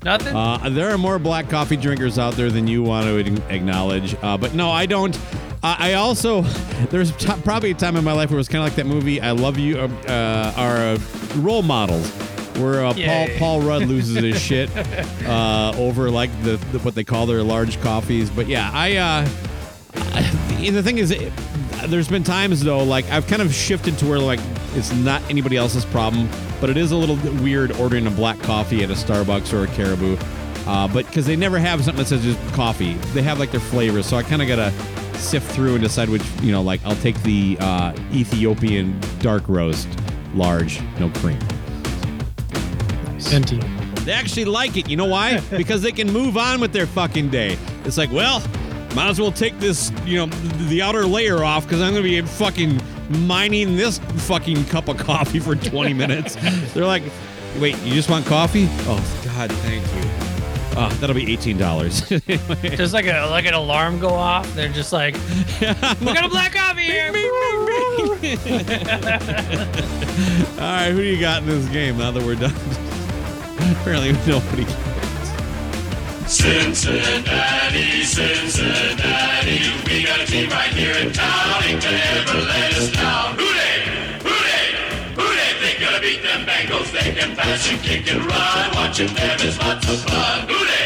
nothing. 0.03 0.35
Uh, 0.35 0.69
there 0.69 0.89
are 0.91 0.97
more 0.97 1.19
black 1.19 1.49
coffee 1.49 1.77
drinkers 1.77 2.17
out 2.17 2.33
there 2.35 2.49
than 2.49 2.67
you 2.67 2.81
want 2.83 3.05
to 3.05 3.53
acknowledge. 3.53 4.15
Uh, 4.21 4.37
but 4.37 4.53
no, 4.53 4.71
I 4.71 4.85
don't. 4.85 5.17
I 5.61 5.91
I 5.91 5.93
also, 5.93 6.41
there's 6.89 7.15
t- 7.17 7.33
probably 7.43 7.71
a 7.71 7.75
time 7.75 7.95
in 7.97 8.03
my 8.03 8.13
life 8.13 8.29
where 8.29 8.37
it 8.37 8.39
was 8.39 8.49
kind 8.49 8.63
of 8.63 8.69
like 8.69 8.75
that 8.75 8.85
movie, 8.85 9.21
I 9.21 9.31
Love 9.31 9.57
You, 9.57 9.79
uh, 9.79 9.87
uh, 10.07 10.53
are 10.57 10.77
uh, 10.77 10.97
role 11.37 11.63
models, 11.63 12.11
where 12.57 12.85
uh. 12.85 12.93
Paul, 12.93 13.27
Paul 13.37 13.61
Rudd 13.61 13.83
loses 13.83 14.17
his 14.17 14.41
shit 14.41 14.69
uh, 15.25 15.73
over 15.77 16.09
like 16.09 16.31
the, 16.43 16.57
the 16.71 16.79
what 16.79 16.95
they 16.95 17.03
call 17.03 17.25
their 17.25 17.43
large 17.43 17.79
coffees. 17.81 18.29
But 18.29 18.47
yeah, 18.47 18.69
I, 18.73 18.97
uh, 18.97 19.29
I 20.13 20.71
the 20.71 20.83
thing 20.83 20.97
is, 20.97 21.11
it, 21.11 21.31
there's 21.87 22.07
been 22.07 22.23
times 22.23 22.63
though, 22.63 22.83
like 22.83 23.09
I've 23.09 23.27
kind 23.27 23.41
of 23.41 23.53
shifted 23.53 23.97
to 23.99 24.05
where 24.05 24.19
like 24.19 24.39
it's 24.73 24.91
not 24.93 25.21
anybody 25.29 25.57
else's 25.57 25.85
problem, 25.85 26.29
but 26.59 26.69
it 26.69 26.77
is 26.77 26.91
a 26.91 26.97
little 26.97 27.17
weird 27.43 27.71
ordering 27.73 28.07
a 28.07 28.11
black 28.11 28.39
coffee 28.39 28.83
at 28.83 28.89
a 28.89 28.93
Starbucks 28.93 29.53
or 29.53 29.63
a 29.63 29.75
Caribou. 29.75 30.17
Uh, 30.65 30.87
but 30.87 31.05
because 31.05 31.25
they 31.25 31.35
never 31.35 31.59
have 31.59 31.83
something 31.83 32.03
that 32.03 32.09
says 32.09 32.23
just 32.23 32.53
coffee, 32.53 32.93
they 33.13 33.21
have 33.21 33.39
like 33.39 33.51
their 33.51 33.59
flavors. 33.59 34.05
So 34.07 34.17
I 34.17 34.23
kind 34.23 34.41
of 34.41 34.47
gotta 34.47 34.71
sift 35.17 35.51
through 35.51 35.73
and 35.73 35.83
decide 35.83 36.09
which, 36.09 36.23
you 36.41 36.51
know, 36.51 36.61
like 36.61 36.83
I'll 36.85 36.95
take 36.97 37.21
the 37.23 37.57
uh, 37.59 37.93
Ethiopian 38.11 38.99
dark 39.19 39.47
roast, 39.47 39.87
large, 40.33 40.81
no 40.99 41.09
cream. 41.09 41.39
Venti. 43.25 43.57
They 44.03 44.11
actually 44.11 44.45
like 44.45 44.77
it. 44.77 44.89
You 44.89 44.97
know 44.97 45.05
why? 45.05 45.39
because 45.57 45.81
they 45.81 45.91
can 45.91 46.11
move 46.11 46.38
on 46.38 46.59
with 46.59 46.71
their 46.73 46.85
fucking 46.85 47.29
day. 47.29 47.57
It's 47.85 47.97
like, 47.97 48.11
well, 48.11 48.41
might 48.95 49.09
as 49.09 49.19
well 49.19 49.31
take 49.31 49.57
this, 49.59 49.91
you 50.05 50.17
know, 50.17 50.25
the 50.69 50.81
outer 50.81 51.05
layer 51.05 51.43
off 51.43 51.65
because 51.65 51.81
I'm 51.81 51.91
gonna 51.91 52.03
be 52.03 52.21
fucking 52.21 52.79
mining 53.27 53.75
this 53.75 53.99
fucking 54.27 54.65
cup 54.65 54.88
of 54.88 54.97
coffee 55.05 55.39
for 55.39 55.55
20 55.55 55.93
minutes. 56.03 56.35
They're 56.73 56.85
like, 56.85 57.03
wait, 57.59 57.77
you 57.83 57.93
just 57.93 58.09
want 58.09 58.25
coffee? 58.25 58.67
Oh 58.88 59.21
God, 59.25 59.51
thank 59.51 59.83
you. 59.95 60.09
Oh, 60.77 60.89
that'll 60.99 61.15
be 61.15 61.31
eighteen 61.31 61.57
dollars. 61.57 62.01
just 62.09 62.93
like 62.93 63.05
a 63.05 63.27
like 63.29 63.45
an 63.45 63.53
alarm 63.53 63.97
go 63.97 64.09
off. 64.09 64.53
They're 64.55 64.67
just 64.67 64.91
like, 64.91 65.15
we 65.61 65.67
got 65.67 66.25
a 66.25 66.27
black 66.27 66.53
coffee 66.53 66.83
here. 66.83 67.07
All 70.55 70.61
right, 70.61 70.91
who 70.91 70.97
do 70.97 71.03
you 71.03 71.19
got 71.19 71.43
in 71.43 71.47
this 71.47 71.65
game 71.69 71.97
now 71.97 72.11
that 72.11 72.21
we're 72.21 72.35
done? 72.35 72.53
Apparently 73.82 74.12
nobody. 74.30 74.65
Cincinnati, 76.28 78.04
Cincinnati, 78.04 79.60
we 79.86 80.06
got 80.06 80.19
a 80.21 80.25
team 80.25 80.49
right 80.51 80.69
here 80.69 80.93
in 80.97 81.12
town. 81.12 81.63
Ain't 81.63 81.81
gonna 81.81 81.98
ever 81.98 82.37
let 82.46 82.73
us 82.77 82.92
down. 82.92 83.33
Who 83.33 83.46
they? 83.46 83.81
Who 84.21 84.35
they? 84.46 84.65
Who 85.17 85.25
they 85.62 85.79
gonna 85.83 86.00
beat 86.00 86.21
them 86.21 86.46
Bengals? 86.46 86.92
They 86.92 87.13
can 87.13 87.35
pass 87.35 87.67
and 87.71 87.81
kick 87.81 88.12
and 88.13 88.23
run. 88.25 88.75
Watching 88.75 89.13
them 89.15 89.39
is 89.42 89.58
lots 89.58 89.89
of 89.89 90.00
fun. 90.02 90.48
Who 90.48 90.65
they? 90.65 90.85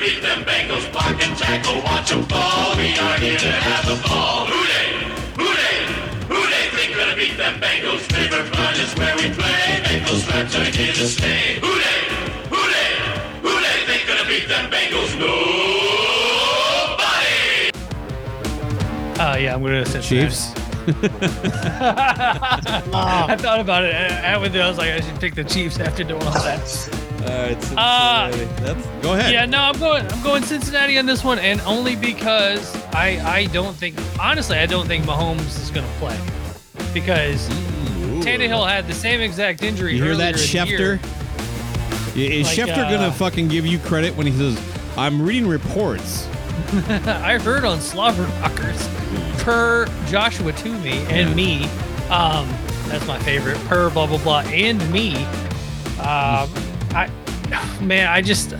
Beat 0.00 0.22
them 0.22 0.42
Bengals? 0.44 0.90
Block 0.92 1.22
and 1.22 1.36
tackle, 1.36 1.82
watch 1.82 2.10
'em 2.10 2.22
fall. 2.24 2.74
We 2.74 2.96
are 2.98 3.18
here 3.18 3.38
to 3.38 3.52
have 3.52 4.02
ball. 4.02 4.89
Gonna 7.50 7.60
beat 7.60 7.80
them 7.80 7.82
Bengals? 7.82 8.00
Favorite 8.12 8.46
fun 8.54 8.74
is 8.74 8.94
where 8.94 9.16
we 9.16 9.30
play. 9.34 9.80
Bengals 9.84 10.22
fans 10.22 10.54
are 10.54 10.64
here 10.64 10.92
to 10.92 11.06
stay. 11.06 11.58
Who 11.60 11.74
they? 11.74 12.00
Who 12.48 12.56
they? 12.70 12.94
Who 13.42 13.60
they 13.60 13.86
think 13.86 14.06
gonna 14.06 14.26
beat 14.28 14.48
them 14.48 14.70
Bengals? 14.70 15.18
Nobody. 15.18 15.40
Uh, 19.18 19.36
yeah, 19.36 19.54
I'm 19.54 19.62
gonna 19.62 19.86
say 19.86 20.00
Chiefs. 20.00 20.52
I 22.92 23.36
thought 23.38 23.60
about 23.60 23.84
it. 23.84 23.94
I, 23.94 24.32
I 24.34 24.38
was 24.38 24.78
like, 24.78 24.90
I 24.90 25.00
should 25.00 25.20
pick 25.20 25.34
the 25.34 25.44
Chiefs 25.44 25.78
after 25.78 26.02
doing 26.04 26.22
all 26.22 26.32
that. 26.32 26.88
Uh, 27.76 28.30
That's, 28.60 28.86
go 29.02 29.12
ahead. 29.12 29.32
Yeah, 29.32 29.44
no, 29.44 29.58
I'm 29.58 29.78
going. 29.78 30.06
I'm 30.06 30.22
going 30.22 30.42
Cincinnati 30.42 30.98
on 30.98 31.04
this 31.04 31.22
one, 31.22 31.38
and 31.38 31.60
only 31.62 31.96
because 31.96 32.74
I 32.94 33.20
I 33.24 33.44
don't 33.46 33.76
think 33.76 33.94
honestly 34.18 34.56
I 34.58 34.64
don't 34.66 34.86
think 34.86 35.04
Mahomes 35.04 35.60
is 35.60 35.70
going 35.70 35.86
to 35.86 35.92
play 35.98 36.18
because 36.90 37.48
Ooh. 37.50 38.20
Tannehill 38.22 38.68
had 38.68 38.86
the 38.86 38.94
same 38.94 39.20
exact 39.20 39.62
injury. 39.62 39.96
You 39.96 40.04
hear 40.04 40.16
that. 40.16 40.34
Schefter? 40.34 40.98
Is 42.16 42.46
Like, 42.46 42.58
Schefter 42.58 42.90
gonna 42.90 43.08
uh, 43.08 43.12
fucking 43.12 43.48
give 43.48 43.64
you 43.64 43.78
credit 43.78 44.16
when 44.16 44.26
he 44.26 44.32
says, 44.36 44.60
"I'm 44.96 45.22
reading 45.22 45.48
reports"? 45.48 46.26
I 47.06 47.38
heard 47.38 47.64
on 47.64 47.80
Slobber 47.80 48.26
Knockers 48.40 48.88
per 49.38 49.86
Joshua 50.06 50.52
Toomey 50.52 50.98
and 51.08 51.34
me. 51.34 51.64
Um, 52.10 52.48
that's 52.86 53.06
my 53.06 53.18
favorite. 53.20 53.56
Per 53.66 53.90
blah 53.90 54.06
blah 54.06 54.18
blah 54.18 54.40
and 54.40 54.78
me. 54.90 55.16
Um, 55.98 56.50
I 56.92 57.10
man, 57.80 58.08
I 58.08 58.20
just 58.20 58.52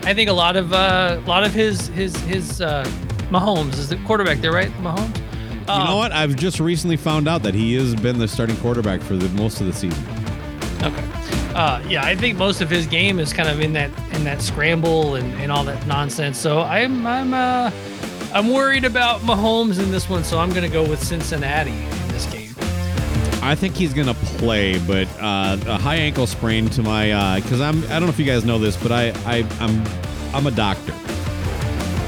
I 0.00 0.12
think 0.12 0.28
a 0.28 0.34
lot 0.34 0.56
of 0.56 0.72
uh, 0.72 1.20
a 1.24 1.28
lot 1.28 1.44
of 1.44 1.54
his 1.54 1.88
his 1.88 2.16
his 2.22 2.60
uh, 2.60 2.84
Mahomes 3.30 3.74
is 3.74 3.88
the 3.88 3.96
quarterback 3.98 4.38
there, 4.38 4.52
right? 4.52 4.70
Mahomes. 4.82 5.23
Um, 5.68 5.80
You 5.80 5.86
know 5.88 5.96
what? 5.96 6.12
I've 6.12 6.36
just 6.36 6.60
recently 6.60 6.96
found 6.96 7.28
out 7.28 7.42
that 7.42 7.54
he 7.54 7.74
has 7.74 7.94
been 7.94 8.18
the 8.18 8.28
starting 8.28 8.56
quarterback 8.58 9.00
for 9.00 9.16
the 9.16 9.28
most 9.40 9.60
of 9.60 9.66
the 9.66 9.72
season. 9.72 10.04
Okay. 10.82 11.04
Uh, 11.54 11.80
yeah, 11.88 12.04
I 12.04 12.16
think 12.16 12.36
most 12.36 12.60
of 12.60 12.68
his 12.68 12.86
game 12.86 13.18
is 13.18 13.32
kind 13.32 13.48
of 13.48 13.60
in 13.60 13.72
that 13.74 13.90
in 14.12 14.24
that 14.24 14.42
scramble 14.42 15.14
and, 15.14 15.32
and 15.40 15.52
all 15.52 15.64
that 15.64 15.86
nonsense. 15.86 16.36
So 16.38 16.60
I'm 16.60 17.06
I'm 17.06 17.32
uh, 17.32 17.70
I'm 18.34 18.48
worried 18.52 18.84
about 18.84 19.20
Mahomes 19.20 19.78
in 19.78 19.90
this 19.92 20.10
one. 20.10 20.24
So 20.24 20.38
I'm 20.40 20.50
going 20.50 20.64
to 20.64 20.68
go 20.68 20.82
with 20.86 21.02
Cincinnati 21.02 21.70
in 21.70 22.08
this 22.08 22.26
game. 22.26 22.50
I 23.40 23.54
think 23.54 23.74
he's 23.76 23.92
gonna 23.94 24.14
play, 24.14 24.78
but 24.80 25.06
uh, 25.20 25.56
a 25.66 25.78
high 25.78 25.96
ankle 25.96 26.26
sprain 26.26 26.68
to 26.70 26.82
my 26.82 27.38
because 27.40 27.60
I'm 27.60 27.84
I 27.84 27.88
don't 27.88 28.02
know 28.02 28.08
if 28.08 28.18
you 28.18 28.24
guys 28.24 28.44
know 28.44 28.58
this, 28.58 28.76
but 28.76 28.90
I, 28.90 29.10
I 29.26 29.46
I'm 29.60 29.84
I'm 30.34 30.46
a 30.46 30.50
doctor 30.50 30.94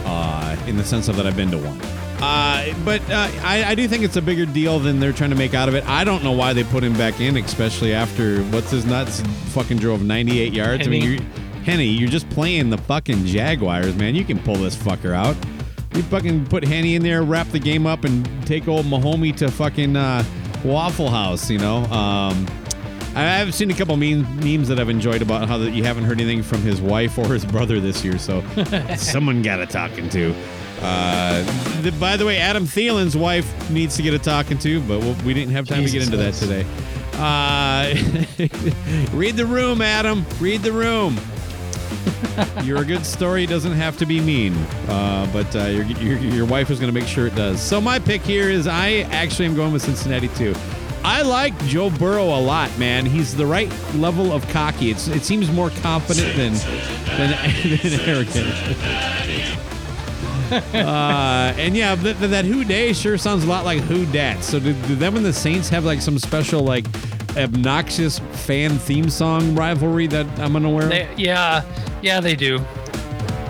uh, 0.07 0.57
in 0.67 0.77
the 0.77 0.85
sense 0.85 1.09
of 1.09 1.17
that 1.17 1.27
I've 1.27 1.37
been 1.37 1.51
to 1.51 1.59
one. 1.59 1.79
Uh, 2.19 2.73
but 2.85 3.03
uh, 3.11 3.29
I, 3.43 3.65
I 3.69 3.75
do 3.75 3.87
think 3.87 4.03
it's 4.03 4.17
a 4.17 4.23
bigger 4.23 4.47
deal 4.47 4.79
than 4.79 5.01
they're 5.01 5.13
trying 5.13 5.31
to 5.31 5.37
make 5.37 5.55
out 5.55 5.69
of 5.69 5.75
it. 5.75 5.87
I 5.87 6.05
don't 6.05 6.25
know 6.25 6.33
why 6.33 6.53
they 6.53 6.65
put 6.65 6.83
him 6.83 6.95
back 6.95 7.21
in, 7.21 7.37
especially 7.37 7.93
after 7.93 8.43
what's 8.45 8.71
his 8.71 8.87
nuts 8.87 9.21
fucking 9.51 9.79
drove 9.79 10.03
98 10.03 10.53
yards. 10.53 10.87
I 10.87 10.91
mean, 10.91 11.03
Henne. 11.03 11.11
you're, 11.13 11.63
Henne, 11.65 11.81
you're 11.81 12.09
just 12.09 12.29
playing 12.31 12.71
the 12.71 12.79
fucking 12.79 13.27
Jaguars, 13.27 13.95
man. 13.97 14.15
You 14.15 14.25
can 14.25 14.39
pull 14.39 14.57
this 14.57 14.75
fucker 14.75 15.13
out. 15.13 15.37
You 15.95 16.03
fucking 16.05 16.47
put 16.47 16.65
Henne 16.65 16.87
in 16.87 17.03
there, 17.03 17.23
wrap 17.23 17.49
the 17.49 17.59
game 17.59 17.87
up, 17.87 18.05
and 18.05 18.47
take 18.47 18.69
old 18.69 18.87
Mahomie 18.87 19.37
to 19.37 19.51
fucking 19.51 19.97
uh, 19.97 20.25
Waffle 20.65 21.11
House. 21.11 21.51
You 21.51 21.59
know. 21.59 21.85
Um, 21.85 22.47
I 23.15 23.23
have 23.23 23.55
seen 23.55 23.71
a 23.71 23.75
couple 23.75 23.97
meme, 23.97 24.25
memes 24.41 24.69
that 24.69 24.79
I've 24.79 24.91
enjoyed 24.91 25.23
about 25.23 25.49
how 25.49 25.57
that 25.57 25.71
you 25.71 25.83
haven't 25.85 26.05
heard 26.05 26.21
anything 26.21 26.43
from 26.43 26.61
his 26.61 26.83
wife 26.83 27.17
or 27.17 27.33
his 27.33 27.47
brother 27.47 27.81
this 27.81 28.05
year, 28.05 28.19
so 28.19 28.45
someone 28.99 29.41
got 29.41 29.59
a 29.59 29.67
talking 29.67 30.11
to. 30.11 30.35
Uh, 30.81 31.91
by 31.99 32.17
the 32.17 32.25
way, 32.27 32.39
Adam 32.39 32.65
Thielen's 32.65 33.17
wife 33.17 33.71
needs 33.71 33.97
to 33.97 34.03
get 34.03 34.15
a 34.15 34.19
talking 34.19 34.59
to, 34.59 34.81
but 34.83 35.01
we'll, 35.01 35.15
we 35.25 35.35
didn't 35.35 35.53
have 35.53 35.67
time 35.67 35.85
to 35.85 35.91
get 35.91 36.03
Jesus 36.03 36.09
into 36.09 36.19
that 36.19 36.35
today. 36.35 36.67
Uh, 37.15 37.95
read 39.17 39.37
the 39.37 39.47
room, 39.47 39.81
Adam. 39.81 40.27
Read 40.39 40.63
the 40.63 40.73
room. 40.73 41.19
You're 42.63 42.85
good 42.85 43.07
story. 43.07 43.47
Doesn't 43.47 43.73
have 43.73 43.97
to 43.99 44.07
be 44.07 44.21
mean, 44.21 44.55
uh, 44.89 45.29
but 45.33 45.55
uh, 45.57 45.65
your, 45.65 45.85
your 45.85 46.19
your 46.19 46.47
wife 46.47 46.71
is 46.71 46.79
going 46.79 46.93
to 46.93 46.99
make 46.99 47.09
sure 47.09 47.27
it 47.27 47.35
does. 47.35 47.61
So 47.61 47.81
my 47.81 47.99
pick 47.99 48.23
here 48.23 48.51
is 48.51 48.67
I 48.67 49.07
actually 49.13 49.47
am 49.47 49.55
going 49.55 49.73
with 49.73 49.83
Cincinnati 49.83 50.29
too. 50.29 50.55
I 51.05 51.23
like 51.23 51.57
Joe 51.67 51.89
Burrow 51.89 52.25
a 52.25 52.41
lot, 52.41 52.77
man. 52.79 53.07
He's 53.07 53.35
the 53.35 53.47
right 53.47 53.73
level 53.95 54.33
of 54.33 54.47
cocky. 54.49 54.91
It's, 54.91 55.07
it 55.07 55.23
seems 55.23 55.51
more 55.53 55.71
confident 55.71 56.37
than 56.37 56.53
than, 57.17 57.31
than 57.83 58.01
arrogant. 58.01 59.26
Uh, 60.51 61.53
and 61.57 61.77
yeah, 61.77 61.95
th- 61.97 62.19
th- 62.19 62.31
that 62.31 62.45
Who 62.45 62.65
Dey 62.65 62.93
sure 62.93 63.19
sounds 63.19 63.45
a 63.45 63.47
lot 63.47 63.65
like 63.65 63.81
Who 63.83 64.07
Dat. 64.07 64.43
So 64.43 64.61
do, 64.61 64.73
do 64.73 64.95
them 64.95 65.17
and 65.17 65.25
the 65.25 65.33
Saints 65.33 65.69
have 65.71 65.85
like 65.85 66.01
some 66.01 66.19
special 66.19 66.63
like 66.63 66.87
obnoxious 67.37 68.19
fan 68.19 68.79
theme 68.79 69.11
song 69.11 69.55
rivalry 69.55 70.07
that 70.09 70.27
I'm 70.39 70.57
unaware 70.57 70.85
of? 70.85 70.91
They, 70.91 71.09
yeah, 71.17 71.65
yeah, 72.03 72.21
they 72.21 72.37
do. 72.37 72.59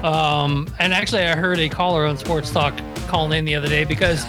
Um, 0.02 0.68
and 0.78 0.94
actually, 0.94 1.22
I 1.22 1.34
heard 1.36 1.58
a 1.58 1.68
caller 1.68 2.06
on 2.06 2.16
Sports 2.16 2.50
Talk 2.50 2.78
calling 3.08 3.38
in 3.38 3.44
the 3.44 3.54
other 3.54 3.68
day 3.68 3.84
because 3.84 4.24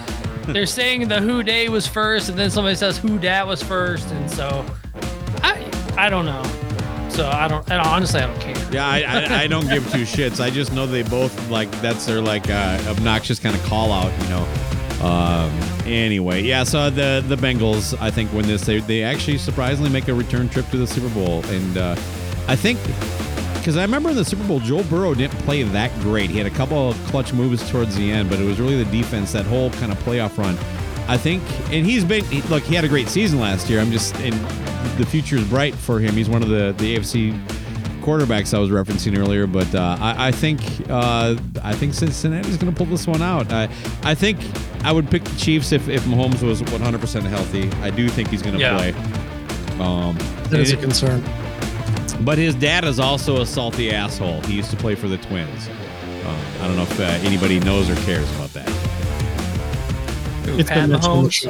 they're 0.48 0.66
saying 0.66 1.08
the 1.08 1.20
Who 1.22 1.44
Dey 1.44 1.70
was 1.70 1.86
first, 1.88 2.30
and 2.30 2.38
then 2.38 2.50
somebody 2.50 2.76
says 2.76 2.98
Who 2.98 3.18
Dat 3.20 3.46
was 3.46 3.62
first, 3.62 4.10
and 4.12 4.30
so 4.30 4.66
I 5.44 5.70
I 5.98 6.10
don't 6.10 6.26
know. 6.26 6.44
So 7.18 7.28
I 7.28 7.48
don't. 7.48 7.68
Honestly, 7.72 8.20
I 8.20 8.28
don't 8.28 8.40
care. 8.40 8.72
Yeah, 8.72 8.88
I, 8.88 9.02
I, 9.02 9.42
I 9.42 9.48
don't 9.48 9.68
give 9.68 9.92
two 9.92 10.04
shits. 10.04 10.40
I 10.40 10.52
just 10.52 10.72
know 10.72 10.86
they 10.86 11.02
both 11.02 11.50
like 11.50 11.72
that's 11.82 12.06
their 12.06 12.22
like 12.22 12.48
uh, 12.48 12.80
obnoxious 12.88 13.40
kind 13.40 13.56
of 13.56 13.64
call 13.64 13.92
out, 13.92 14.14
you 14.22 14.30
know. 14.30 14.48
Um, 15.04 15.52
anyway, 15.88 16.44
yeah. 16.44 16.64
So 16.64 16.92
the 16.92 17.26
the 17.28 17.36
Bengals, 17.36 18.00
I 18.00 18.12
think, 18.12 18.32
win 18.34 18.46
this. 18.46 18.68
They 18.68 18.82
they 18.82 19.02
actually 19.04 19.40
surprisingly 19.40 19.90
make 19.90 20.08
a 20.10 20.14
return 20.14 20.48
trip 20.48 20.70
to 20.70 20.78
the 20.78 20.86
Super 20.86 21.10
Bowl, 21.10 21.44
and 21.46 21.78
uh, 21.80 21.96
I 22.48 22.56
think 22.56 22.78
because 23.56 23.78
I 23.78 23.82
remember 23.82 24.12
in 24.12 24.16
the 24.16 24.24
Super 24.24 24.44
Bowl, 24.44 24.60
Joe 24.60 24.84
Burrow 24.84 25.16
didn't 25.16 25.40
play 25.40 25.64
that 25.64 25.92
great. 26.02 26.30
He 26.30 26.38
had 26.38 26.46
a 26.46 26.52
couple 26.52 26.92
of 26.92 27.06
clutch 27.08 27.34
moves 27.34 27.68
towards 27.72 27.96
the 27.96 28.12
end, 28.12 28.30
but 28.30 28.40
it 28.40 28.46
was 28.46 28.60
really 28.60 28.84
the 28.84 28.92
defense 28.92 29.32
that 29.32 29.46
whole 29.46 29.72
kind 29.72 29.92
of 29.92 29.98
playoff 30.04 30.38
run. 30.38 30.56
I 31.08 31.18
think, 31.18 31.42
and 31.72 31.86
he's 31.86 32.04
been 32.04 32.24
he- 32.26 32.42
look. 32.44 32.64
He 32.64 32.76
had 32.76 32.84
a 32.84 32.90
great 32.90 33.08
season 33.08 33.40
last 33.40 33.70
year. 33.70 33.80
I'm 33.80 33.92
just, 33.92 34.16
and 34.18 34.34
the 35.00 35.06
future 35.06 35.38
is 35.38 35.46
bright 35.48 35.74
for 35.76 36.00
him. 36.00 36.14
He's 36.16 36.30
one 36.30 36.44
of 36.44 36.50
the 36.50 36.74
the 36.78 36.98
AFC 36.98 37.40
quarterbacks 38.02 38.54
I 38.54 38.60
was 38.60 38.70
referencing 38.70 39.18
earlier, 39.18 39.48
but 39.48 39.74
uh, 39.76 39.98
I, 40.00 40.28
I 40.28 40.32
think 40.32 40.62
uh, 40.90 41.36
I 41.64 41.74
think 41.74 41.94
Cincinnati's 41.94 42.58
going 42.58 42.74
to 42.74 42.78
pull 42.78 42.86
this 42.88 43.08
one 43.08 43.22
out. 43.22 43.52
I 43.54 43.70
I 44.04 44.16
think 44.16 44.40
I 44.84 44.92
would 44.92 45.10
pick 45.10 45.24
the 45.24 45.36
Chiefs 45.38 45.72
if, 45.72 45.88
if 45.90 46.04
Mahomes 46.04 46.42
was 46.44 46.62
100 46.62 47.00
percent 47.02 47.26
healthy. 47.26 47.70
I 47.82 47.90
do 47.90 48.08
think 48.10 48.30
he's 48.30 48.42
going 48.42 48.56
to 48.56 48.60
Yeah. 48.62 48.78
play. 48.78 48.94
Um, 49.80 50.18
That 50.50 50.60
is 50.60 50.72
a 50.74 50.78
concern. 50.78 51.22
but 52.26 52.38
his 52.38 52.56
dad 52.56 52.84
is 52.84 53.00
also 53.00 53.42
a 53.42 53.46
salty 53.46 53.92
asshole. 53.92 54.42
He 54.42 54.56
used 54.56 54.72
to 54.72 54.78
play 54.78 54.96
for 54.96 55.08
the 55.08 55.18
Twins. 55.20 55.68
Um, 56.26 56.36
I 56.62 56.68
don't 56.68 56.76
know 56.76 56.82
if 56.84 57.00
uh, 57.00 57.04
anybody 57.28 57.60
knows 57.60 57.90
or 57.90 57.96
cares 58.06 58.30
about 58.36 58.50
that. 58.54 58.68
Who, 60.48 60.60
It's 60.60 60.70
Pat 60.70 60.90
been 60.90 60.92
the 60.92 60.98
Mahomes. 60.98 61.46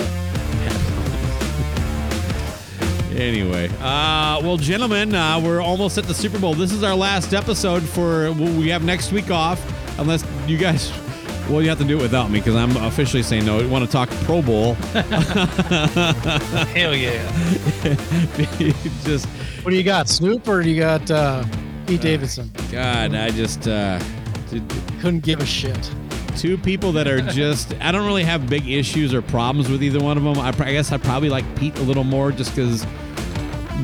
Anyway, 3.15 3.67
uh, 3.79 4.39
well, 4.43 4.57
gentlemen, 4.57 5.15
uh, 5.15 5.39
we're 5.43 5.59
almost 5.61 5.97
at 5.97 6.03
the 6.03 6.13
Super 6.13 6.37
Bowl. 6.39 6.53
This 6.53 6.71
is 6.71 6.83
our 6.83 6.95
last 6.95 7.33
episode 7.33 7.81
for 7.81 8.31
what 8.33 8.51
we 8.51 8.69
have 8.69 8.83
next 8.83 9.11
week 9.11 9.31
off, 9.31 9.59
unless 9.99 10.23
you 10.45 10.55
guys. 10.57 10.91
Well, 11.49 11.63
you 11.63 11.69
have 11.69 11.79
to 11.79 11.83
do 11.85 11.97
it 11.97 12.01
without 12.01 12.29
me 12.29 12.39
because 12.39 12.55
I'm 12.55 12.75
officially 12.77 13.23
saying 13.23 13.45
no. 13.45 13.57
We 13.57 13.65
want 13.67 13.85
to 13.85 13.91
talk 13.91 14.09
Pro 14.25 14.41
Bowl. 14.43 14.73
Hell 16.73 16.93
yeah. 16.95 17.23
just 19.03 19.25
What 19.63 19.71
do 19.71 19.77
you 19.77 19.83
got, 19.83 20.09
Snoop, 20.09 20.47
or 20.47 20.61
do 20.61 20.69
you 20.69 20.79
got 20.79 21.09
uh, 21.09 21.43
Pete 21.87 22.01
Davidson? 22.01 22.51
God, 22.71 23.15
I 23.15 23.29
just 23.31 23.67
uh, 23.67 23.97
d- 24.51 24.59
d- 24.59 24.75
Couldn't 24.99 25.21
give 25.23 25.39
a 25.39 25.45
shit. 25.45 25.89
Two 26.37 26.57
people 26.57 26.91
that 26.93 27.07
are 27.07 27.21
just. 27.21 27.73
I 27.81 27.91
don't 27.91 28.05
really 28.05 28.23
have 28.23 28.49
big 28.49 28.67
issues 28.69 29.13
or 29.13 29.21
problems 29.21 29.69
with 29.69 29.83
either 29.83 29.99
one 29.99 30.17
of 30.17 30.23
them. 30.23 30.37
I, 30.39 30.49
I 30.49 30.71
guess 30.71 30.91
I 30.91 30.97
probably 30.97 31.29
like 31.29 31.43
Pete 31.57 31.77
a 31.79 31.83
little 31.83 32.03
more 32.03 32.31
just 32.31 32.51
because 32.55 32.85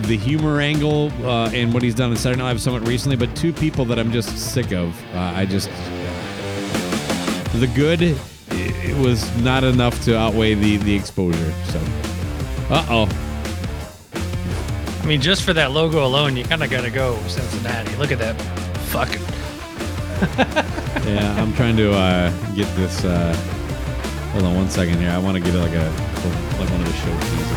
the 0.08 0.18
humor 0.18 0.60
angle 0.60 1.12
uh, 1.24 1.49
and 1.54 1.74
what 1.74 1.84
he's 1.84 1.95
done 1.95 2.12
in 2.12 2.18
Saturday 2.18 2.41
Night 2.41 2.49
Live 2.49 2.62
somewhat 2.62 2.88
recently. 2.88 3.16
But 3.18 3.36
two 3.36 3.51
people 3.54 3.86
that 3.86 3.99
I'm 3.99 4.12
just 4.12 4.38
sick 4.38 4.72
of. 4.72 4.99
Uh, 5.16 5.34
I 5.36 5.45
just 5.45 5.70
the 7.60 7.68
good 7.76 8.01
i- 8.01 8.16
it 8.51 8.97
was 8.97 9.36
not 9.43 9.64
enough 9.64 10.04
to 10.06 10.18
outweigh 10.18 10.54
the 10.56 10.78
the 10.78 10.95
exposure. 10.95 11.54
So, 11.66 11.80
uh 12.70 12.86
oh. 12.89 13.20
I 15.01 15.06
mean, 15.06 15.20
just 15.22 15.43
for 15.43 15.51
that 15.54 15.72
logo 15.72 16.06
alone, 16.06 16.38
you 16.38 16.45
kind 16.45 16.64
of 16.64 16.70
got 16.70 16.82
to 16.82 16.89
go 16.89 17.18
Cincinnati. 17.28 17.93
Look 17.97 18.12
at 18.12 18.20
that. 18.20 18.39
Fuck. 18.88 19.10
Yeah, 21.05 21.36
I'm 21.38 21.53
trying 21.53 21.76
to 21.78 21.91
uh, 21.91 22.32
get 22.55 22.74
this. 22.76 23.03
Uh, 23.03 23.34
hold 24.32 24.45
on 24.45 24.55
one 24.55 24.70
second 24.70 24.99
here. 24.99 25.09
I 25.09 25.18
want 25.18 25.36
to 25.36 25.43
get 25.43 25.53
like 25.53 25.74
a 25.74 25.89
like 26.59 26.70
one 26.70 26.80
of 26.80 26.88
the 26.88 26.93
show 26.93 27.11
keys. 27.20 27.51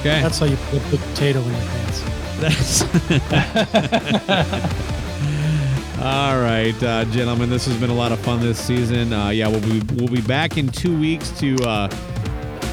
Okay. 0.00 0.20
That's 0.22 0.38
how 0.38 0.46
you 0.46 0.56
put 0.70 0.82
the 0.90 0.96
potato 0.96 1.40
in 1.40 1.46
your 1.46 1.60
pants. 1.60 2.02
That's 2.40 2.82
all 6.02 6.40
right, 6.40 6.74
uh, 6.82 7.04
gentlemen. 7.06 7.48
This 7.48 7.64
has 7.66 7.76
been 7.78 7.90
a 7.90 7.94
lot 7.94 8.10
of 8.12 8.18
fun 8.20 8.40
this 8.40 8.58
season. 8.58 9.12
Uh, 9.12 9.28
yeah, 9.28 9.46
we'll 9.48 9.60
be 9.60 9.80
we'll 9.94 10.08
be 10.08 10.20
back 10.22 10.58
in 10.58 10.68
two 10.68 10.98
weeks 10.98 11.30
to 11.40 11.54
uh, 11.64 11.88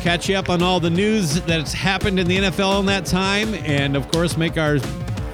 catch 0.01 0.27
you 0.29 0.35
up 0.35 0.49
on 0.49 0.61
all 0.61 0.79
the 0.79 0.89
news 0.89 1.41
that's 1.41 1.73
happened 1.73 2.19
in 2.19 2.27
the 2.27 2.37
NFL 2.37 2.79
in 2.79 2.85
that 2.87 3.05
time, 3.05 3.53
and 3.65 3.95
of 3.95 4.09
course, 4.11 4.37
make 4.37 4.57
our 4.57 4.79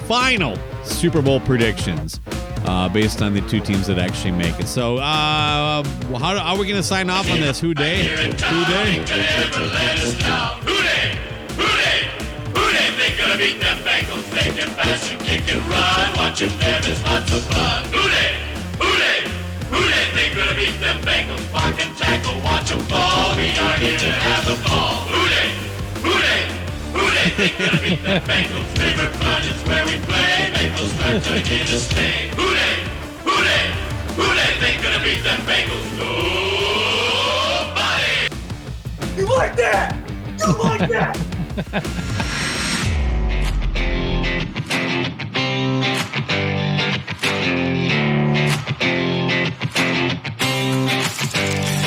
final 0.07 0.57
Super 0.83 1.21
Bowl 1.21 1.39
predictions. 1.39 2.19
uh, 2.65 2.89
based 2.89 3.21
on 3.21 3.33
the 3.33 3.39
two 3.41 3.61
teams 3.61 3.87
that 3.87 3.97
actually 3.97 4.31
make 4.31 4.59
it. 4.59 4.67
So, 4.67 4.97
uh, 4.97 5.83
how 6.19 6.37
are 6.37 6.57
we 6.57 6.65
going 6.65 6.75
to 6.75 6.83
sign 6.83 7.09
off 7.09 7.29
on 7.31 7.39
this? 7.39 7.61
Who 7.61 7.73
Dey? 7.73 8.03
Who 8.03 8.65
Dey? 8.65 8.97
Never 8.97 9.65
let 9.67 9.99
us 9.99 10.19
down. 10.19 10.59
Who 10.67 10.75
they? 10.75 11.15
Who 11.55 11.63
they? 11.63 11.97
Who 12.51 12.65
they 12.73 12.91
think 12.99 13.17
gonna 13.19 13.37
beat 13.37 13.59
them 13.61 13.77
Bengals? 13.87 14.29
They 14.31 14.51
can 14.51 14.69
pass 14.75 15.09
and 15.11 15.19
kick 15.21 15.47
and 15.53 15.61
run. 15.69 16.17
Watching 16.17 16.49
them 16.59 16.83
is 16.83 17.01
lots 17.03 17.31
of 17.31 17.43
fun. 17.43 17.83
Who 17.85 18.03
they? 18.03 18.35
Who 18.83 18.89
they? 18.99 19.19
Who 19.71 19.79
they 19.87 20.05
think 20.19 20.35
gonna 20.35 20.55
beat 20.59 20.77
them 20.81 20.99
Bengals? 21.07 21.49
Block 21.51 21.79
and 22.07 22.23
tackle, 22.23 22.39
watch 22.41 22.71
'em 22.71 22.79
fall. 22.79 23.35
We 23.35 23.49
are 23.57 23.77
here 23.77 23.97
to 23.97 24.11
have 24.11 24.45
the 24.45 24.55
ball. 24.67 24.95
Who 25.11 25.21
they? 25.33 25.49
Who 26.05 26.13
they? 26.25 26.41
They 27.37 27.49
gonna 27.57 27.81
beat 27.81 28.01
them 28.03 28.21
Bengals? 28.23 28.67
Favorite 28.77 29.15
fun 29.21 29.41
is 29.41 29.61
where 29.67 29.85
we 29.85 29.95
play. 30.07 30.51
Bengals 30.55 30.91
start 30.95 31.23
to 31.23 31.33
here 31.49 31.65
to 31.65 31.79
stay. 31.79 32.29
Who 32.37 32.45
they? 32.59 32.75
Who 33.27 33.35
they? 33.49 33.63
Who 34.17 34.25
they 34.39 34.51
think 34.61 34.77
gonna 34.83 35.01
beat 35.03 35.21
them 35.23 35.39
Bengals? 35.49 35.87
Nobody. 37.67 38.15
You 39.17 39.25
like 39.27 39.55
that? 39.55 39.87
You 40.39 40.51
like 40.63 40.89
that? 40.89 41.13